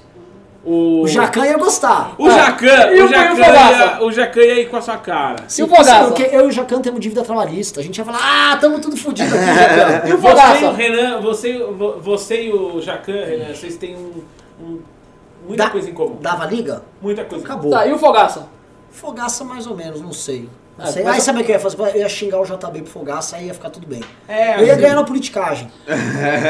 [0.65, 2.15] O, O Jacan ia gostar.
[2.17, 3.83] O Jacan, E o Jacan, Fogaça?
[3.99, 5.35] ia, o Jacan ia ir com a sua cara.
[5.57, 6.05] E o Fogaça?
[6.05, 7.81] Porque eu e o Jacan temos dívida trabalhista.
[7.81, 10.07] A gente ia falar, ah, tamo tudo fodido aqui, Jacan.
[10.07, 10.71] E o Você e o Fogaça?
[10.71, 14.23] Renan, você, vo- você e o Jacan, Renan, vocês têm um,
[14.63, 14.79] um-
[15.45, 16.17] muita Dá- coisa em comum.
[16.21, 16.81] Dava liga?
[17.01, 17.43] Muita coisa.
[17.43, 17.59] em comum.
[17.59, 17.71] Acabou.
[17.71, 18.47] Tá, e o Fogaça?
[18.89, 20.47] Fogaça mais ou menos, não sei.
[20.77, 21.03] Não É, sei.
[21.03, 21.77] mas- Aí sabe o que eu ia fazer?
[21.79, 24.01] Eu ia xingar o JB pro Fogaça, aí ia ficar tudo bem.
[24.27, 25.69] É, eu ia ganhar na politicagem.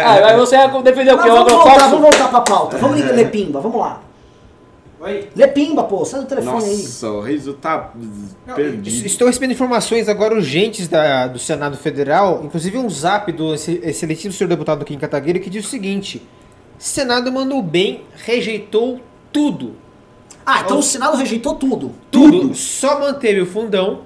[0.06, 1.30] Ah, aí você ia defender o quê?
[1.30, 2.78] Vamos voltar, vamos voltar pra pauta.
[2.78, 4.02] Vamos ligar Lepimba, vamos lá.
[5.02, 5.28] Oi?
[5.36, 6.78] Lepimba, pô, sai do telefone aí.
[6.78, 7.92] Nossa, o riso tá
[8.48, 9.06] Es- perdido.
[9.06, 14.32] Estou recebendo informações agora urgentes da- do Senado Federal, inclusive um zap do ex- excelentíssimo
[14.32, 16.26] senhor deputado Kim Kataguiri, que diz o seguinte:
[16.78, 19.02] Senado mandou bem, rejeitou
[19.34, 19.74] tudo.
[20.46, 21.92] Ah, então o Senado rejeitou tudo.
[22.10, 22.56] Tudo.
[22.56, 24.02] Só manteve o fundão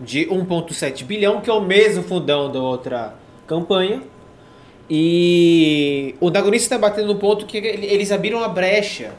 [0.00, 3.14] de 1,7 bilhão, que é o mesmo fundão da outra
[3.46, 4.02] campanha.
[4.88, 9.12] E o Dagonista está batendo no ponto que ele- eles abriram a brecha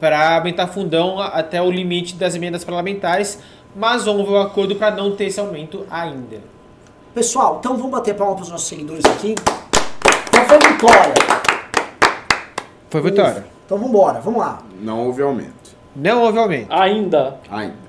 [0.00, 3.38] para aumentar fundão até o limite das emendas parlamentares,
[3.76, 6.38] mas houve um acordo para não ter esse aumento ainda.
[7.14, 9.34] Pessoal, então vamos bater palma pros nossos seguidores aqui.
[10.28, 11.14] Então foi vitória.
[12.90, 13.46] Foi vitória.
[13.64, 14.62] Então vamos embora, vamos lá.
[14.80, 15.74] Não houve aumento.
[15.94, 16.72] Não houve aumento.
[16.72, 17.38] Ainda.
[17.48, 17.83] Ainda.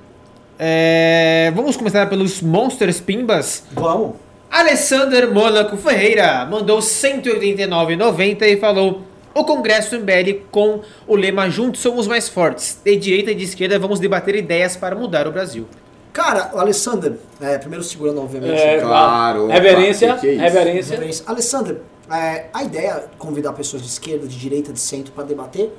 [0.58, 3.64] É, vamos começar pelos Monsters Pimbas.
[3.72, 4.16] Vamos.
[4.50, 9.02] Alessander Mônaco Ferreira mandou 189,90 e falou:
[9.34, 12.80] O Congresso MBL com o lema Juntos Somos Mais Fortes.
[12.82, 15.66] De direita e de esquerda vamos debater ideias para mudar o Brasil.
[16.12, 17.12] Cara, o Alessander,
[17.42, 18.58] é, primeiro segurando, obviamente.
[18.58, 20.94] É, Claro, Reverência, opa, que que é reverência.
[20.94, 21.24] Reverência.
[21.26, 21.76] Alessander,
[22.10, 25.70] é, a ideia de convidar pessoas de esquerda, de direita, de centro para debater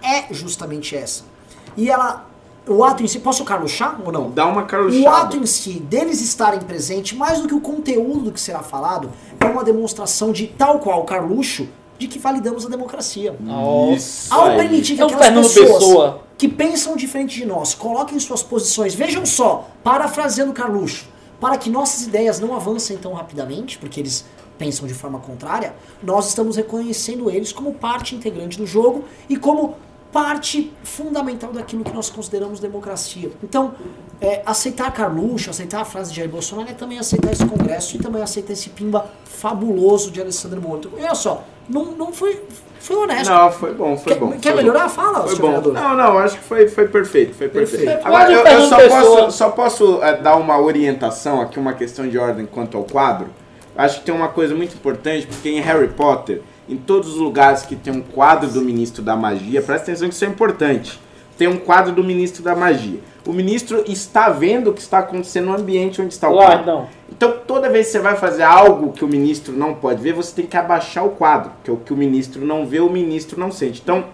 [0.00, 1.24] é justamente essa.
[1.76, 2.30] E ela,
[2.66, 4.30] o ato em si, posso carluxar ou não?
[4.30, 5.16] Dá uma O carluchada.
[5.16, 9.10] ato em si, deles estarem presentes, mais do que o conteúdo do que será falado,
[9.40, 11.68] é uma demonstração de, tal qual o Carluxo,
[11.98, 13.36] de que validamos a democracia.
[13.94, 16.20] Isso Ao permitir que É o aquelas pessoas Pessoa.
[16.38, 21.06] que pensam diferente de nós coloquem suas posições, vejam só, parafraseando Carluxo,
[21.40, 24.24] para que nossas ideias não avancem tão rapidamente, porque eles
[24.58, 29.74] pensam de forma contrária, nós estamos reconhecendo eles como parte integrante do jogo e como
[30.12, 33.30] parte fundamental daquilo que nós consideramos democracia.
[33.42, 33.74] Então,
[34.20, 37.98] é, aceitar Carluxo, aceitar a frase de Jair Bolsonaro é também aceitar esse congresso e
[37.98, 40.92] também aceitar esse pimba fabuloso de Alessandro Moro.
[40.94, 42.40] Olha só, não, não foi,
[42.78, 43.30] foi honesto.
[43.30, 44.32] Não, foi bom, foi Quer, bom.
[44.32, 44.84] quer foi melhorar?
[44.84, 44.88] bom.
[44.90, 45.46] Fala, Foi bom.
[45.46, 45.72] vereador.
[45.72, 47.84] Não, não, acho que foi, foi perfeito, foi perfeito.
[47.84, 48.06] Perfeito.
[48.06, 52.18] Agora, eu, eu só, posso, só posso eh, dar uma orientação aqui, uma questão de
[52.18, 53.28] ordem quanto ao quadro.
[53.74, 56.42] Acho que tem uma coisa muito importante, porque em Harry Potter,
[56.72, 60.14] em todos os lugares que tem um quadro do Ministro da Magia, presta atenção que
[60.14, 60.98] isso é importante.
[61.36, 63.00] Tem um quadro do Ministro da Magia.
[63.26, 66.62] O ministro está vendo o que está acontecendo no ambiente onde está o quadro.
[66.62, 66.88] então.
[67.10, 70.34] Então, toda vez que você vai fazer algo que o ministro não pode ver, você
[70.34, 73.38] tem que abaixar o quadro, que é o que o ministro não vê, o ministro
[73.38, 73.80] não sente.
[73.82, 74.06] Então,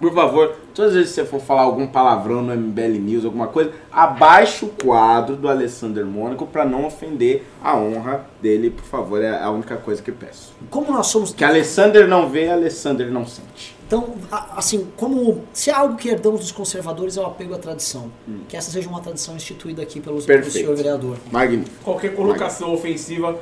[0.00, 3.46] por favor, todas as vezes que você for falar algum palavrão no MBL News, alguma
[3.46, 9.22] coisa, abaixe o quadro do Alessandro Mônaco para não ofender a honra dele, por favor,
[9.22, 10.52] é a única coisa que eu peço.
[10.70, 11.32] Como nós somos.
[11.32, 13.74] Que Alessander não vê, Alessander não sente.
[13.86, 14.14] Então,
[14.56, 18.10] assim, como se há algo que herdamos dos conservadores é o apego à tradição.
[18.48, 20.64] Que essa seja uma tradição instituída aqui pelos, pelo Perfeito.
[20.64, 21.16] senhor vereador.
[21.30, 21.84] Magnífico.
[21.84, 23.38] Qualquer colocação ofensiva,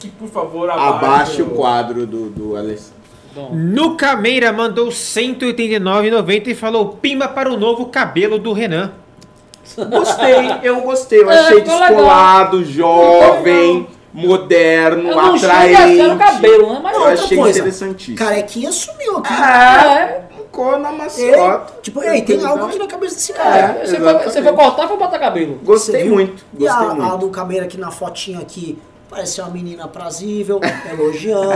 [0.00, 2.93] que por favor Abaixe o quadro do, do Alessandro.
[3.52, 8.92] Nuca Meira mandou 189,90 e falou: Pimba para o novo cabelo do Renan.
[9.90, 11.22] Gostei, eu gostei.
[11.22, 11.78] Eu É, achei legal.
[11.78, 16.02] descolado, jovem, moderno, Eu não atraente.
[16.02, 16.80] o cabelo, né?
[16.82, 18.16] Mas Eu outra achei coisa, interessantíssimo.
[18.18, 19.32] Carequinha sumiu aqui.
[19.32, 21.72] É, ficou na maciota.
[21.76, 23.56] Ei, tipo, ei, tem algo aqui na cabeça desse cara.
[23.82, 23.86] É.
[23.86, 25.58] você, foi, você foi cortar foi botar cabelo.
[25.64, 27.18] Gostei muito, E a, gostei a muito.
[27.18, 28.78] do Cameira aqui na fotinha aqui,
[29.14, 30.60] parece uma menina prazível,
[30.90, 31.46] elogiando.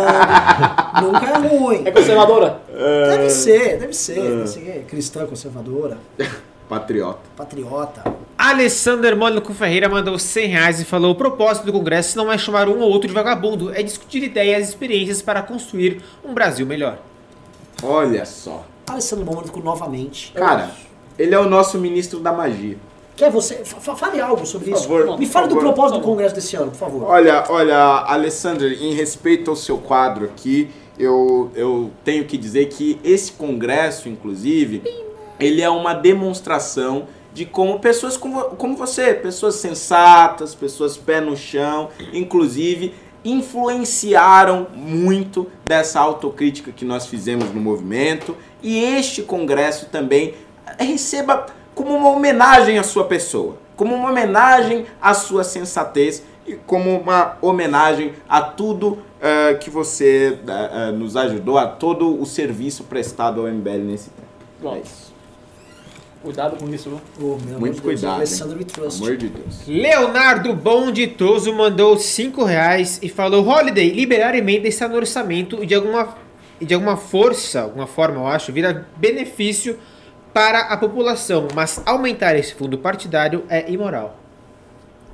[1.02, 1.82] Nunca é ruim.
[1.85, 2.60] É conservadora?
[2.68, 4.20] Deve ser, deve ser.
[4.20, 5.98] Deve ser cristã, conservadora,
[6.68, 7.20] Patriota.
[7.36, 8.05] patriota.
[8.36, 12.68] Alessander Mônaco Ferreira mandou 100 reais e falou: O propósito do Congresso não é chamar
[12.68, 16.98] um ou outro de vagabundo, é discutir ideias e experiências para construir um Brasil melhor.
[17.82, 18.64] Olha só.
[18.89, 20.32] Alessandro Mônaco novamente.
[20.32, 20.70] Cara,
[21.18, 22.76] ele é o nosso ministro da magia.
[23.19, 23.57] Quer você?
[23.65, 24.82] fa- Fale algo sobre isso.
[24.82, 27.03] favor, Me fale do propósito do Congresso desse ano, por favor.
[27.05, 27.77] Olha, olha,
[28.07, 34.09] Alessandro, em respeito ao seu quadro aqui, eu, eu tenho que dizer que esse congresso,
[34.09, 34.82] inclusive,
[35.39, 41.36] ele é uma demonstração de como pessoas como, como você, pessoas sensatas, pessoas pé no
[41.36, 50.35] chão, inclusive influenciaram muito dessa autocrítica que nós fizemos no movimento e este congresso também
[50.78, 51.47] receba
[51.78, 57.36] como uma homenagem à sua pessoa, como uma homenagem à sua sensatez e como uma
[57.40, 63.42] homenagem a tudo eh, que você eh, eh, nos ajudou, a todo o serviço prestado
[63.42, 64.74] ao MBL nesse tempo.
[64.74, 65.14] É isso.
[66.20, 67.00] Cuidado com isso, viu?
[67.20, 68.16] Oh, Muito Deus, cuidado.
[68.16, 69.62] Alessandro amor de Deus.
[69.64, 75.76] Leonardo Bonditoso mandou 5 reais e falou: Holiday, liberar emenda está no orçamento e de
[75.76, 76.16] alguma,
[76.60, 79.78] e de alguma força, alguma forma, eu acho, vira benefício
[80.32, 84.16] para a população, mas aumentar esse fundo partidário é imoral.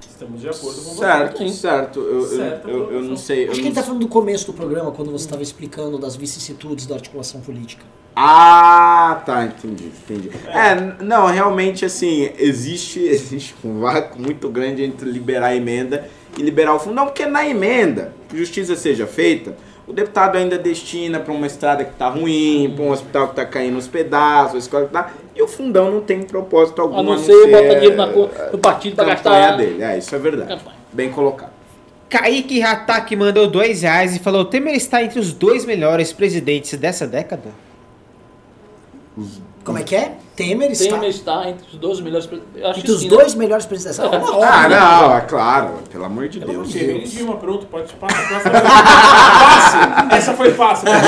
[0.09, 1.55] Estamos de acordo com Certo, você.
[1.55, 2.01] certo.
[2.01, 3.47] Eu, eu- Certo, eu, eu não sei.
[3.47, 5.99] eu Acho que não ele tá falando do começo do programa, quando você estava explicando
[5.99, 7.85] das vicissitudes da articulação política.
[8.15, 10.31] Ah, tá, entendi, entendi.
[10.47, 16.09] É, n- não, realmente assim, existe, existe um vácuo muito grande entre liberar a emenda
[16.39, 16.95] e liberar o fundo.
[16.95, 21.93] Não, porque na emenda, justiça seja feita, o deputado ainda destina para uma estrada que
[21.93, 25.11] tá ruim, para um hospital que tá caindo nos pedaços, a escola que tá.
[25.36, 26.98] E o fundão não tem propósito algum.
[26.98, 29.56] A não a ser botar dinheiro na no partido pra campanha gastar.
[29.56, 29.82] dele.
[29.82, 30.48] É, isso é verdade.
[30.48, 30.77] Campanha.
[30.93, 31.52] Bem colocado.
[32.09, 37.06] Kaique Hatak mandou dois reais e falou: Temer está entre os dois melhores presidentes dessa
[37.06, 37.51] década?
[39.65, 40.12] Como é que é?
[40.36, 42.27] Temer está Temer está entre os 12 melhores.
[42.27, 43.16] pre- Eu acho entre os sim, né?
[43.16, 43.98] dois melhores presidentes.
[44.02, 44.77] É uma Ah, né?
[44.81, 45.74] não, é claro.
[45.90, 46.73] Pelo amor de Pelo amor Deus.
[46.73, 47.11] de Deus.
[47.12, 48.40] Dilma, pronto, pode passar.
[48.51, 50.16] fácil.
[50.16, 50.89] Essa foi fácil.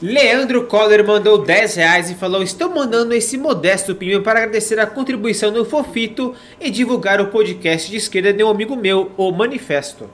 [0.00, 4.86] Leandro Coller mandou 10 reais e falou: Estou mandando esse modesto pimba para agradecer a
[4.86, 10.08] contribuição no Fofito e divulgar o podcast de esquerda de um amigo meu, o Manifesto.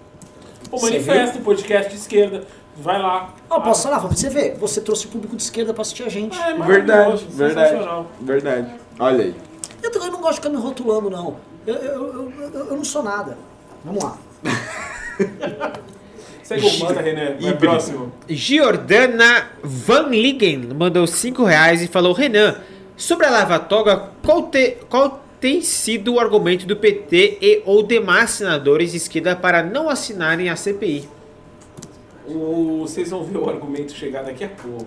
[0.71, 2.43] O manifesto, podcast de esquerda.
[2.79, 3.35] Vai lá.
[3.51, 3.99] Ah, posso falar?
[4.01, 6.39] Pra você ver, você trouxe o público de esquerda pra assistir a gente.
[6.39, 8.09] É Verdade, maravilhoso, verdade.
[8.21, 8.75] Verdade.
[8.99, 9.35] Olha aí.
[9.83, 11.37] Eu também não gosto de ficar me rotulando, não.
[11.67, 13.37] Eu, eu, eu, eu- eu não sou nada.
[13.85, 14.17] Vamos lá.
[16.43, 17.37] Segue o manda, René.
[17.41, 18.13] Vai próximo.
[18.29, 22.57] Giordana Van Ligen mandou 5 reais e falou: Renan,
[22.97, 27.83] sobre a Lava Toga, qual, te- qual tem sido o argumento do PT e ou
[27.83, 31.09] demais senadores de esquerda para não assinarem a CPI?
[32.35, 34.87] O- vocês vão ver o argumento chegar daqui a pouco.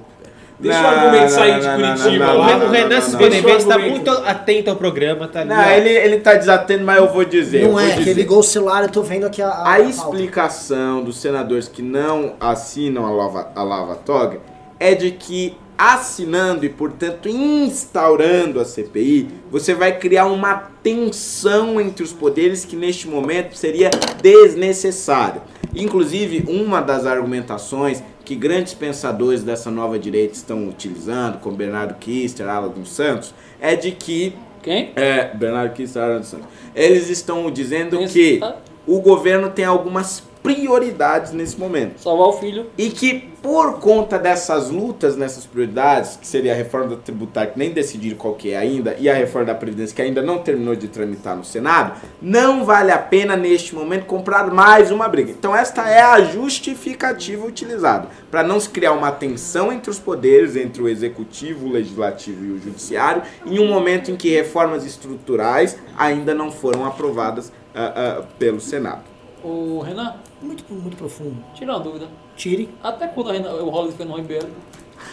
[0.59, 2.47] Deixa Não, o argumento não, sair não, de não, Curitiba não, o não, lá.
[2.47, 3.30] Renan- o Renan, não, não, não.
[3.41, 5.49] ver, está muito atento ao programa, tá ali.
[5.49, 7.63] Não, ele, ele tá desatento, mas eu vou dizer.
[7.63, 8.13] não vou é, que dizer.
[8.13, 9.47] ligou o celular, eu tô vendo aqui a.
[9.47, 9.84] a, A pauta.
[9.89, 14.39] explicação dos senadores que não assinam a Lava, a Lava Toga
[14.80, 20.53] é de que assinando e, portanto, instaurando a CPI, você vai criar uma
[20.84, 23.89] tensão entre os poderes que neste momento seria
[24.22, 25.41] desnecessária.
[25.76, 32.48] Inclusive, uma das argumentações que grandes pensadores dessa nova direita estão utilizando, como Bernardo Kister,
[32.48, 34.91] Alan dos Santos, é de que Quem?
[34.95, 36.48] é, Bernardo Kister, Alan dos Santos.
[36.76, 38.39] Eles estão dizendo que
[38.85, 41.99] o governo tem algumas prioridades nesse momento.
[41.99, 42.68] Salvar o filho.
[42.77, 47.57] E que por conta dessas lutas nessas prioridades, que seria a reforma da tributária, que
[47.57, 50.76] nem decidiram qual que é ainda, e a reforma da Previdência, que ainda não terminou
[50.76, 55.31] de tramitar no Senado, não vale a pena neste momento comprar mais uma briga.
[55.31, 60.55] Então esta é a justificativa utilizada, para não se criar uma tensão entre os poderes,
[60.55, 65.77] entre o executivo, o legislativo e o judiciário, em um momento em que reformas estruturais
[65.97, 69.10] ainda não foram aprovadas ah, ah, pelo Senado.
[69.43, 71.35] O Renan, Muito, muito profundo.
[71.55, 72.07] tira uma dúvida.
[72.35, 72.69] Tire.
[72.84, 74.47] Até quando o, Renan, o Holliday Fernando Ribeiro?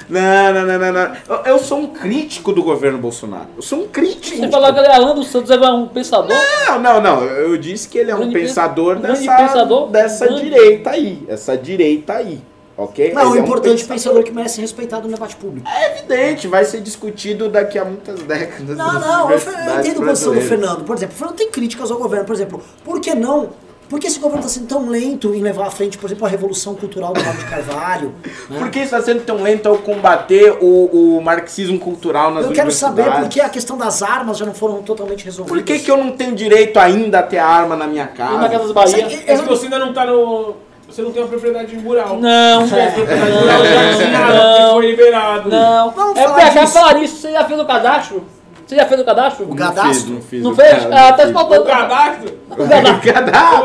[0.09, 1.17] Não, não, não, não, não.
[1.29, 3.49] Eu, eu sou um crítico do governo Bolsonaro.
[3.57, 4.37] Eu sou um crítico.
[4.37, 6.37] Você falar que ele é Alan dos Santos, é um pensador?
[6.67, 7.25] Não, não, não.
[7.25, 10.43] Eu disse que ele é um pensador grande dessa, pensador, dessa grande.
[10.45, 11.23] direita aí.
[11.27, 12.41] Essa direita aí.
[12.77, 13.13] Ok?
[13.13, 13.89] Não, Ele um importante pensador.
[13.95, 15.67] pensador que merece ser respeitado no debate público.
[15.69, 18.77] É evidente, vai ser discutido daqui a muitas décadas.
[18.77, 20.41] Não, não, eu, eu entendo a posição do.
[20.41, 20.85] Fernando.
[20.85, 22.25] Por exemplo, o Fernando tem críticas ao governo.
[22.25, 23.49] Por exemplo, por que não?
[23.89, 26.29] Por que esse governo está sendo tão lento em levar à frente, por exemplo, a
[26.29, 28.15] revolução cultural do Olavo de Carvalho?
[28.51, 28.59] né?
[28.59, 32.69] Por que está sendo tão lento ao combater o, o marxismo cultural nas Eu quero
[32.69, 33.05] universidades?
[33.05, 35.59] saber por que a questão das armas já não foram totalmente resolvidas.
[35.59, 38.35] Por que, que eu não tenho direito ainda a ter arma na minha casa?
[38.35, 38.91] E na Casa das Bahia?
[39.09, 40.57] Sabe, É que você ainda não tá no.
[40.87, 42.17] Você não tem uma propriedade rural.
[42.19, 44.51] Não, Se tivesse propriedade rural, já Não.
[44.57, 45.49] porque foi liberado.
[45.51, 45.91] não.
[45.91, 46.73] Vamos É falar disso.
[46.73, 47.17] falar isso.
[47.17, 48.25] Você já fez o cadastro?
[48.69, 49.45] Você já fez o cadastro?
[49.47, 49.95] O Não cadastro?
[49.95, 50.43] fiz, não fiz.
[50.45, 50.85] Não o fez?
[50.93, 51.63] Ah, não tá faltando.
[51.63, 52.39] O cadastro?
[52.51, 53.01] O cadastro.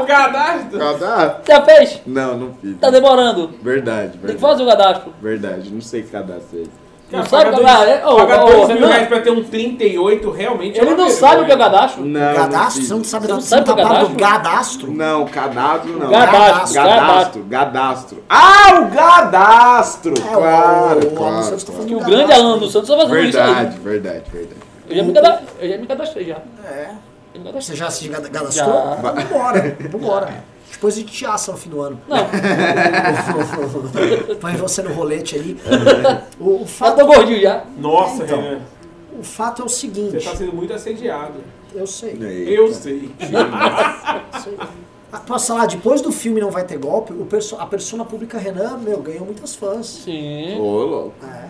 [0.07, 0.77] Cadastro?
[0.77, 1.41] O cadastro?
[1.47, 2.01] Já fez?
[2.07, 2.77] Não, não fiz.
[2.79, 3.49] Tá demorando.
[3.61, 4.39] Verdade, Tem que verdade.
[4.41, 5.13] fazer o cadastro.
[5.21, 6.71] Verdade, não sei que cadastro é esse.
[7.11, 7.89] Não Cara, sabe pagar cadastro?
[7.91, 8.87] É, ô, pagar ô, dois ô, mil Renan.
[8.87, 11.57] reais pra ter um 38 realmente é Ele uma não sabe o que é o
[11.59, 12.05] cadastro.
[12.05, 12.71] Não, não Cadastro?
[12.79, 12.87] fiz.
[12.87, 14.17] Você não sabe Você não da sabe o que é do cadastro?
[14.17, 14.91] cadastro?
[14.91, 16.09] Não, cadastro não.
[16.09, 18.23] Cadastro, Gadastro, gadastro.
[18.29, 20.13] Ah, o gadastro!
[20.17, 21.87] É, o- claro, o- o claro, Alan Santos tá claro.
[21.87, 23.45] Que o grande Alan dos Santos tá fazendo isso aí.
[23.45, 24.72] Verdade, verdade, verdade.
[24.89, 26.37] Eu já me cadastrei, eu já me cadastrei já.
[26.65, 26.91] É.
[27.33, 27.61] Eu me cadastrei.
[27.61, 28.73] Você já se cad- cadastrou?
[28.73, 28.95] Já.
[28.95, 30.43] Vambora, vambora.
[30.71, 31.99] Depois a gente te assa no fim do ano.
[32.07, 32.17] Não,
[34.41, 35.59] Põe você no rolete ali.
[36.39, 37.63] O, o fato, tô gordinho já.
[37.77, 38.41] Nossa, Então.
[38.41, 38.59] Renan.
[39.19, 40.25] o fato é o Você seguinte.
[40.25, 41.33] tá sendo muito assediado.
[41.73, 42.17] Eu sei.
[42.47, 43.09] Eu sei.
[44.43, 44.57] sei.
[45.11, 48.37] Ah, Posso falar, depois do filme Não Vai Ter Golpe, o perso a persona pública
[48.39, 49.85] Renan, meu, ganhou muitas fãs.
[49.87, 50.57] Sim.
[50.59, 51.13] Ô, louco.
[51.23, 51.49] É,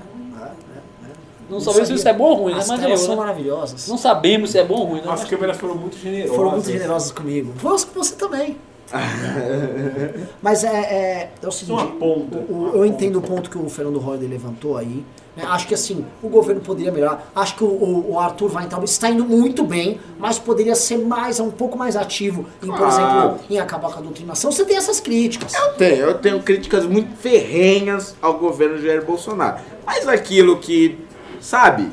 [1.50, 1.54] é.
[1.54, 2.60] Não sabemos se isso é bom ou ruim, né?
[2.60, 3.22] As Mas telas eu, são né?
[3.22, 3.88] maravilhosas.
[3.88, 5.08] Não sabemos se é bom ou ruim, né?
[5.12, 6.36] As câmeras foram muito generosas.
[6.36, 7.54] Foram muito generosas comigo.
[7.58, 8.58] Você, você também.
[10.42, 12.38] Mas é, é, é o é seguinte, uma ponta.
[12.38, 15.04] o- o- eu entendo o ponto que o Fernando Holliday levantou aí.
[15.36, 15.44] né?
[15.48, 17.32] Acho que assim, o governo poderia melhorar.
[17.36, 21.40] Acho que o, o, o Arthur Weintraub está indo muito bem, mas poderia ser mais,
[21.40, 22.92] um pouco mais ativo em, por Claro.
[22.94, 24.52] exemplo, em acabar com a doutrinação.
[24.52, 25.54] Você tem essas críticas.
[25.56, 29.58] Eu tenho, eu tenho críticas muito ferrenhas ao governo Jair Bolsonaro.
[29.86, 31.00] Mas aquilo que,
[31.44, 31.90] sabe,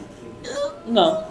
[0.87, 1.23] Não,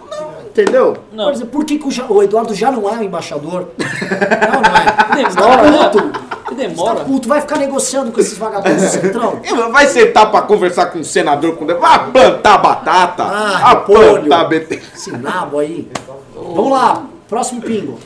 [0.46, 0.96] entendeu?
[1.12, 1.24] não.
[1.24, 3.68] Por exemplo, por que, que o, Ja- o Eduardo já não é o embaixador?
[3.78, 5.28] Não, não é.
[5.30, 5.88] Demora, né?
[5.88, 6.10] Puto.
[6.10, 7.04] Tá demora.
[7.04, 9.40] puto, vai ficar negociando com esses vagabundos do Centrão?
[9.70, 14.80] Vai sentar pra conversar com o senador, com vai plantar batata, Ah, a plantar BT.
[14.94, 15.88] Esse nabo aí.
[16.34, 17.98] Vamos lá, próximo pingo.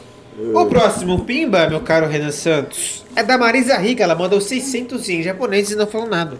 [0.55, 4.05] O próximo pimba, meu caro Renan Santos, é da Marisa Riga.
[4.05, 6.36] Ela mandou 600 em japonês e não falou nada.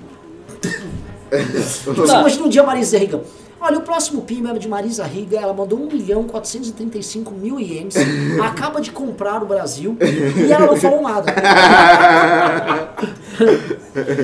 [1.31, 3.21] Você imagina um dia Marisa Riga.
[3.67, 7.95] Olha, o próximo PIN era de Marisa Riga, ela mandou 1 milhão 435 mil ienes,
[8.45, 9.97] acaba de comprar o Brasil
[10.37, 11.33] e ela não falou nada.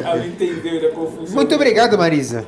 [0.04, 1.34] Ela entendeu da confusão.
[1.34, 2.44] Muito obrigado, Marisa.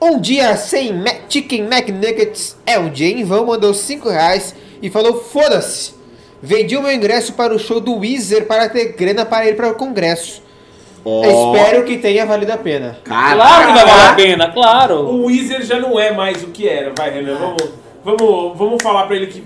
[0.00, 4.88] um dia sem Ma- Chicken McNuggets é um dia em vão, mandou 5 reais e
[4.88, 5.92] falou: foda-se.
[6.42, 9.68] Vendi o meu ingresso para o show do Weezer para ter grana para ir para
[9.68, 10.42] o congresso.
[11.04, 12.98] Espero que tenha valido a pena.
[13.04, 14.94] Claro que vai valer a pena, claro.
[15.06, 17.36] O Weezer já não é mais o que era, vai, Renan.
[17.38, 17.70] Vamos,
[18.04, 19.42] vamos, vamos falar pra ele que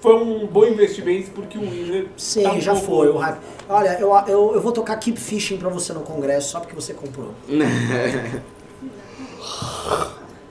[0.00, 2.06] foi um bom investimento porque o Weezer.
[2.16, 3.38] Sim, tá um já pouco- foi o hype.
[3.68, 6.92] Olha, eu, eu, eu vou tocar Keep Fishing pra você no congresso só porque você
[6.94, 7.30] comprou.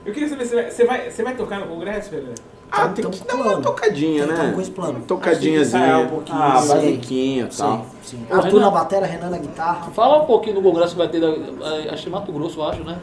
[0.04, 2.32] Eu queria saber, você vai, você vai, você vai tocar no Congresso, Renan?
[2.70, 3.62] Ah, tem que dar uma plano.
[3.62, 4.38] tocadinha, Tem que né?
[4.38, 4.90] dar uma coisa plano.
[4.90, 5.98] Acho que tem que Tocadinhazinha.
[5.98, 6.38] um pouquinho.
[6.42, 6.68] Ah, Sim.
[6.68, 7.86] basiquinho e tal.
[8.02, 8.26] Sim, sim.
[8.30, 9.90] Arthur na batera, Renan na guitarra.
[9.94, 12.82] Fala um pouquinho do congresso que vai ter, da- eh, acho que Mato Grosso, acho,
[12.84, 12.98] né?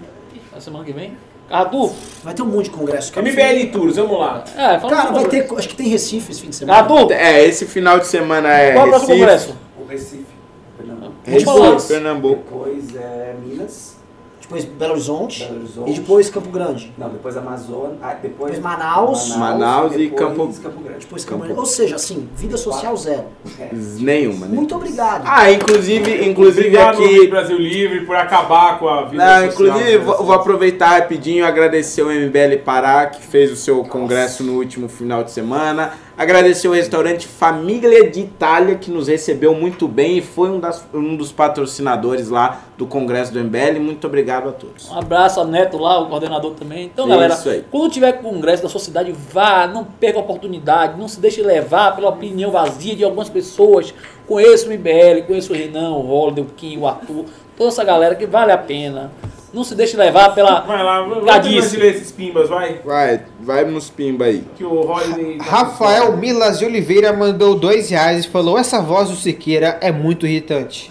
[0.53, 1.17] Na semana que vem.
[1.49, 1.91] Arthur,
[2.23, 3.11] Vai ter um monte de congresso.
[3.11, 3.27] cara.
[3.27, 4.43] MBL Tours, vamos lá.
[4.55, 5.29] é, fala Cara, um vai pouco.
[5.29, 5.59] ter.
[5.59, 6.79] Acho que tem Recife esse fim de semana.
[6.79, 9.55] Arthur, É, esse final de semana é qual é o próximo Recife, congresso?
[9.79, 10.25] O Recife,
[10.77, 11.13] Pernambuco.
[11.25, 12.43] Recife, Pernambuco.
[12.65, 13.92] Depois é Minas.
[14.43, 15.45] Depois Belo Horizonte.
[15.45, 15.89] Belo Horizonte.
[15.91, 16.93] E depois Campo Grande.
[16.97, 17.97] Não, depois Amazonas.
[18.01, 19.35] Ah, depois, Depois Manaus.
[19.37, 20.99] Manaus e depois Campo- Campo Grande.
[20.99, 21.59] Depois Campo Grande.
[21.59, 23.23] Ou seja, assim, vida social zero.
[23.59, 23.69] É.
[23.73, 24.55] Nenhuma, né?
[24.55, 25.23] Muito obrigado.
[25.25, 27.27] Ah, inclusive, inclusive Obrigado, aqui.
[27.27, 29.67] Brasil Livre, por acabar com a vida Não, social.
[29.77, 34.43] inclusive, vou, vou aproveitar rapidinho e agradecer o MBL Pará, que fez o seu congresso
[34.43, 35.93] no último final de semana.
[36.15, 40.85] Agradecer o restaurante Família de Itália, que nos recebeu muito bem e foi um, das-
[40.93, 43.79] um dos patrocinadores lá do congresso do MBL.
[43.79, 44.91] Muito obrigado a todos.
[44.91, 46.85] Um abraço a Neto lá, o coordenador também.
[46.85, 47.33] Então, galera,
[47.71, 51.95] quando tiver congresso da sua cidade, vá, não perca a oportunidade, não se deixe levar
[51.95, 53.91] pela opinião vazia de algumas pessoas.
[54.27, 57.25] Conheço o MBL, conheço o Renan, o Holiday, o Kim, o Arthur,
[57.57, 59.11] toda essa galera que vale a pena.
[59.53, 60.61] Não se deixe levar pela.
[60.61, 62.81] Vai lá, vamos esses pimbas, vai.
[62.83, 64.43] Vai, vai nos pimba aí.
[64.57, 65.37] Que o Holiday...
[65.37, 69.91] tá Rafael Milas de Oliveira mandou 2 reais e falou: Essa voz do Siqueira é
[69.91, 70.89] muito irritante.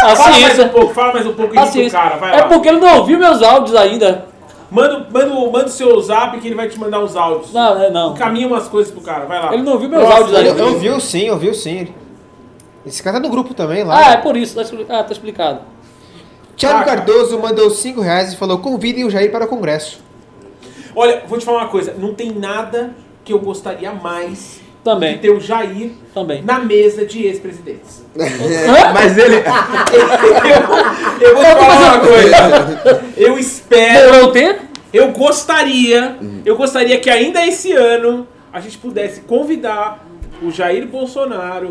[0.00, 0.68] Fala mais um Paciência.
[0.68, 1.98] pouco, fala mais um pouco Paciência.
[1.98, 2.48] cara, vai É lá.
[2.48, 4.26] porque ele não ouviu meus áudios ainda.
[4.70, 7.52] Manda, manda, o- manda o seu zap que ele vai te mandar os áudios.
[7.52, 8.12] Não, é, não.
[8.14, 9.52] Encaminha umas coisas pro cara, vai lá.
[9.52, 10.36] Ele não ouviu meus Próximo.
[10.36, 10.78] áudios ainda.
[10.78, 11.88] Vi sim, eu vi sim.
[12.84, 13.96] Esse cara tá no grupo também lá.
[14.08, 14.54] Ah, é por isso.
[14.54, 15.60] Tá Ah, tá explicado.
[16.56, 16.96] Thiago cara.
[17.02, 20.00] Cardoso mandou 5 reais e falou: convidem o Jair para o congresso.
[20.94, 21.94] Olha, vou te falar uma coisa.
[21.98, 25.18] Não tem nada que eu gostaria mais de Também.
[25.18, 26.42] ter o Jair Também.
[26.42, 28.02] na mesa de ex-presidentes.
[28.16, 28.92] Hã?
[28.94, 29.36] Mas ele.
[31.20, 33.02] Eu vou te falar uma coisa.
[33.16, 34.62] Eu espero, tempo?
[34.92, 40.06] eu gostaria, eu gostaria que ainda esse ano a gente pudesse convidar
[40.42, 41.70] o Jair Bolsonaro.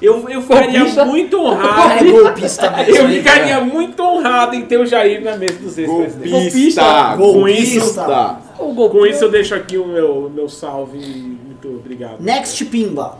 [0.00, 1.04] Eu, eu ficaria Golpista.
[1.04, 2.10] muito É honrado.
[2.12, 2.94] golpista mesmo.
[2.96, 3.64] Eu ficaria cara?
[3.64, 6.30] muito honrado em ter o Jair na mesa dos ex-presidentes.
[6.30, 7.14] Golpista!
[7.16, 8.38] Com isso, Golpista!
[8.58, 8.90] O gol.
[8.90, 10.98] com isso eu deixo aqui o meu, meu salve.
[10.98, 12.20] Muito obrigado.
[12.20, 13.18] Next Pimba.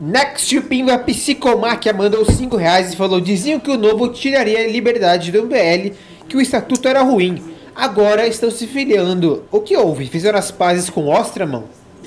[0.00, 5.30] Next Pimba Psicomáquia mandou 5 reais e falou: Diziam que o novo tiraria a liberdade
[5.32, 5.92] do MBL,
[6.28, 7.42] que o estatuto era ruim.
[7.74, 9.42] Agora estão se filiando.
[9.50, 10.06] O que houve?
[10.06, 11.64] Fizeram as pazes com Ostraman?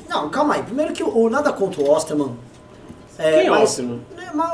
[0.10, 0.64] Não, calma aí.
[0.64, 2.32] Primeiro que o, o nada contra o Osterman.
[3.18, 4.02] É, Quem é mas, Osterman?
[4.18, 4.52] É, mas,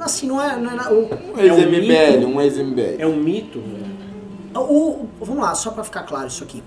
[0.00, 0.56] assim, não é.
[0.56, 2.96] Não é o, Um ex-MBL, um ex-MBL.
[2.98, 3.58] É um mito?
[3.58, 3.78] né?
[4.54, 6.62] o- o- vamos lá, só pra ficar claro isso aqui.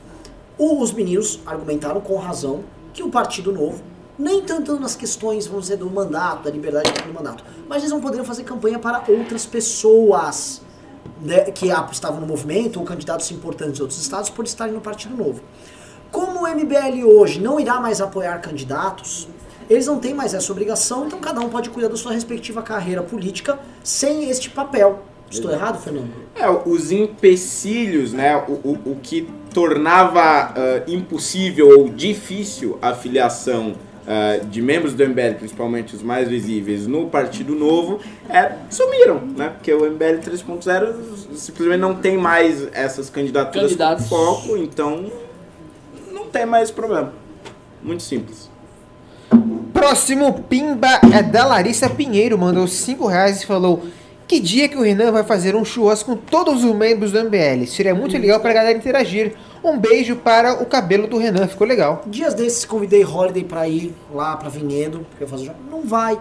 [0.58, 2.62] O- os meninos argumentaram com razão
[2.94, 3.82] que o Partido Novo,
[4.18, 8.00] nem tanto nas questões, vamos dizer, do mandato, da liberdade do mandato, mas eles não
[8.00, 10.62] poderiam fazer campanha para outras pessoas
[11.22, 14.82] né, que ah, estavam no movimento ou candidatos importantes de outros estados por estarem no
[14.82, 15.42] Partido Novo.
[16.12, 19.28] Como o MBL hoje não irá mais apoiar candidatos,
[19.74, 23.02] eles não têm mais essa obrigação, então cada um pode cuidar da sua respectiva carreira
[23.02, 25.04] política sem este papel.
[25.30, 26.10] Estou errado, Fernando?
[26.36, 33.74] É, os empecilhos, né, o, o, o que tornava ah, impossível ou difícil a filiação
[34.06, 39.50] ah, de membros do MBL, principalmente os mais visíveis, no Partido Novo, é, sumiram, né?
[39.50, 44.08] Porque o MBL 3.0 simplesmente não tem mais essas candidaturas Candidatos.
[44.08, 45.10] com foco, então
[46.12, 47.14] não tem mais problema.
[47.82, 48.53] Muito simples.
[49.84, 53.84] Próximo Pimba é da Larissa Pinheiro, mandou 5 reais e falou:
[54.26, 57.68] Que dia que o Renan vai fazer um churrasco com todos os membros do MBL?
[57.68, 59.34] Seria muito legal pra galera interagir.
[59.62, 62.02] Um beijo para o cabelo do Renan, ficou legal.
[62.08, 65.54] Dias desses convidei Holiday pra ir lá pra Vinhedo, porque eu faço já.
[65.70, 66.18] Não vai.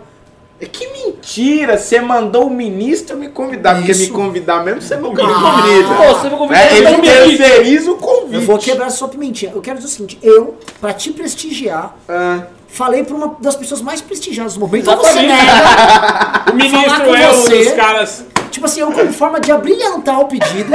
[0.72, 1.78] Que mentira!
[1.78, 4.12] Você mandou o ministro me convidar, porque me Isso.
[4.12, 5.62] convidar mesmo você nunca me Ah.
[5.62, 5.88] convida.
[5.94, 7.02] Pô, você vai convidar É, ele comer.
[7.36, 8.34] terceiriza o convite.
[8.34, 9.52] Eu vou quebrar sua pimentinha.
[9.54, 13.82] Eu quero dizer o seguinte, eu, pra te prestigiar, Ah, falei pra uma das pessoas
[13.82, 14.90] mais prestigiadas do momento.
[14.90, 15.44] Então você Exatamente.
[15.44, 16.42] nega.
[16.52, 17.64] O ministro é um você.
[17.64, 18.24] dos caras.
[18.50, 20.70] Tipo assim, eu como forma de abrilhantar o pedido,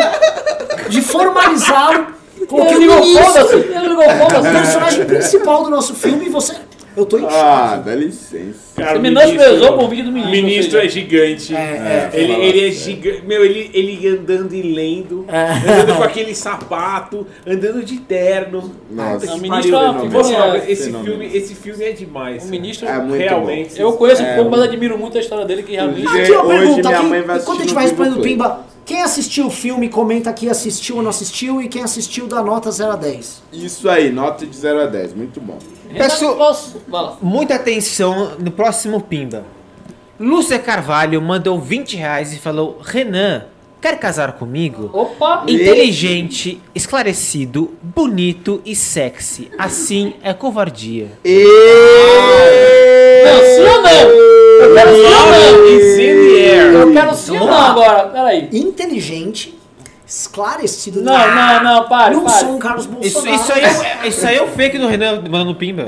[0.90, 2.08] de formalizá-lo,
[2.48, 3.56] coloquei Ele o ligou ministro, foda-se.
[3.56, 6.56] Ele ligou o personagem principal do nosso filme, e você...
[6.98, 7.86] Eu tô em ah, choque.
[7.90, 8.60] dá licença.
[8.76, 10.42] Cara, Você o menosprezou o convite do O ministro.
[10.42, 11.56] ministro ou é gigante.
[11.56, 13.24] É, é, ele, fala ele é gigante.
[13.28, 18.72] Meu, ele, ele andando e lendo, andando com aquele sapato, andando de terno.
[18.90, 21.12] Nossa, o ministro pariu, é uma Você, olha, esse, fenômeno.
[21.20, 22.46] filme, esse filme é demais.
[22.46, 22.88] O ministro.
[22.88, 23.80] É muito Realmente.
[23.80, 26.08] Eu conheço É, um pouco, o- mas admiro muito a história dele, que realmente.
[26.08, 28.18] Hoje- Aqui, ó, hoje pergunta, minha quem, mãe vai enquanto a assistir gente vai respondendo
[28.18, 28.22] o.
[28.24, 32.42] Pimba, quem assistiu o filme, comenta aqui, assistiu ou não assistiu, e quem assistiu dá
[32.42, 33.44] nota 0 a 10.
[33.52, 35.60] Isso aí, nota de 0 a 10, muito bom.
[35.94, 36.38] Peço-.
[37.22, 39.44] Muita atenção no próximo Pimba.
[40.18, 43.44] Lúcia Carvalho mandou 20 reais e falou: Renan,
[43.82, 44.90] quer casar comigo?
[44.94, 45.44] Opa!
[45.48, 49.52] Inteligente, esclarecido, bonito e sexy.
[49.58, 51.12] Assim é covardia.
[53.26, 53.92] Não, sim ou não?
[53.92, 55.34] Eu quero sim ou não?
[55.34, 56.27] Air.
[56.58, 58.08] Eu quero sim ou não agora.
[58.08, 58.50] Peraí.
[58.52, 59.57] Inteligente,
[60.08, 61.02] esclarecido.
[61.02, 62.40] Não, não, não, pare, Não pare.
[62.40, 63.36] sou um Carlos Isso, Bolsonaro.
[63.42, 65.84] isso, aí, é, isso aí é o fake do Renan mandando Pimba.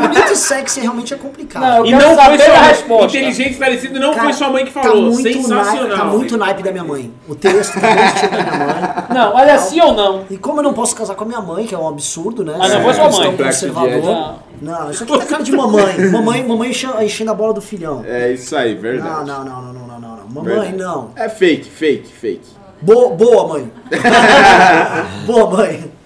[0.00, 1.62] Bonito e sexy realmente é complicado.
[1.62, 3.16] Não, E não foi sua resposta.
[3.16, 5.02] Inteligente parecido não Cara, foi sua mãe que Tá falou.
[5.10, 5.64] muito, Sensacional.
[5.64, 7.12] naipe, tá muito naipe da minha mãe.
[7.26, 9.04] O texto tá muito estilo da minha mãe.
[9.14, 10.24] Não, olha sim ou não.
[10.30, 12.56] E como eu não posso casar com a minha mãe, que é um absurdo, né?
[12.60, 13.36] Ah, não, foi sua mãe.
[13.36, 14.02] conservador.
[14.04, 14.48] Não.
[14.60, 16.10] Não, isso aqui tá cara de mamãe.
[16.10, 18.04] Mamãe, mamãe enche- enchendo a bola do filhão.
[18.06, 19.24] É isso aí, verdade.
[19.26, 20.18] não, não, não, não, não, não, não.
[20.28, 20.76] Mamãe, Verdade.
[20.76, 21.10] não.
[21.16, 22.57] É fake, fake, fake.
[22.80, 23.72] Boa, boa mãe.
[25.26, 25.97] boa, mãe.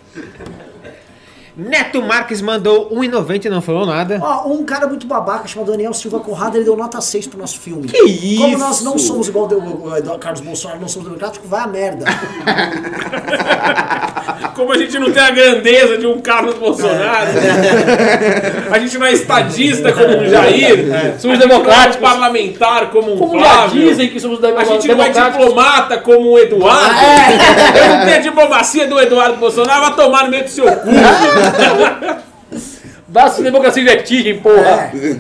[1.55, 4.19] Neto Marques mandou 1,90 e não falou nada.
[4.23, 7.61] Ó, um cara muito babaca chamado Daniel Silva Conrado, ele deu nota 6 pro nosso
[7.61, 7.89] filme.
[7.89, 8.41] Que isso?
[8.43, 12.05] Como nós não somos igual o, o Carlos Bolsonaro, não somos democráticos, vai a merda.
[14.55, 17.31] Como a gente não tem a grandeza de um Carlos Bolsonaro,
[18.71, 20.85] a gente não é estadista como um Jair,
[21.19, 21.97] Somos a gente democráticos.
[21.97, 23.89] é parlamentar como um Como já Flávio.
[23.89, 25.33] dizem que somos A gente não é democráticos.
[25.47, 26.95] diplomata como o Eduardo.
[27.77, 30.89] Eu não tenho a diplomacia do Eduardo Bolsonaro, vai tomar no meio do seu cu.
[33.09, 34.91] Dá-se democracia em vertigem, porra.
[34.95, 35.17] É.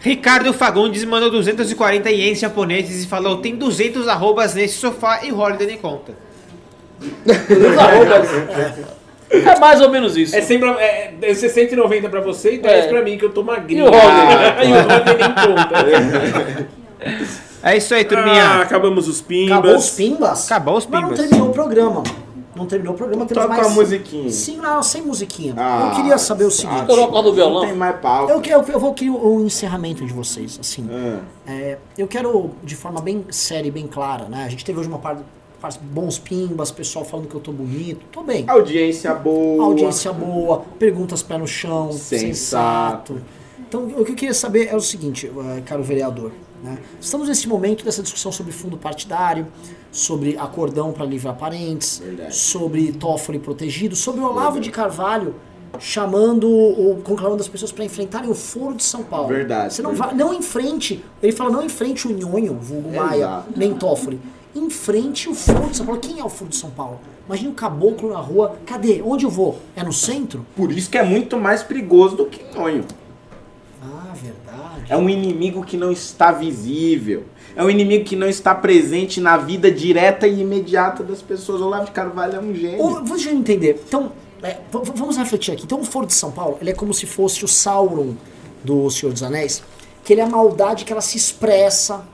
[0.00, 5.38] Ricardo Fagundes mandou 240 ienes japoneses e falou: tem 200 arrobas nesse sofá e o
[5.38, 6.12] Holiday nem conta.
[7.00, 8.28] Os arrobas.
[9.30, 10.36] É mais ou menos isso.
[10.36, 12.88] É sempre é, é 60 e 90 pra você e 10 É.
[12.88, 13.84] pra mim, que eu tô magrinho.
[13.84, 14.62] E o Roger?
[14.64, 16.66] e o Roger nem conta.
[17.62, 18.44] É isso aí, Ah, turminha.
[18.60, 19.52] acabamos os pimbas.
[19.58, 20.46] Acabou os pimbas?
[20.46, 21.24] Acabou os Mas não pimbas.
[21.26, 22.02] terminou o programa.
[22.56, 23.66] Não terminou o programa, temos Toca mais...
[23.66, 24.30] a musiquinha.
[24.30, 25.54] Sim, não, sem musiquinha.
[25.56, 26.80] Ah, eu queria saber o seguinte.
[26.82, 27.66] Estourou a corda do Não violão.
[27.66, 28.28] tem mais pau.
[28.30, 30.88] Eu, que- eu, eu vou querer o encerramento de vocês, assim.
[30.90, 34.44] Ah, É, eu quero, de forma bem séria e bem clara, né?
[34.44, 35.22] A gente teve hoje uma parte,
[35.60, 38.06] parte bons pimbas, pessoal falando que eu tô bonito.
[38.12, 38.44] Tô bem.
[38.46, 39.64] audiência boa.
[39.64, 43.14] Audiência boa, perguntas pé no chão, Sensato.
[43.14, 43.22] sensato.
[43.66, 46.30] Então, o que eu queria saber é o seguinte, eh, caro vereador.
[46.64, 46.78] Né?
[46.98, 49.46] Estamos nesse momento dessa discussão sobre fundo partidário,
[49.92, 52.34] sobre acordão para livrar parentes, Verdade.
[52.34, 55.34] sobre Toffoli protegido, sobre o Olavo de Carvalho
[55.80, 59.26] chamando, ou conclamando as pessoas para enfrentarem o Foro de São Paulo.
[59.28, 60.16] Verdade, Você não verdade.
[60.16, 63.52] vai, não enfrente, ele fala não enfrente o Nhonho, vulgo Maia, Exato.
[63.56, 64.20] nem Toffoli.
[64.54, 66.00] Enfrente o Foro de São Paulo.
[66.00, 67.00] Quem é o Foro de São Paulo?
[67.26, 68.56] Imagina um caboclo na rua.
[68.64, 69.02] Cadê?
[69.04, 69.58] Onde eu vou?
[69.74, 70.46] É no centro?
[70.54, 72.84] Por isso que é muito mais perigoso do que sonho.
[74.88, 77.24] É um inimigo que não está visível.
[77.56, 81.60] É um inimigo que não está presente na vida direta e imediata das pessoas.
[81.60, 82.80] O Olavo de Carvalho é um gênio.
[82.80, 83.82] Ou, deixa eu entender.
[83.86, 84.12] Então,
[84.42, 85.64] é, vamos refletir aqui.
[85.64, 88.14] Então, o Foro de São Paulo, ele é como se fosse o Sauron
[88.64, 89.62] do Senhor dos Anéis,
[90.04, 92.04] que ele é a maldade que ela se expressa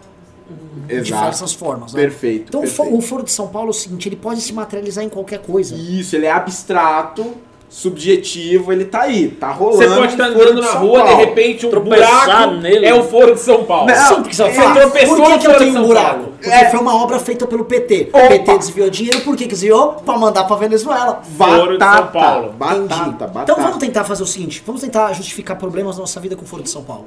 [0.87, 1.93] de diversas formas.
[1.93, 2.03] Né?
[2.03, 2.97] Perfeito, Então, perfeito.
[2.97, 5.75] o Foro de São Paulo é o seguinte, ele pode se materializar em qualquer coisa.
[5.75, 7.35] Isso, ele é abstrato,
[7.71, 9.79] subjetivo, ele tá aí, tá rolando.
[9.79, 11.21] Você pode estar andando de na rua, de Paulo.
[11.21, 12.85] repente um Tropeçar buraco nele.
[12.87, 13.87] é o Foro de São Paulo.
[13.87, 15.87] Não, Sim, porque você é, tropeçou por que, que eu Foro de tenho um São
[15.87, 16.09] buraco?
[16.19, 16.33] Paulo.
[16.41, 16.71] Porque É.
[16.71, 18.09] foi uma obra feita pelo PT.
[18.13, 18.25] Opa.
[18.25, 19.93] O PT desviou dinheiro, por que que desviou?
[20.05, 21.23] Pra mandar pra Venezuela.
[21.39, 22.53] Foro de São Paulo.
[22.59, 23.41] batata, batata.
[23.53, 26.47] Então vamos tentar fazer o seguinte, vamos tentar justificar problemas da nossa vida com o
[26.47, 27.07] Foro de São Paulo.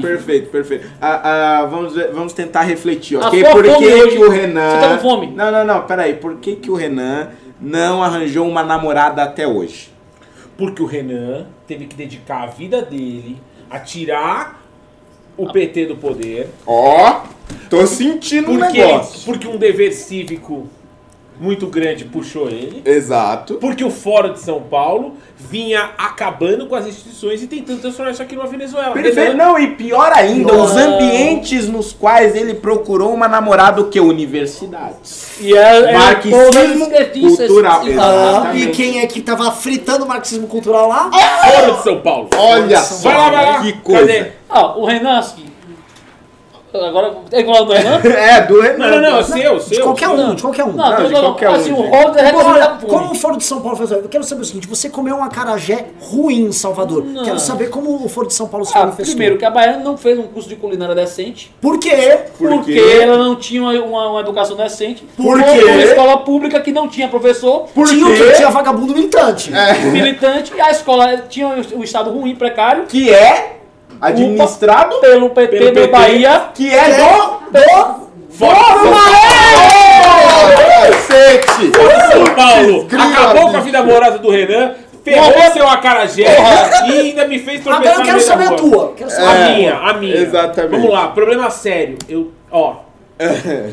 [0.00, 0.86] Perfeito, perfeito.
[1.00, 3.42] Ah, ah, vamos, ver- vamos tentar refletir, A ok?
[3.44, 4.70] Por que, que o Renan.
[4.70, 5.26] Você tá com fome?
[5.34, 6.14] Não, não, não, peraí.
[6.14, 7.28] Por que, que o Renan
[7.62, 9.90] não arranjou uma namorada até hoje?
[10.58, 13.40] Porque o Renan teve que dedicar a vida dele
[13.70, 14.62] a tirar
[15.36, 16.50] o PT do poder.
[16.66, 17.22] Ó,
[17.70, 19.20] tô sentindo um Porque, negócio.
[19.24, 20.68] porque um dever cívico
[21.40, 22.82] muito grande puxou ele.
[22.84, 23.54] Exato.
[23.54, 25.16] Porque o Fórum de São Paulo
[25.50, 28.92] vinha acabando com as instituições e tentando transformar isso aqui numa Venezuela.
[28.92, 29.36] Perfeito.
[29.36, 34.00] Não, e pior ainda, os ambientes nos quais ele procurou uma namorada, o que?
[34.00, 35.38] Universidades.
[35.40, 38.62] E é, é Marxismo esquerdistas cultural, e- exatamente.
[38.62, 41.10] E quem é que tava fritando o marxismo cultural lá?
[41.10, 42.28] Fórum de São Paulo.
[42.36, 43.60] Olha só, Vai lá, vai lá.
[43.62, 44.06] que coisa.
[44.06, 44.32] Cadê?
[44.48, 45.51] Ah, o Renansky.
[46.74, 48.00] Agora, tem que falar do Renan?
[48.16, 48.78] É, do Renan.
[48.78, 49.84] Não, não, não, é seu, De seu.
[49.84, 50.72] qualquer um, de qualquer um.
[50.72, 51.82] Não, Não, de qualquer um, assim, o.
[51.82, 53.90] Holder é Agora, como o Foro de São Paulo fez?
[53.90, 57.04] Eu quero saber o seguinte: você comeu um acarajé ruim em Salvador.
[57.04, 57.24] Não.
[57.24, 59.14] Quero saber como o Foro de São Paulo se Ah, manifestou.
[59.14, 61.54] primeiro, que a Baiana não fez um curso de culinária decente.
[61.60, 62.20] Por quê?
[62.38, 62.98] Por porque quê?
[63.02, 63.72] ela não tinha uma,
[64.08, 65.04] uma- educação decente.
[65.16, 65.64] Por Uma- quê?
[65.64, 68.32] Uma escola pública que não tinha professor, Por tinha quê?
[68.36, 69.50] Tinha vagabundo militante.
[69.92, 73.56] militante, e a escola tinha o o estado ruim, precário, Que é
[74.02, 75.86] administrado pelo PT Pelo da PT.
[75.88, 76.42] Bahia.
[76.54, 77.42] que é do...
[77.52, 78.42] Do
[80.82, 81.72] Cacete!
[82.10, 82.86] São Paulo.
[82.90, 84.74] Acabou com a vida amorosa do Renan.
[85.04, 85.50] Ferrou Porra.
[85.50, 86.26] seu acarajé
[86.86, 88.92] e ainda me fez tropeçar Agora eu quero saber a tua.
[88.96, 90.14] Quero saber A minha, a minha.
[90.16, 90.70] Exatamente.
[90.70, 91.98] Vamos lá, problema sério.
[92.08, 92.76] Eu, ó,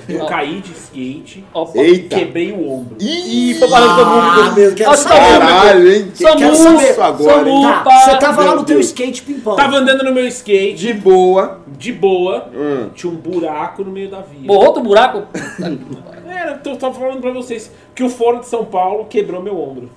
[0.07, 1.78] eu caí de skate, Opa.
[1.80, 2.16] Eita.
[2.18, 2.98] quebrei o ombro.
[2.99, 4.22] E foi para todo mundo.
[4.22, 5.32] Ah, meu, quero Acho que tá saber.
[5.40, 5.48] público.
[5.60, 6.11] Caralho, hein?
[6.14, 6.90] Samu, Quero saber.
[6.91, 7.61] Isso agora, Samu, hein?
[7.84, 9.56] Tá, você tava lá no teu skate pimpão.
[9.56, 11.60] Tava andando no meu skate, De boa.
[11.68, 12.90] de boa, Hum.
[12.94, 14.45] tinha um buraco no meio da via.
[14.45, 15.24] Bom, outro buraco.
[16.28, 19.90] Era, eu tava falando pra vocês que o Fórum de São Paulo quebrou meu ombro.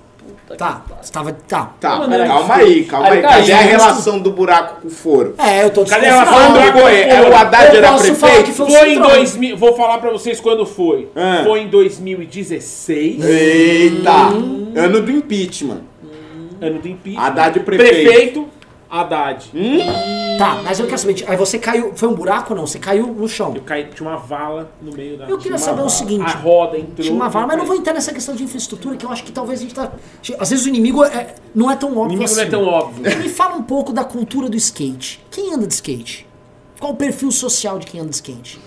[0.57, 1.31] Tá, você tava.
[1.47, 1.71] Tá.
[1.79, 2.15] Tá, calma
[2.55, 3.21] aí, calma Aí aí.
[3.21, 3.39] caiu.
[3.39, 5.35] Cadê a relação do buraco com o foro?
[5.37, 6.81] É, eu tô Cadê a relação do Quando buraco foi?
[6.81, 7.31] com o É, foro?
[7.31, 8.45] o Haddad Eu era posso falar prefeito?
[8.51, 9.09] que foi Foi em Centrão.
[9.15, 11.09] 2000, vou falar pra vocês quando foi.
[11.15, 11.41] Ah.
[11.43, 14.11] Foi em 2016, Eita!
[14.75, 15.81] Ano do impeachment.
[16.61, 17.21] ano do impeachment.
[17.25, 18.03] Haddad prefeito.
[18.03, 18.47] Prefeito,
[19.01, 19.51] Haddad.
[20.37, 21.23] Tá, mas eu quero saber.
[21.27, 21.93] Aí você caiu.
[21.95, 22.67] Foi um buraco ou não?
[22.67, 23.53] Você caiu no chão.
[23.55, 25.97] Eu caí, tinha uma vala no meio da Eu queria saber uma o vala.
[25.97, 26.23] seguinte.
[26.25, 26.97] A roda entrou.
[27.03, 29.31] Tinha uma vara, mas não vou entrar nessa questão de infraestrutura, que eu acho que
[29.31, 29.91] talvez a gente tá.
[30.39, 32.35] Às vezes o inimigo é- não é tão O óbvio inimigo assim.
[32.35, 33.17] não é tão óbvio.
[33.17, 35.23] Me fala um pouco da cultura do skate.
[35.31, 36.27] Quem anda de skate?
[36.79, 38.59] Qual o perfil social de quem anda de skate?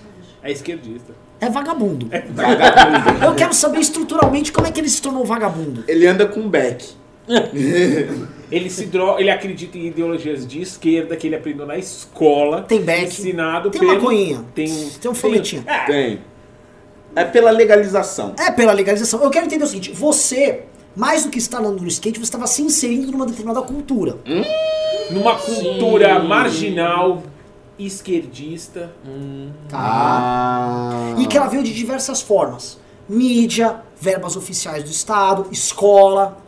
[0.42, 1.12] É esquerdista.
[1.40, 2.08] É vagabundo.
[2.30, 3.24] Vagabundo.
[3.24, 5.84] Eu quero saber estruturalmente como é que ele se tornou vagabundo.
[5.86, 6.94] Ele anda com beck.
[8.50, 9.18] Ele se dro...
[9.18, 12.62] ele acredita em ideologias de esquerda que ele aprendeu na escola.
[12.62, 13.06] Tem beck.
[13.06, 13.94] Ensinado Tem pelo...
[13.94, 14.44] maconhinha.
[14.54, 14.68] Tem,
[15.00, 15.64] Tem um foguetinho.
[15.66, 16.20] É, Tem.
[17.16, 18.34] É pela legalização.
[18.38, 19.22] É pela legalização.
[19.22, 22.46] Eu quero entender o seguinte: você, mais do que estar andando no skate, você estava
[22.46, 24.18] se inserindo numa determinada cultura.
[25.10, 27.22] numa cultura marginal,
[27.76, 28.92] esquerdista.
[29.68, 29.78] Tá?
[29.78, 31.14] Ah.
[31.18, 32.78] E que ela veio de diversas formas:
[33.08, 36.45] mídia, verbas oficiais do Estado, escola.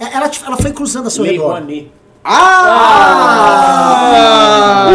[0.00, 1.48] É, Ela, te- ela foi cruzando a seu Lei redor.
[1.48, 1.92] Rouanet.
[3.60, 4.88] Ah!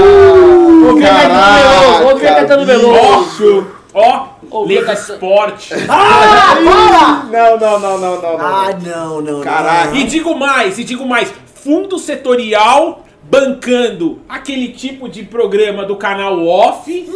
[0.87, 3.67] Ouvi a Caetano Veloso, ouvi a Caetano Veloso.
[3.93, 5.73] Ó, Ô, lei do Lucas- esporte.
[5.89, 7.23] Ah, para!
[7.31, 8.45] Não, não, não, não, não, não.
[8.45, 9.91] Ah, não, não, Caralho.
[9.91, 9.97] não.
[9.97, 11.33] E digo mais, e digo mais,
[11.63, 17.09] fundo setorial bancando aquele tipo de programa do canal off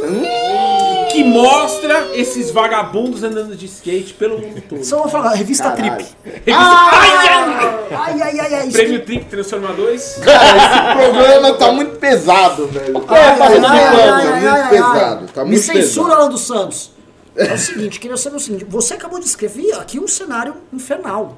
[1.12, 4.84] que mostra esses vagabundos andando de skate pelo mundo todo.
[4.84, 5.98] Só vou falar, revista Caralho.
[5.98, 6.10] Trip.
[6.24, 8.22] Revista- Ai, ai!
[8.22, 10.20] Ai, ai, ai, Prêmio Trip Transformadores.
[10.24, 12.98] Cara, esse programa tá muito pesado, velho.
[13.10, 16.14] É, Ai, ai, Tá ai, muito ai, pesado, tá Me censura.
[16.16, 16.92] Alan dos Santos.
[17.36, 21.38] É o seguinte, queria saber o seguinte: você acabou de escrever aqui um cenário infernal.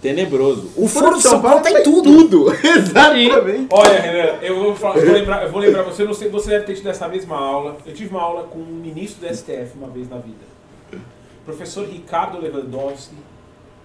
[0.00, 0.70] Tenebroso.
[0.76, 2.02] O Foro de São Paulo tem tudo.
[2.28, 2.46] Tudo.
[2.66, 3.66] Exatamente.
[3.70, 6.50] Olha, Renan, eu vou, falar- eu vou lembrar, eu vou lembrar você, não sei, você
[6.50, 7.76] deve ter tido essa mesma aula.
[7.84, 10.50] Eu tive uma aula com um ministro do STF uma vez na vida.
[10.92, 13.14] O professor Ricardo Lewandowski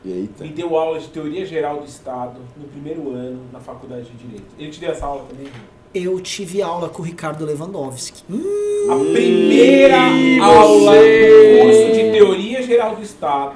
[0.06, 0.44] Eita.
[0.44, 4.46] me deu aula de teoria geral do Estado no primeiro ano na faculdade de Direito.
[4.60, 5.48] Ele te deu essa aula também?
[5.94, 8.22] Eu tive aula com o Ricardo Lewandowski.
[8.30, 9.98] Hum, A primeira
[10.44, 13.56] aula do curso de teoria geral do Estado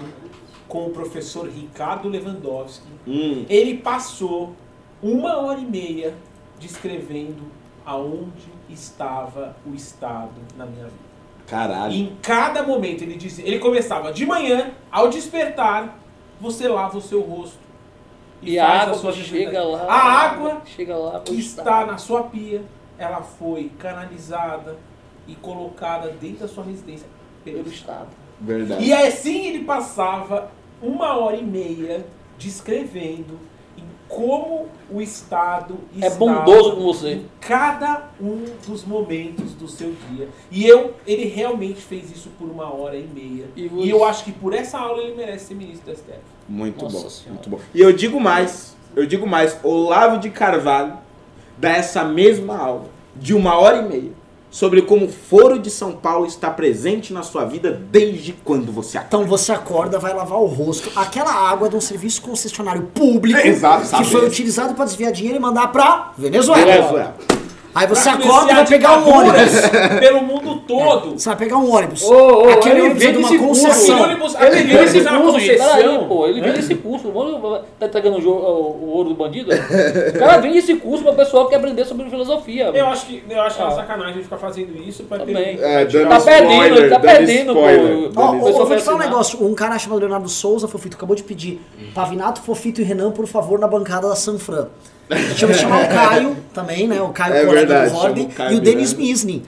[0.70, 2.88] com o professor Ricardo Lewandowski.
[3.06, 3.46] Hum.
[3.50, 4.54] Ele passou
[5.02, 6.16] uma hora e meia
[6.60, 7.52] descrevendo
[7.86, 11.10] aonde estava o Estado na minha vida.
[11.48, 11.92] Caralho.
[11.92, 15.98] E em cada momento ele dizia, ele começava de manhã, ao despertar,
[16.40, 17.58] você lava o seu rosto
[18.42, 19.86] E a faz água suas que chega lá.
[19.90, 21.20] A água chega lá.
[21.22, 22.62] que está na sua pia,
[22.98, 24.78] ela foi canalizada
[25.28, 27.08] e colocada dentro da sua residência
[27.44, 28.02] pelo pelo Estado.
[28.02, 28.10] Estado.
[28.40, 28.86] Verdade.
[28.86, 32.06] E assim ele passava uma hora e meia
[32.38, 33.38] descrevendo
[33.78, 37.14] em como o Estado É estava bondoso com você.
[37.14, 40.28] em cada um dos momentos do seu dia.
[40.52, 43.46] E eu, ele realmente fez isso por uma hora e meia.
[43.56, 43.92] E E, você?
[43.94, 46.20] eu acho que por essa aula ele merece ser ministro do STF.
[46.48, 47.34] Muito Nossa bom, Senhora.
[47.34, 47.60] muito bom.
[47.74, 50.98] E eu digo mais, eu digo mais, Olavo de Carvalho
[51.58, 52.86] dá essa mesma aula
[53.16, 54.19] de uma hora e meia
[54.50, 58.98] sobre como o Foro de São Paulo está presente na sua vida desde quando você
[58.98, 59.18] acorda.
[59.18, 60.92] Então você acorda, vai lavar o rosto.
[60.96, 65.42] Aquela água de um serviço concessionário público Exato, que foi utilizado para desviar dinheiro e
[65.42, 66.66] mandar pra Venezuela.
[66.66, 67.16] Venezuela.
[67.76, 69.52] Aí você Pra acorda e vai pegar um ônibus.
[70.00, 71.12] Pelo mundo todo.
[71.12, 72.02] Você vai pegar um ônibus.
[72.04, 73.64] Ô, ô, Aquele ele ônibus é de vende uma esse curso.
[73.68, 74.02] concessão.
[74.02, 75.38] Ônibus- Ele vende esse é uma curso.
[75.48, 76.08] Peraí, concessão.
[76.08, 76.28] pô.
[76.28, 77.08] Ele vende esse curso.
[77.10, 79.52] O mano tá entregando o, o- o ouro do bandido?
[79.54, 82.66] O cara vende esse curso pra pessoal que quer aprender sobre filosofia.
[82.74, 83.76] Eu acho que, eu acho que é uma Ah.
[83.76, 85.58] sacanagem ficar fazendo isso pra Também.
[85.58, 85.64] ter.
[85.64, 87.60] É, Tá o- perdendo, ele tá perdendo, pô.
[87.60, 88.10] spoiler.
[88.16, 89.46] Ó, ó, eu pessoal vou te falar um negócio.
[89.46, 91.62] Um cara chamado Leonardo Souza, Fofito, acabou de pedir
[91.94, 94.68] Pavinato, Fofito e Renan, por favor, na bancada da Sanfran.
[95.10, 97.02] Deixa eu chamar o Caio também, né?
[97.02, 98.94] O Caio É colega verdade, do Horde o Caio e o Denis.
[98.94, 99.44] Misni.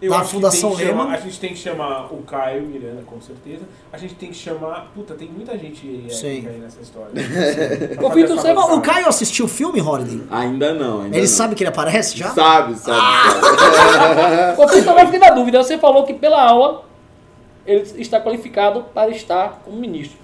[0.00, 1.10] Eu da que Fundação que Lehman.
[1.10, 3.62] A gente tem que chamar o Caio Miranda, com certeza.
[3.90, 4.90] A gente tem que chamar.
[4.94, 6.46] Puta, tem muita gente é, Sim.
[6.46, 7.12] aí nessa história.
[8.02, 10.22] Ô, Ó, O Caio assistiu o filme, Holiday?
[10.30, 11.32] Ainda não, ainda Ele não.
[11.32, 12.28] sabe que ele aparece já?
[12.28, 14.60] Sabe, sabe, sabe.
[14.60, 15.62] Ô, Vitor, eu fiquei na dúvida.
[15.62, 16.84] Você falou que pela aula
[17.64, 20.18] ele está qualificado para estar como ministro.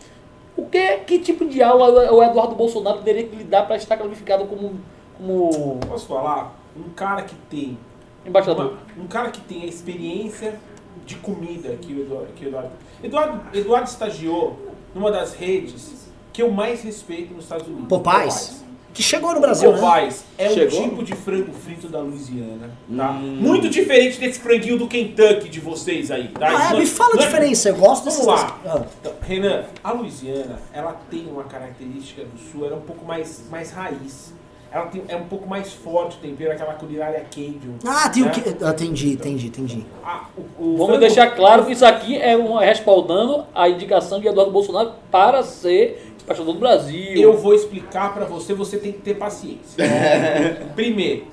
[0.62, 3.96] O que, que tipo de aula o Eduardo Bolsonaro teria que lhe dar para estar
[3.98, 4.80] qualificado como,
[5.16, 6.54] como Posso falar?
[6.76, 7.78] Um cara que tem.
[8.24, 8.76] embaixador?
[8.96, 10.58] uma- um cara que tem a experiência
[11.04, 12.32] de comida que o Eduardo.
[12.34, 12.70] Que o Eduardo,
[13.02, 14.56] Eduardo, Eduardo estagiou
[14.94, 17.88] numa das redes que eu mais respeito nos Estados Unidos.
[17.88, 18.64] Popeyes.
[18.94, 19.80] Que chegou no Brasil, né?
[19.80, 20.82] Popeyes é um Chegou?
[20.82, 23.10] tipo de frango frito da Louisiana, tá?
[23.12, 23.38] Hum.
[23.40, 26.48] Muito diferente desse franguinho do Kentucky de vocês aí, tá?
[26.48, 28.60] Ah, Isso é, não- me fala a não é- diferença, eu gosto Vamos lá.
[28.66, 28.82] Ah.
[29.00, 33.44] Então, Renan, a Louisiana, ela tem uma característica do sul, ela é um pouco mais,
[33.50, 34.34] mais raiz.
[34.74, 37.76] Ela tem, é um pouco mais forte o tempero, aquela culinária Cajun.
[37.86, 38.32] Ah, tem o né?
[38.32, 38.64] que.
[38.64, 39.86] ah, Entendi, entendi, entendi.
[40.02, 44.18] Ah, o- o Vamos frango- deixar claro que isso aqui é uma, respaldando a indicação
[44.18, 47.14] de Eduardo Bolsonaro para ser embaixador do Brasil.
[47.16, 49.84] Eu vou explicar pra você, você tem que ter paciência.
[50.74, 51.26] Primeiro,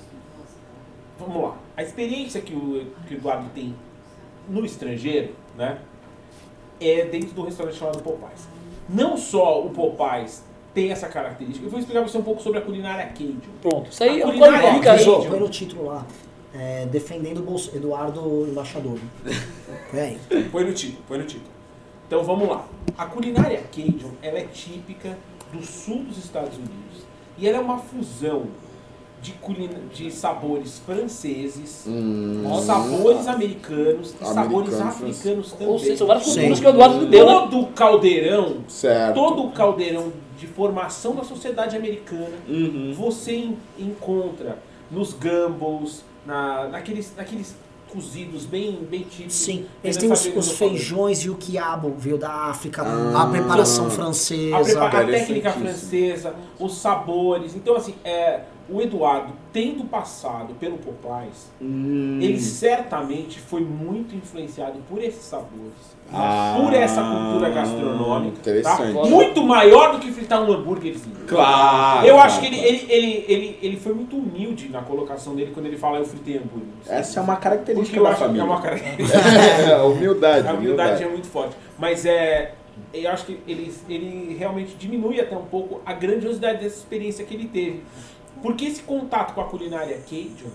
[1.19, 1.55] vamos lá.
[1.77, 3.75] A experiência que o, que o Eduardo tem
[4.47, 5.77] no estrangeiro, né?
[6.81, 8.47] É dentro do restaurante chamado Popeyes.
[8.87, 10.43] Não só o Popeyes
[10.73, 13.37] tem essa característica, eu vou explicar pra você um pouco sobre a culinária Cajun.
[13.61, 14.85] Pronto, isso aí A eu culinária qualifica.
[14.91, 15.25] Cajun.
[15.29, 16.05] Põe no título lá.
[16.53, 18.97] É, defendendo o Bolso- Eduardo Embaixador.
[19.91, 20.17] Põe aí.
[20.51, 21.51] Põe no título, põe no título.
[22.09, 22.65] Então vamos lá.
[22.97, 25.15] A culinária Cajun, ela é típica
[25.53, 27.05] do sul dos Estados Unidos.
[27.37, 28.47] E ela é uma fusão
[29.21, 32.41] de, culina- de sabores franceses, Hum.
[32.65, 35.67] sabores americanos e sabores Americano, africanos também.
[35.67, 37.31] Ou seja, são várias culturas que o Eduardo deu, né?
[37.33, 39.13] Todo o caldeirão, Certo.
[39.13, 42.91] todo o caldeirão de formação da sociedade americana, Uhum.
[42.97, 44.57] você en- encontra
[44.89, 47.55] nos gumballs, na, naqueles, naqueles
[47.91, 49.33] cozidos bem, bem típicos.
[49.33, 53.23] Sim, eles têm os, os feijões e o quiabo, veio da África, Ah.
[53.23, 54.55] a preparação A, francesa.
[54.55, 55.11] a Interessantíssimo.
[55.11, 57.55] técnica francesa, os sabores.
[57.55, 58.41] Então, assim, é,
[58.71, 62.19] o Eduardo, tendo passado pelo Popeyes, Hum.
[62.21, 68.61] ele certamente foi muito influenciado por esses sabores, Ah, por essa cultura gastronômica.
[68.63, 68.77] Tá?
[69.07, 71.15] Muito maior do que fritar um hambúrguerzinho.
[71.27, 72.05] Claro.
[72.07, 75.67] Eu acho que ele, ele, ele, ele, ele foi muito humilde na colocação dele quando
[75.67, 76.67] ele fala eu fritei hambúrguer.
[76.87, 78.43] Essa é uma característica da é família.
[78.43, 79.19] uma característica.
[79.69, 81.03] É, humildade, A humildade humildade.
[81.03, 81.55] é muito forte.
[81.77, 82.53] Mas é.
[82.93, 87.33] Eu acho que ele, ele realmente diminui até um pouco a grandiosidade dessa experiência que
[87.35, 87.83] ele teve.
[88.41, 90.49] Porque esse contato com a culinária Cajun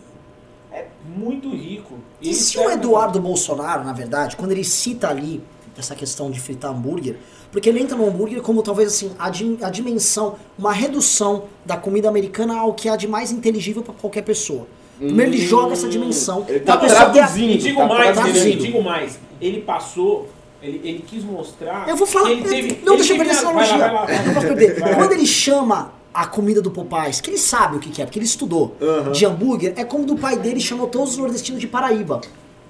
[0.73, 0.87] é
[1.17, 1.95] muito rico.
[2.21, 5.43] E Ele se o Eduardo Bolsonaro, na verdade, quando ele cita ali
[5.79, 7.17] essa questão de fritar hambúrguer,
[7.51, 11.77] porque ele entra no hambúrguer como talvez assim, a, dim- a dimensão, uma redução da
[11.77, 14.67] comida americana ao que há de mais inteligível para qualquer pessoa.
[14.99, 16.41] Primeiro ele joga essa dimensão.
[16.43, 17.51] Hum, ele pra tá a- traduzindo.
[17.51, 18.59] E digo Tá mais, traduzindo.
[18.63, 19.19] Digo mais.
[19.41, 20.29] Ele passou,
[20.63, 21.89] ele, ele quis mostrar.
[21.89, 22.27] Eu vou falar.
[22.27, 23.79] que Ele teve, não ele deixa eu perder essa lá, analogia.
[23.79, 24.23] vai lá, vai lá.
[24.25, 24.81] Não posso perder.
[24.81, 24.97] Vai lá.
[24.97, 28.19] Quando ele chama a comida do Popeyes, que ele sabe o que que é, porque
[28.21, 28.77] ele estudou,
[29.13, 32.21] de hambúrguer, é como do pai dele chamou todos os nordestinos de Paraíba.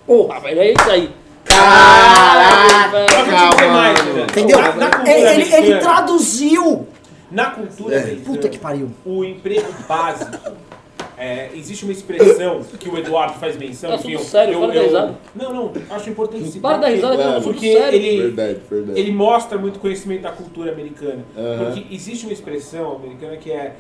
[0.07, 1.15] Porra, velho, é isso aí.
[1.45, 3.07] Caraca,
[3.53, 4.01] dizer mais.
[4.31, 4.59] Entendeu?
[4.61, 6.89] Na, na Ele, ele- ele traduziu.
[7.31, 8.91] Na cultura americana, Puta que pariu.
[9.05, 10.31] o emprego básico.
[11.17, 13.91] É, existe uma expressão que o Eduardo faz menção.
[13.91, 15.19] Tá enfim, sério, eu, para eu- risada.
[15.35, 16.61] Não, não, acho importante citar.
[16.63, 17.37] Para da porque- risada, Claro.
[17.37, 17.99] é Porque sério.
[17.99, 19.01] ele, Verdade, verdade.
[19.01, 21.25] ele mostra muito conhecimento da cultura americana.
[21.37, 21.65] Aham.
[21.73, 23.77] Porque existe uma expressão americana que é.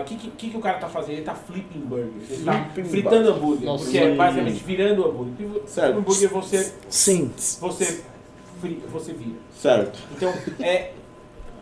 [0.00, 1.12] O que, que, que o cara tá fazendo?
[1.18, 2.08] Ele tá flipping burger.
[2.28, 3.66] Ele tá Flipping fritando hambúrguer.
[3.66, 3.84] Nossa.
[3.84, 5.46] porque é basicamente virando hambúrguer.
[5.48, 5.96] Porque Certo.
[5.98, 7.30] hambúrguer você, Sim.
[7.60, 8.00] você,
[8.92, 9.36] você vira.
[9.56, 9.98] Certo.
[10.16, 10.90] Então, é,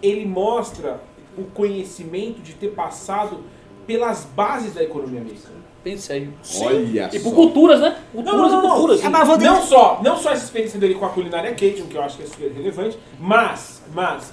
[0.02, 1.00] ele mostra
[1.36, 3.40] o conhecimento de ter passado
[3.88, 5.56] pelas bases da economia americana.
[5.82, 6.28] Pense aí.
[6.60, 7.34] Olha E por só.
[7.34, 7.96] culturas, né?
[8.12, 9.04] Culturas e culturas.
[9.04, 11.54] É, mas eu vou Não dizer- só, não só essa experiência dele com a culinária
[11.54, 14.32] Cajun, que eu acho que é super relevante, mas, mas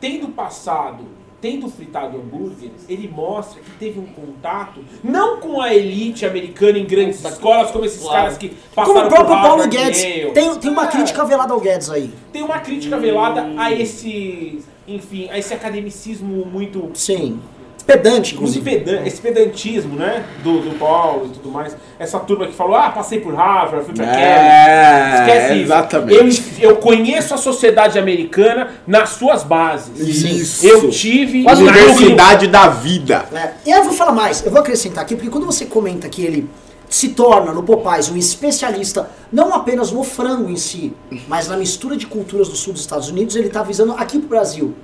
[0.00, 1.04] tendo passado
[1.40, 6.84] tendo fritado hambúrgueres, ele mostra que teve um contato, não com a elite americana em
[6.84, 8.16] grandes Puta que- escolas, como esses claro.
[8.16, 10.00] caras que Como passaram o próprio Paulo Guedes.
[10.32, 12.12] Tem, tem uma É, crítica velada ao Guedes aí.
[12.32, 17.40] Tem uma crítica velada a esse, enfim, a esse academicismo muito Sim.
[17.84, 18.78] Pedante, inclusive.
[18.78, 20.24] pedan esse pedantismo, né?
[20.42, 21.76] Do, do Paulo e tudo mais.
[21.98, 24.04] Essa turma que falou, ah, passei por Harvard, fui pra.
[24.04, 26.28] É, Esquece exatamente.
[26.28, 26.42] isso.
[26.60, 29.98] Eu, eu conheço a sociedade americana nas suas bases.
[29.98, 30.66] Isso.
[30.66, 33.24] Eu tive na Universidade da vida.
[33.32, 36.08] É, E aí eu vou falar mais, eu vou acrescentar aqui, porque quando você comenta
[36.08, 36.48] que ele
[36.88, 40.92] se torna no Popeyes um especialista, não apenas no frango em si,
[41.26, 44.28] mas na mistura de culturas do sul dos Estados Unidos, ele está visando aqui pro
[44.28, 44.74] Brasil.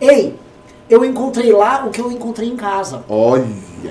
[0.00, 0.34] Ei,
[0.92, 3.02] eu encontrei lá o que eu encontrei em casa.
[3.08, 3.46] Olha,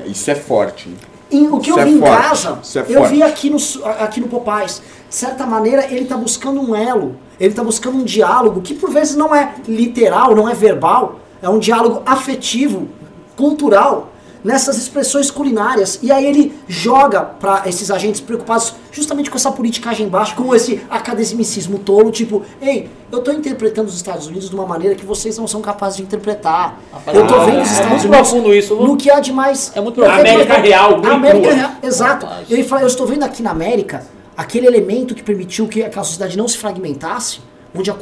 [0.05, 0.95] isso é forte.
[1.31, 3.57] o que Isso eu é vi em forte, casa, é eu vi aqui no,
[3.99, 4.83] aqui no Popeyes.
[5.09, 8.91] De certa maneira, ele está buscando um elo, ele está buscando um diálogo que por
[8.91, 12.87] vezes não é literal, não é verbal, é um diálogo afetivo,
[13.35, 14.10] cultural,
[14.43, 15.99] nessas expressões culinárias.
[16.01, 20.81] E aí ele joga para esses agentes preocupados justamente com essa politicagem baixa, com esse
[20.89, 25.38] academicismo tolo, tipo, ei, eu estou interpretando os Estados Unidos de uma maneira que vocês
[25.38, 26.80] não são capazes de interpretar.
[26.91, 29.19] Rapaz, eu tô é- vendo os é Estados muito Unidos profundo isso, no que há
[29.19, 29.72] de mais...
[29.76, 32.26] É muito de América mais- real, América real, exato.
[32.26, 32.49] Rapaz.
[32.49, 34.05] Ele fala, eu estou vendo aqui na América
[34.35, 37.39] aquele elemento que permitiu que aquela sociedade não se fragmentasse,
[37.73, 37.93] onde a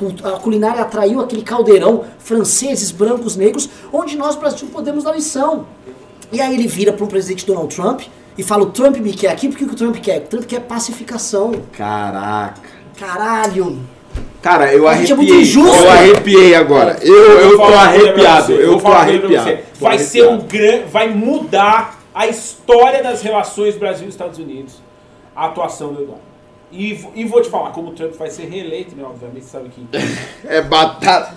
[0.42, 5.66] culinária atraiu aquele caldeirão, franceses, brancos, negros, onde nós, Brasil, podemos dar lição.
[6.32, 8.02] E aí ele vira para o presidente Donald Trump
[8.38, 10.20] e fala, o Trump me quer aqui, porque o que o Trump quer?
[10.20, 11.54] O Trump quer pacificação.
[11.74, 12.62] Caraca.
[12.98, 13.80] Caralho.
[14.42, 15.50] Cara, eu A gente é muito arrepiei.
[15.50, 15.84] injusto.
[15.84, 16.98] eu arrepiei agora.
[17.02, 18.54] Eu, eu tô coisa pra arrepiado.
[18.54, 19.50] Eu tô arrepiado.
[19.50, 19.64] você.
[19.78, 20.86] Tô Vai ser um grande.
[20.86, 24.82] Vai mudar a história das relações Brasil e Estados Unidos.
[25.36, 26.30] A atuação do Eduardo.
[26.72, 29.04] E, e vou te falar, como o Trump vai ser reeleito, né?
[29.04, 29.86] Obviamente, você sabe que
[30.48, 31.34] É batata.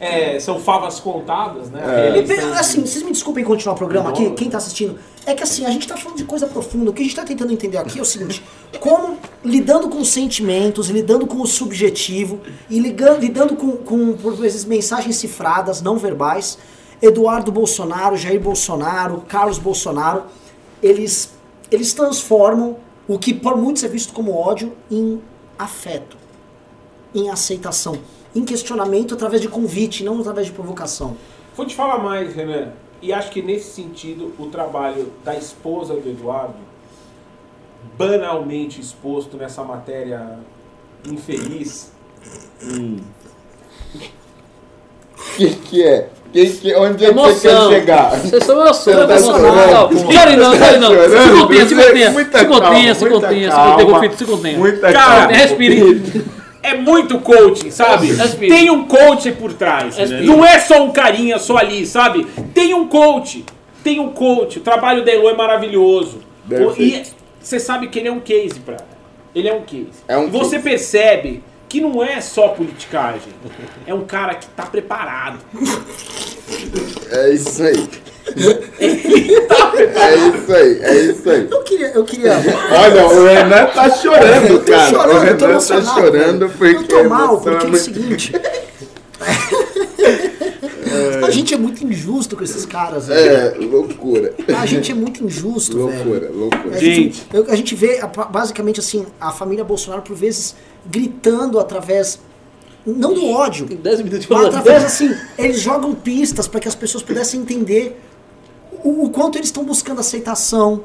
[0.00, 2.12] É, são favas contadas, né?
[2.14, 2.18] É.
[2.18, 4.98] E, de- assim, vocês me desculpem continuar o programa aqui, quem tá assistindo.
[5.24, 6.90] É que assim, a gente tá falando de coisa profunda.
[6.90, 8.42] O que a gente tá tentando entender aqui é o seguinte:
[8.80, 14.34] como lidando com os sentimentos, lidando com o subjetivo e ligan- lidando com, com, por
[14.34, 16.58] vezes, mensagens cifradas, não verbais,
[17.00, 20.24] Eduardo Bolsonaro, Jair Bolsonaro, Carlos Bolsonaro,
[20.82, 21.30] eles,
[21.70, 22.76] eles transformam
[23.06, 25.20] o que por muitos é visto como ódio em
[25.58, 26.16] afeto,
[27.14, 27.96] em aceitação,
[28.34, 31.16] em questionamento através de convite, não através de provocação.
[31.56, 32.68] Vou te falar mais, Renan.
[33.00, 36.54] E acho que nesse sentido, o trabalho da esposa do Eduardo,
[37.98, 40.38] banalmente exposto nessa matéria
[41.04, 41.90] infeliz,
[45.32, 46.08] O que, que é?
[46.32, 48.10] Que, que, onde é que você quer chegar?
[48.10, 49.34] Vocês emoção, Você tá emoção.
[49.34, 49.94] chorando?
[49.94, 50.90] Não, chore não, chore não.
[50.90, 52.12] Se contenha, se contenha.
[52.12, 54.58] Se contenha, se contenha, se contenha, se contenha.
[54.58, 55.32] Muita Cara, calma.
[55.32, 56.41] Respire.
[56.62, 58.14] É muito coaching, sabe?
[58.38, 59.96] Tem um coach por trás.
[60.22, 62.24] Não é só um carinha só ali, sabe?
[62.54, 63.44] Tem um coach.
[63.82, 64.58] Tem um coach.
[64.58, 66.20] O trabalho da Elo é maravilhoso.
[66.48, 67.10] Perfeito.
[67.10, 68.76] E você sabe que ele é um case, pra
[69.34, 69.90] Ele é um case.
[70.06, 70.68] É um e você case.
[70.68, 73.32] percebe que não é só politicagem.
[73.86, 75.38] É um cara que tá preparado.
[77.10, 77.88] É isso aí.
[78.78, 81.48] É isso aí, é isso aí.
[81.50, 82.32] Eu queria, eu queria.
[82.70, 84.90] Olha, o Renan tá chorando, Eu tô cara.
[84.90, 86.76] chorando, o eu tô Renan tá emocionado, chorando velho.
[86.78, 86.94] porque.
[86.94, 88.32] Eu tô mal, porque é o seguinte.
[91.24, 93.30] A gente é muito injusto com esses caras, velho.
[93.36, 94.34] É, loucura.
[94.60, 96.36] A gente é muito injusto, Loucura, velho.
[96.36, 96.76] loucura.
[96.76, 98.00] A gente, eu- a gente vê,
[98.30, 100.54] basicamente, assim, a família Bolsonaro, por vezes,
[100.86, 102.18] gritando através.
[102.84, 106.66] Não do ódio, Tem 10 minutos de mas através, assim, eles jogam pistas para que
[106.66, 107.96] as pessoas pudessem entender
[108.82, 110.82] o, o quanto eles estão buscando aceitação,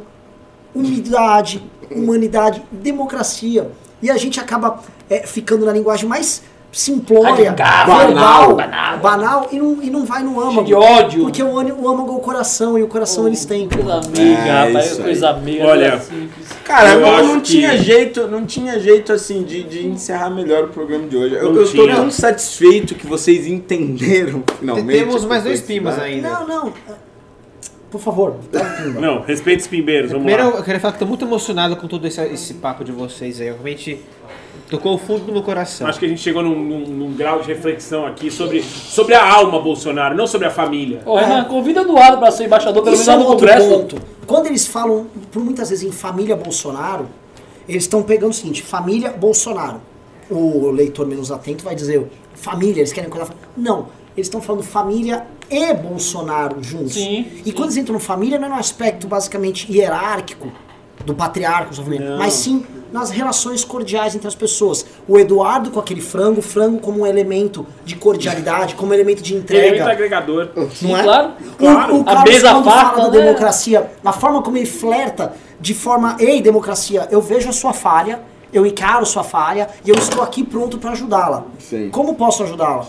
[0.73, 3.69] humildade, humanidade, democracia.
[4.01, 4.79] E a gente acaba
[5.09, 8.97] é, ficando na linguagem mais simplória, Radicável, verbal, banal.
[8.99, 10.63] banal, e, não, e não vai no âmago.
[10.63, 11.21] de ódio.
[11.23, 13.67] Porque o, âmago- o âmago é o coração, e o coração eles têm.
[13.67, 13.77] pô.
[13.77, 15.65] Coisa amiga, É, rapaz, coisa amiga.
[15.65, 16.47] Olha, coisa simples.
[16.63, 20.65] Cara, Eu não, não que- tinha jeito, não tinha jeito assim de, de encerrar melhor
[20.65, 21.35] o programa de hoje.
[21.35, 21.95] Eu, Não eu tô tinha.
[21.95, 24.99] tão satisfeito que vocês entenderam finalmente.
[24.99, 26.29] Temos mais dois pimas ainda.
[26.29, 26.73] Não, não.
[27.89, 28.35] Por favor.
[28.99, 30.57] Não, respeite os pimbeiros, vamos Primeiro, lá.
[30.57, 33.47] eu queria falar que tô muito emocionado com todo esse, esse papo de vocês aí.
[33.47, 34.01] Realmente
[34.69, 35.87] tocou o fundo do meu coração.
[35.87, 39.25] Acho que a gente chegou num, num- num grau de reflexão aqui sobre, sobre a
[39.33, 41.01] alma Bolsonaro, não sobre a família.
[41.05, 43.69] Ô, Renan, convida Eduardo pra ser embaixador pelo menos Isso é um no outro Congresso.
[43.69, 43.95] ponto.
[44.25, 47.07] Quando eles falam, por muitas vezes, em família Bolsonaro,
[47.69, 49.79] eles estão pegando o seguinte, família Bolsonaro.
[50.29, 53.29] O leitor menos atento vai dizer, família, eles querem coisa.
[53.55, 53.87] Não,
[54.17, 56.95] eles estão falando família e Bolsonaro juntos.
[56.95, 60.51] Sim, E quando eles entram no família, não é no aspecto basicamente hierárquico,
[61.05, 61.69] do patriarca,
[62.17, 64.85] mas sim nas relações cordiais entre as pessoas.
[65.07, 69.33] O Eduardo com aquele frango, o frango como um elemento de cordialidade, como elemento de
[69.33, 69.91] Elemento entrega.
[69.91, 70.49] agregador.
[70.73, 71.03] Sim, não é?
[71.03, 71.31] claro.
[71.57, 71.95] Claro.
[71.95, 73.25] O, o A Carlos, mesa quando farta, fala da né?
[73.25, 78.21] democracia, a forma como ele flerta de forma, ei, democracia, eu vejo a sua falha,
[78.51, 81.45] eu encaro sua falha e eu estou aqui pronto para ajudá-la.
[81.59, 81.89] Sim.
[81.89, 82.85] Como posso ajudá-la?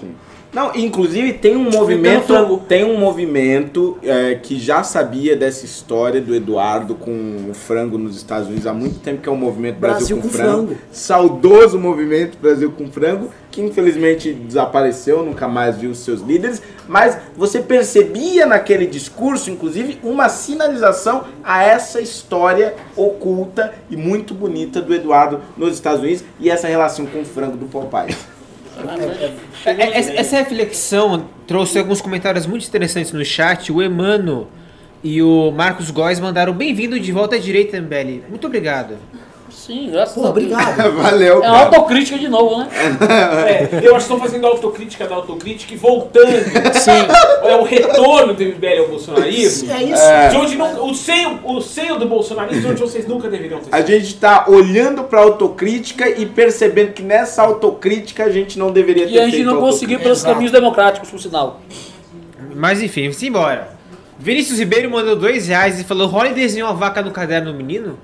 [0.53, 6.35] Não, inclusive tem um movimento, tem um movimento é, que já sabia dessa história do
[6.35, 10.17] Eduardo com o frango nos Estados Unidos há muito tempo, que é o movimento Brasil,
[10.17, 10.67] Brasil com, com frango.
[10.69, 10.81] frango.
[10.91, 17.19] Saudoso movimento Brasil com frango, que infelizmente desapareceu, nunca mais viu os seus líderes, mas
[17.37, 24.95] você percebia naquele discurso, inclusive, uma sinalização a essa história oculta e muito bonita do
[24.95, 28.17] Eduardo nos Estados Unidos e essa relação com o frango do Popeye.
[29.65, 33.73] É, é, Essa, reflexão trouxe alguns comentários muito interessantes no chat.
[33.73, 34.49] O Emano
[35.03, 38.29] e o Marcos Góes mandaram bem-vindo de volta à direita, MBL.
[38.29, 38.97] Muito obrigado.
[39.69, 40.31] Sim, graças Pô, a Deus.
[40.31, 40.93] obrigado.
[40.97, 41.59] Valeu, É cara.
[41.59, 42.69] autocrítica de novo, né?
[43.47, 46.27] É, eu acho que estão fazendo a autocrítica da autocrítica e voltando.
[46.73, 47.47] Sim.
[47.47, 49.71] É o retorno do MBL ao bolsonarismo.
[49.71, 50.05] É isso.
[50.31, 53.69] De onde não, o, seio, o seio do bolsonarismo de onde vocês nunca deveriam ter
[53.71, 59.07] A gente tá olhando pra autocrítica e percebendo que nessa autocrítica a gente não deveria
[59.07, 60.33] ter E a gente feito não conseguiu pelos Exato.
[60.33, 61.61] caminhos democráticos, por sinal.
[62.55, 63.77] Mas enfim, simbora.
[64.19, 67.99] Vinícius Ribeiro mandou dois reais e falou: Holly desenhou a vaca no caderno do menino?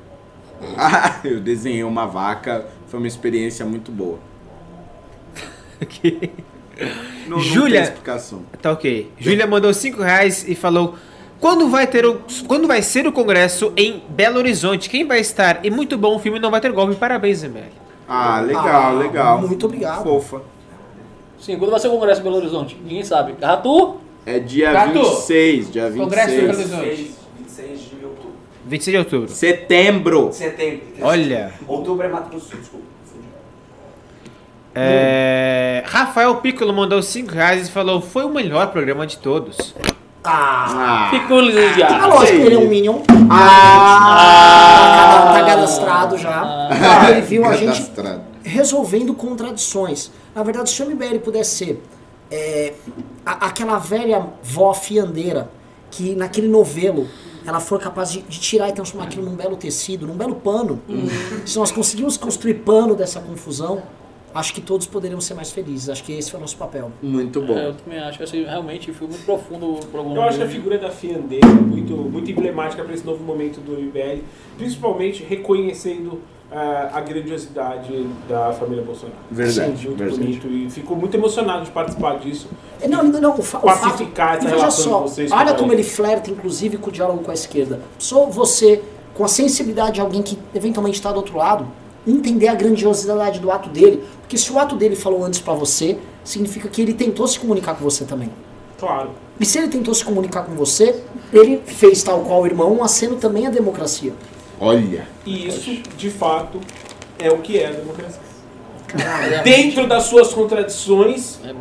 [1.24, 4.18] Eu desenhei uma vaca, foi uma experiência muito boa.
[7.28, 8.42] Não, não Júlia- tem explicação.
[8.60, 9.10] Tá ok.
[9.18, 10.96] Júlia mandou cinco reais e falou:
[11.40, 14.90] quando vai, ter o, quando vai ser o congresso em Belo Horizonte?
[14.90, 15.64] Quem vai estar?
[15.64, 16.96] E muito bom o filme, não vai ter golpe.
[16.96, 17.60] Parabéns, MBL.
[18.08, 19.40] Ah, legal, Ah, legal.
[19.40, 20.02] muito obrigado.
[20.02, 20.42] Fofa.
[21.38, 22.76] Sim, quando vai ser o Congresso em Belo Horizonte?
[22.82, 23.34] Ninguém sabe.
[23.40, 23.98] Arthur?
[24.26, 26.04] É dia Gato, 26, dia 26.
[26.04, 26.84] Congresso em Belo Horizonte.
[26.88, 28.32] 26, 26 de outubro.
[28.66, 29.28] 26 de outubro.
[29.28, 30.32] Setembro.
[30.32, 30.80] Setembro.
[31.02, 31.52] Olha.
[31.68, 32.84] Outubro é Mato Grosso do Sul, desculpa.
[34.76, 39.74] É, Rafael Piccolo mandou 5 reais e falou: foi o melhor programa de todos.
[40.24, 41.08] Ah, Ah.
[41.10, 42.08] Ficou é lisonjeado.
[42.08, 42.46] lógico, sei.
[42.46, 43.02] ele é um Minion.
[43.30, 45.32] Ah.
[45.34, 46.42] Tá cadastrado já.
[46.70, 47.10] Ah.
[47.10, 47.84] Ele viu a gente
[48.42, 50.10] resolvendo contradições.
[50.34, 51.82] Na verdade, se o MBL pudesse ser
[52.30, 52.72] é,
[53.24, 55.48] a- aquela velha vó fiandeira
[55.90, 57.06] que naquele novelo
[57.46, 60.80] ela for capaz de, de tirar e transformar aquilo num belo tecido, num belo pano.
[61.44, 63.82] Se nós conseguimos construir pano dessa confusão,
[64.34, 65.88] acho que todos poderíamos ser mais felizes.
[65.88, 66.90] Acho que esse foi o nosso papel.
[67.00, 67.56] Muito bom.
[67.56, 70.16] É, eu também acho que assim, realmente foi muito profundo o programa.
[70.16, 73.60] Eu acho que a figura da Fiandeira é muito, muito emblemática para esse novo momento
[73.60, 74.22] do MBL,
[74.56, 76.20] principalmente reconhecendo
[76.58, 79.18] a grandiosidade da família Bolsonaro.
[79.30, 80.20] Verdade, Sim, muito verdade.
[80.20, 82.48] bonito e fico muito emocionado de participar disso.
[82.80, 83.80] É, Não, não, não, o, fa o fato.
[83.80, 87.24] Pacificar essa relação só, de vocês com olha como ele flerta, inclusive, com o diálogo
[87.24, 87.80] com a esquerda.
[87.98, 88.82] Só você,
[89.14, 91.66] com a sensibilidade de alguém que eventualmente está do outro lado,
[92.06, 94.04] entender a grandiosidade do ato dele.
[94.20, 97.74] Porque se o ato dele falou antes pra você, significa que ele tentou se comunicar
[97.74, 98.30] com você também.
[98.78, 99.10] Claro.
[99.40, 101.02] E se ele tentou se comunicar com você,
[101.32, 104.12] ele fez tal qual o irmão, um aceno também à democracia.
[104.64, 105.06] Olha.
[105.26, 106.58] E isso, de fato,
[107.18, 108.20] é o que é a democracia.
[109.42, 111.52] Dentro das suas contradições, é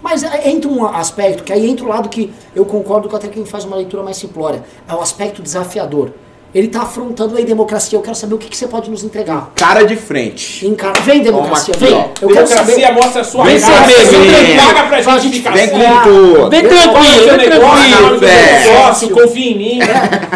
[0.00, 3.28] Mas é, entra um aspecto, que aí entra o lado que eu concordo com até
[3.28, 4.64] quem faz uma leitura mais simplória.
[4.86, 6.12] É o aspecto desafiador.
[6.54, 7.98] Ele está afrontando a democracia.
[7.98, 9.52] Eu quero saber o que, que você pode nos entregar.
[9.54, 10.66] Cara de frente.
[10.66, 10.98] Encara.
[11.02, 11.94] Vem, democracia, aqui, vem.
[11.94, 11.98] ó.
[12.22, 12.92] Eu quero democracia saber.
[12.92, 14.62] mostra a sua Vem cara, amigo.
[14.66, 15.74] paga pra Faz gente ficar Vem assim.
[15.74, 16.50] com tudo.
[16.50, 18.16] Vem o tranquilo, vem tranquilo.
[18.16, 19.78] o negócio, confia em mim.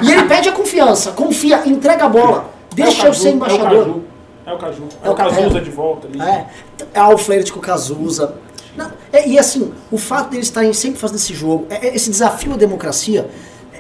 [0.02, 1.12] E ele pede a confiança.
[1.12, 2.50] Confia, entrega a bola.
[2.74, 4.00] Deixa É o eu ser Caju, embaixador.
[4.46, 4.82] É o Caju.
[5.02, 5.36] É É o o Caju.
[5.36, 6.20] Cazuza de volta ali.
[6.20, 6.46] É,
[6.94, 8.34] é o flerte com o Cazuza.
[8.76, 12.08] Não, é, e assim, o fato deles estarem sempre fazendo esse jogo, é- é esse
[12.10, 13.28] desafio à democracia,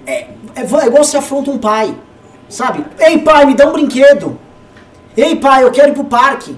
[0.06, 1.94] é, é, é igual você afronta um pai,
[2.52, 2.84] sabe?
[2.98, 4.38] Ei pai, me dá um brinquedo.
[5.16, 6.54] Ei pai, eu quero ir pro parque.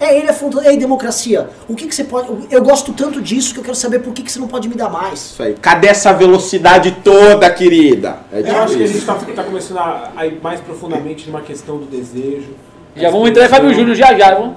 [0.00, 2.28] É ele afrontando, ei democracia, o que, que você pode.
[2.50, 4.74] Eu gosto tanto disso que eu quero saber por que, que você não pode me
[4.74, 5.20] dar mais.
[5.20, 5.54] Isso aí.
[5.54, 8.18] Cadê essa velocidade toda, querida?
[8.32, 11.78] É Eu acho que a gente está começando a, a ir mais profundamente numa questão
[11.78, 12.48] do desejo.
[12.96, 14.56] Já vamos entrar em Fábio Júnior já já, vamos?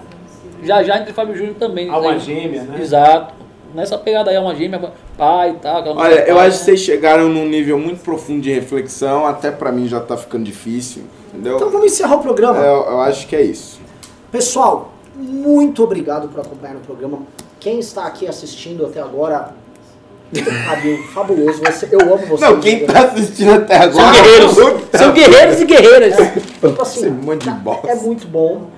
[0.64, 1.88] Já já entre Fábio Júnior também.
[1.88, 2.20] Alma Aí.
[2.20, 2.80] gêmea, né?
[2.82, 3.34] Exato.
[3.78, 5.84] Nessa pegada aí, alma gêmea, pai e tal.
[5.96, 6.66] Olha, eu pai, acho que né?
[6.66, 11.04] vocês chegaram num nível muito profundo de reflexão, até pra mim já tá ficando difícil,
[11.32, 11.58] entendeu?
[11.58, 12.58] Então vamos encerrar o programa.
[12.58, 13.80] Eu, eu acho que é isso.
[14.32, 17.20] Pessoal, muito obrigado por acompanhar o programa.
[17.60, 19.54] Quem está aqui assistindo até agora,
[20.66, 21.62] Fabio, fabuloso.
[21.64, 22.46] Você, eu amo você.
[22.46, 23.94] Não, quem tá assistindo até agora.
[23.94, 24.56] São guerreiros.
[24.92, 26.16] São guerreiros e guerreiras.
[26.60, 27.80] Tipo assim, tá-.
[27.92, 28.72] É muito bom.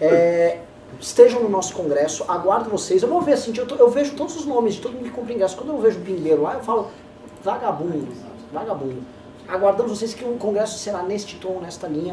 [0.00, 0.60] É,
[1.00, 3.02] estejam no nosso congresso, aguardo vocês.
[3.02, 5.10] Eu vou ver assim, eu, tô- eu vejo todos os nomes de todo mundo que
[5.10, 5.56] compra ingresso.
[5.56, 6.88] Quando eu vejo o pingueiro lá, eu falo,
[7.42, 8.08] vagabundo,
[8.52, 8.96] vagabundo.
[9.48, 12.12] Aguardamos vocês que o congresso será neste tom, nesta linha.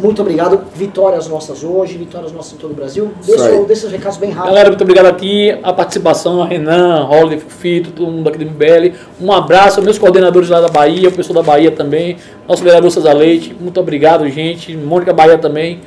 [0.00, 0.62] Muito obrigado.
[0.74, 3.12] Vitórias nossas hoje, vitórias nossas em todo o Brasil.
[3.24, 4.48] Deixa, os recados bem rápido.
[4.48, 8.96] Galera, muito obrigado aqui, a participação, a Renan, Holiday, Fito, todo mundo aqui do MBL.
[9.20, 12.16] Um abraço aos meus coordenadores lá da Bahia, o pessoal da Bahia também,
[12.48, 13.54] nosso vereador César Leite.
[13.60, 14.76] Muito obrigado, gente.
[14.76, 15.80] Mônica Bahia também.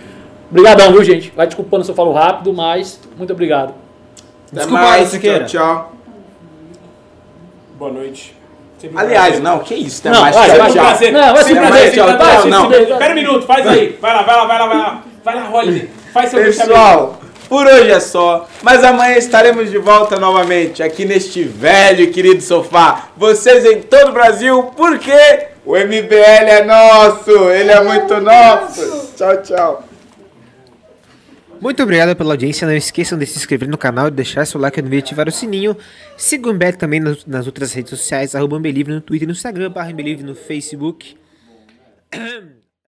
[0.56, 1.34] Obrigadão, viu, gente?
[1.36, 3.74] Vai desculpando se eu falo rápido, mas muito obrigado.
[4.48, 5.44] Até Desculpa, mais, Siqueira.
[5.44, 5.92] tchau, tchau.
[7.78, 8.34] Boa noite.
[8.78, 10.86] Sempre Aliás, não, que isso, até Não, mais, vai, tchau, vai, tchau.
[10.86, 11.12] prazer.
[11.12, 12.72] Não, vai se Sempre prazer, tchau, tchau, se não.
[12.72, 13.98] Espera um minuto, faz aí.
[14.02, 15.04] Vai lá, vai lá, vai lá, vai lá.
[15.26, 15.90] Vai lá, Holiday.
[16.14, 16.40] Faz seu.
[16.42, 17.20] Pessoal,
[17.50, 22.42] por hoje é só, mas amanhã estaremos de volta novamente aqui neste velho e querido
[22.42, 23.10] sofá.
[23.18, 25.12] Vocês em todo o Brasil, porque
[25.66, 29.12] o MBL é nosso, ele é muito nosso.
[29.18, 29.84] Tchau, tchau.
[31.66, 32.68] Muito obrigado pela audiência.
[32.68, 35.28] Não esqueçam de se inscrever no canal, de deixar seu like no vídeo e ativar
[35.28, 35.76] o sininho.
[36.16, 39.72] Sigam o também nas, nas outras redes sociais, arroba MBLivre no Twitter e no Instagram,
[39.72, 41.18] barra MBLivre no Facebook.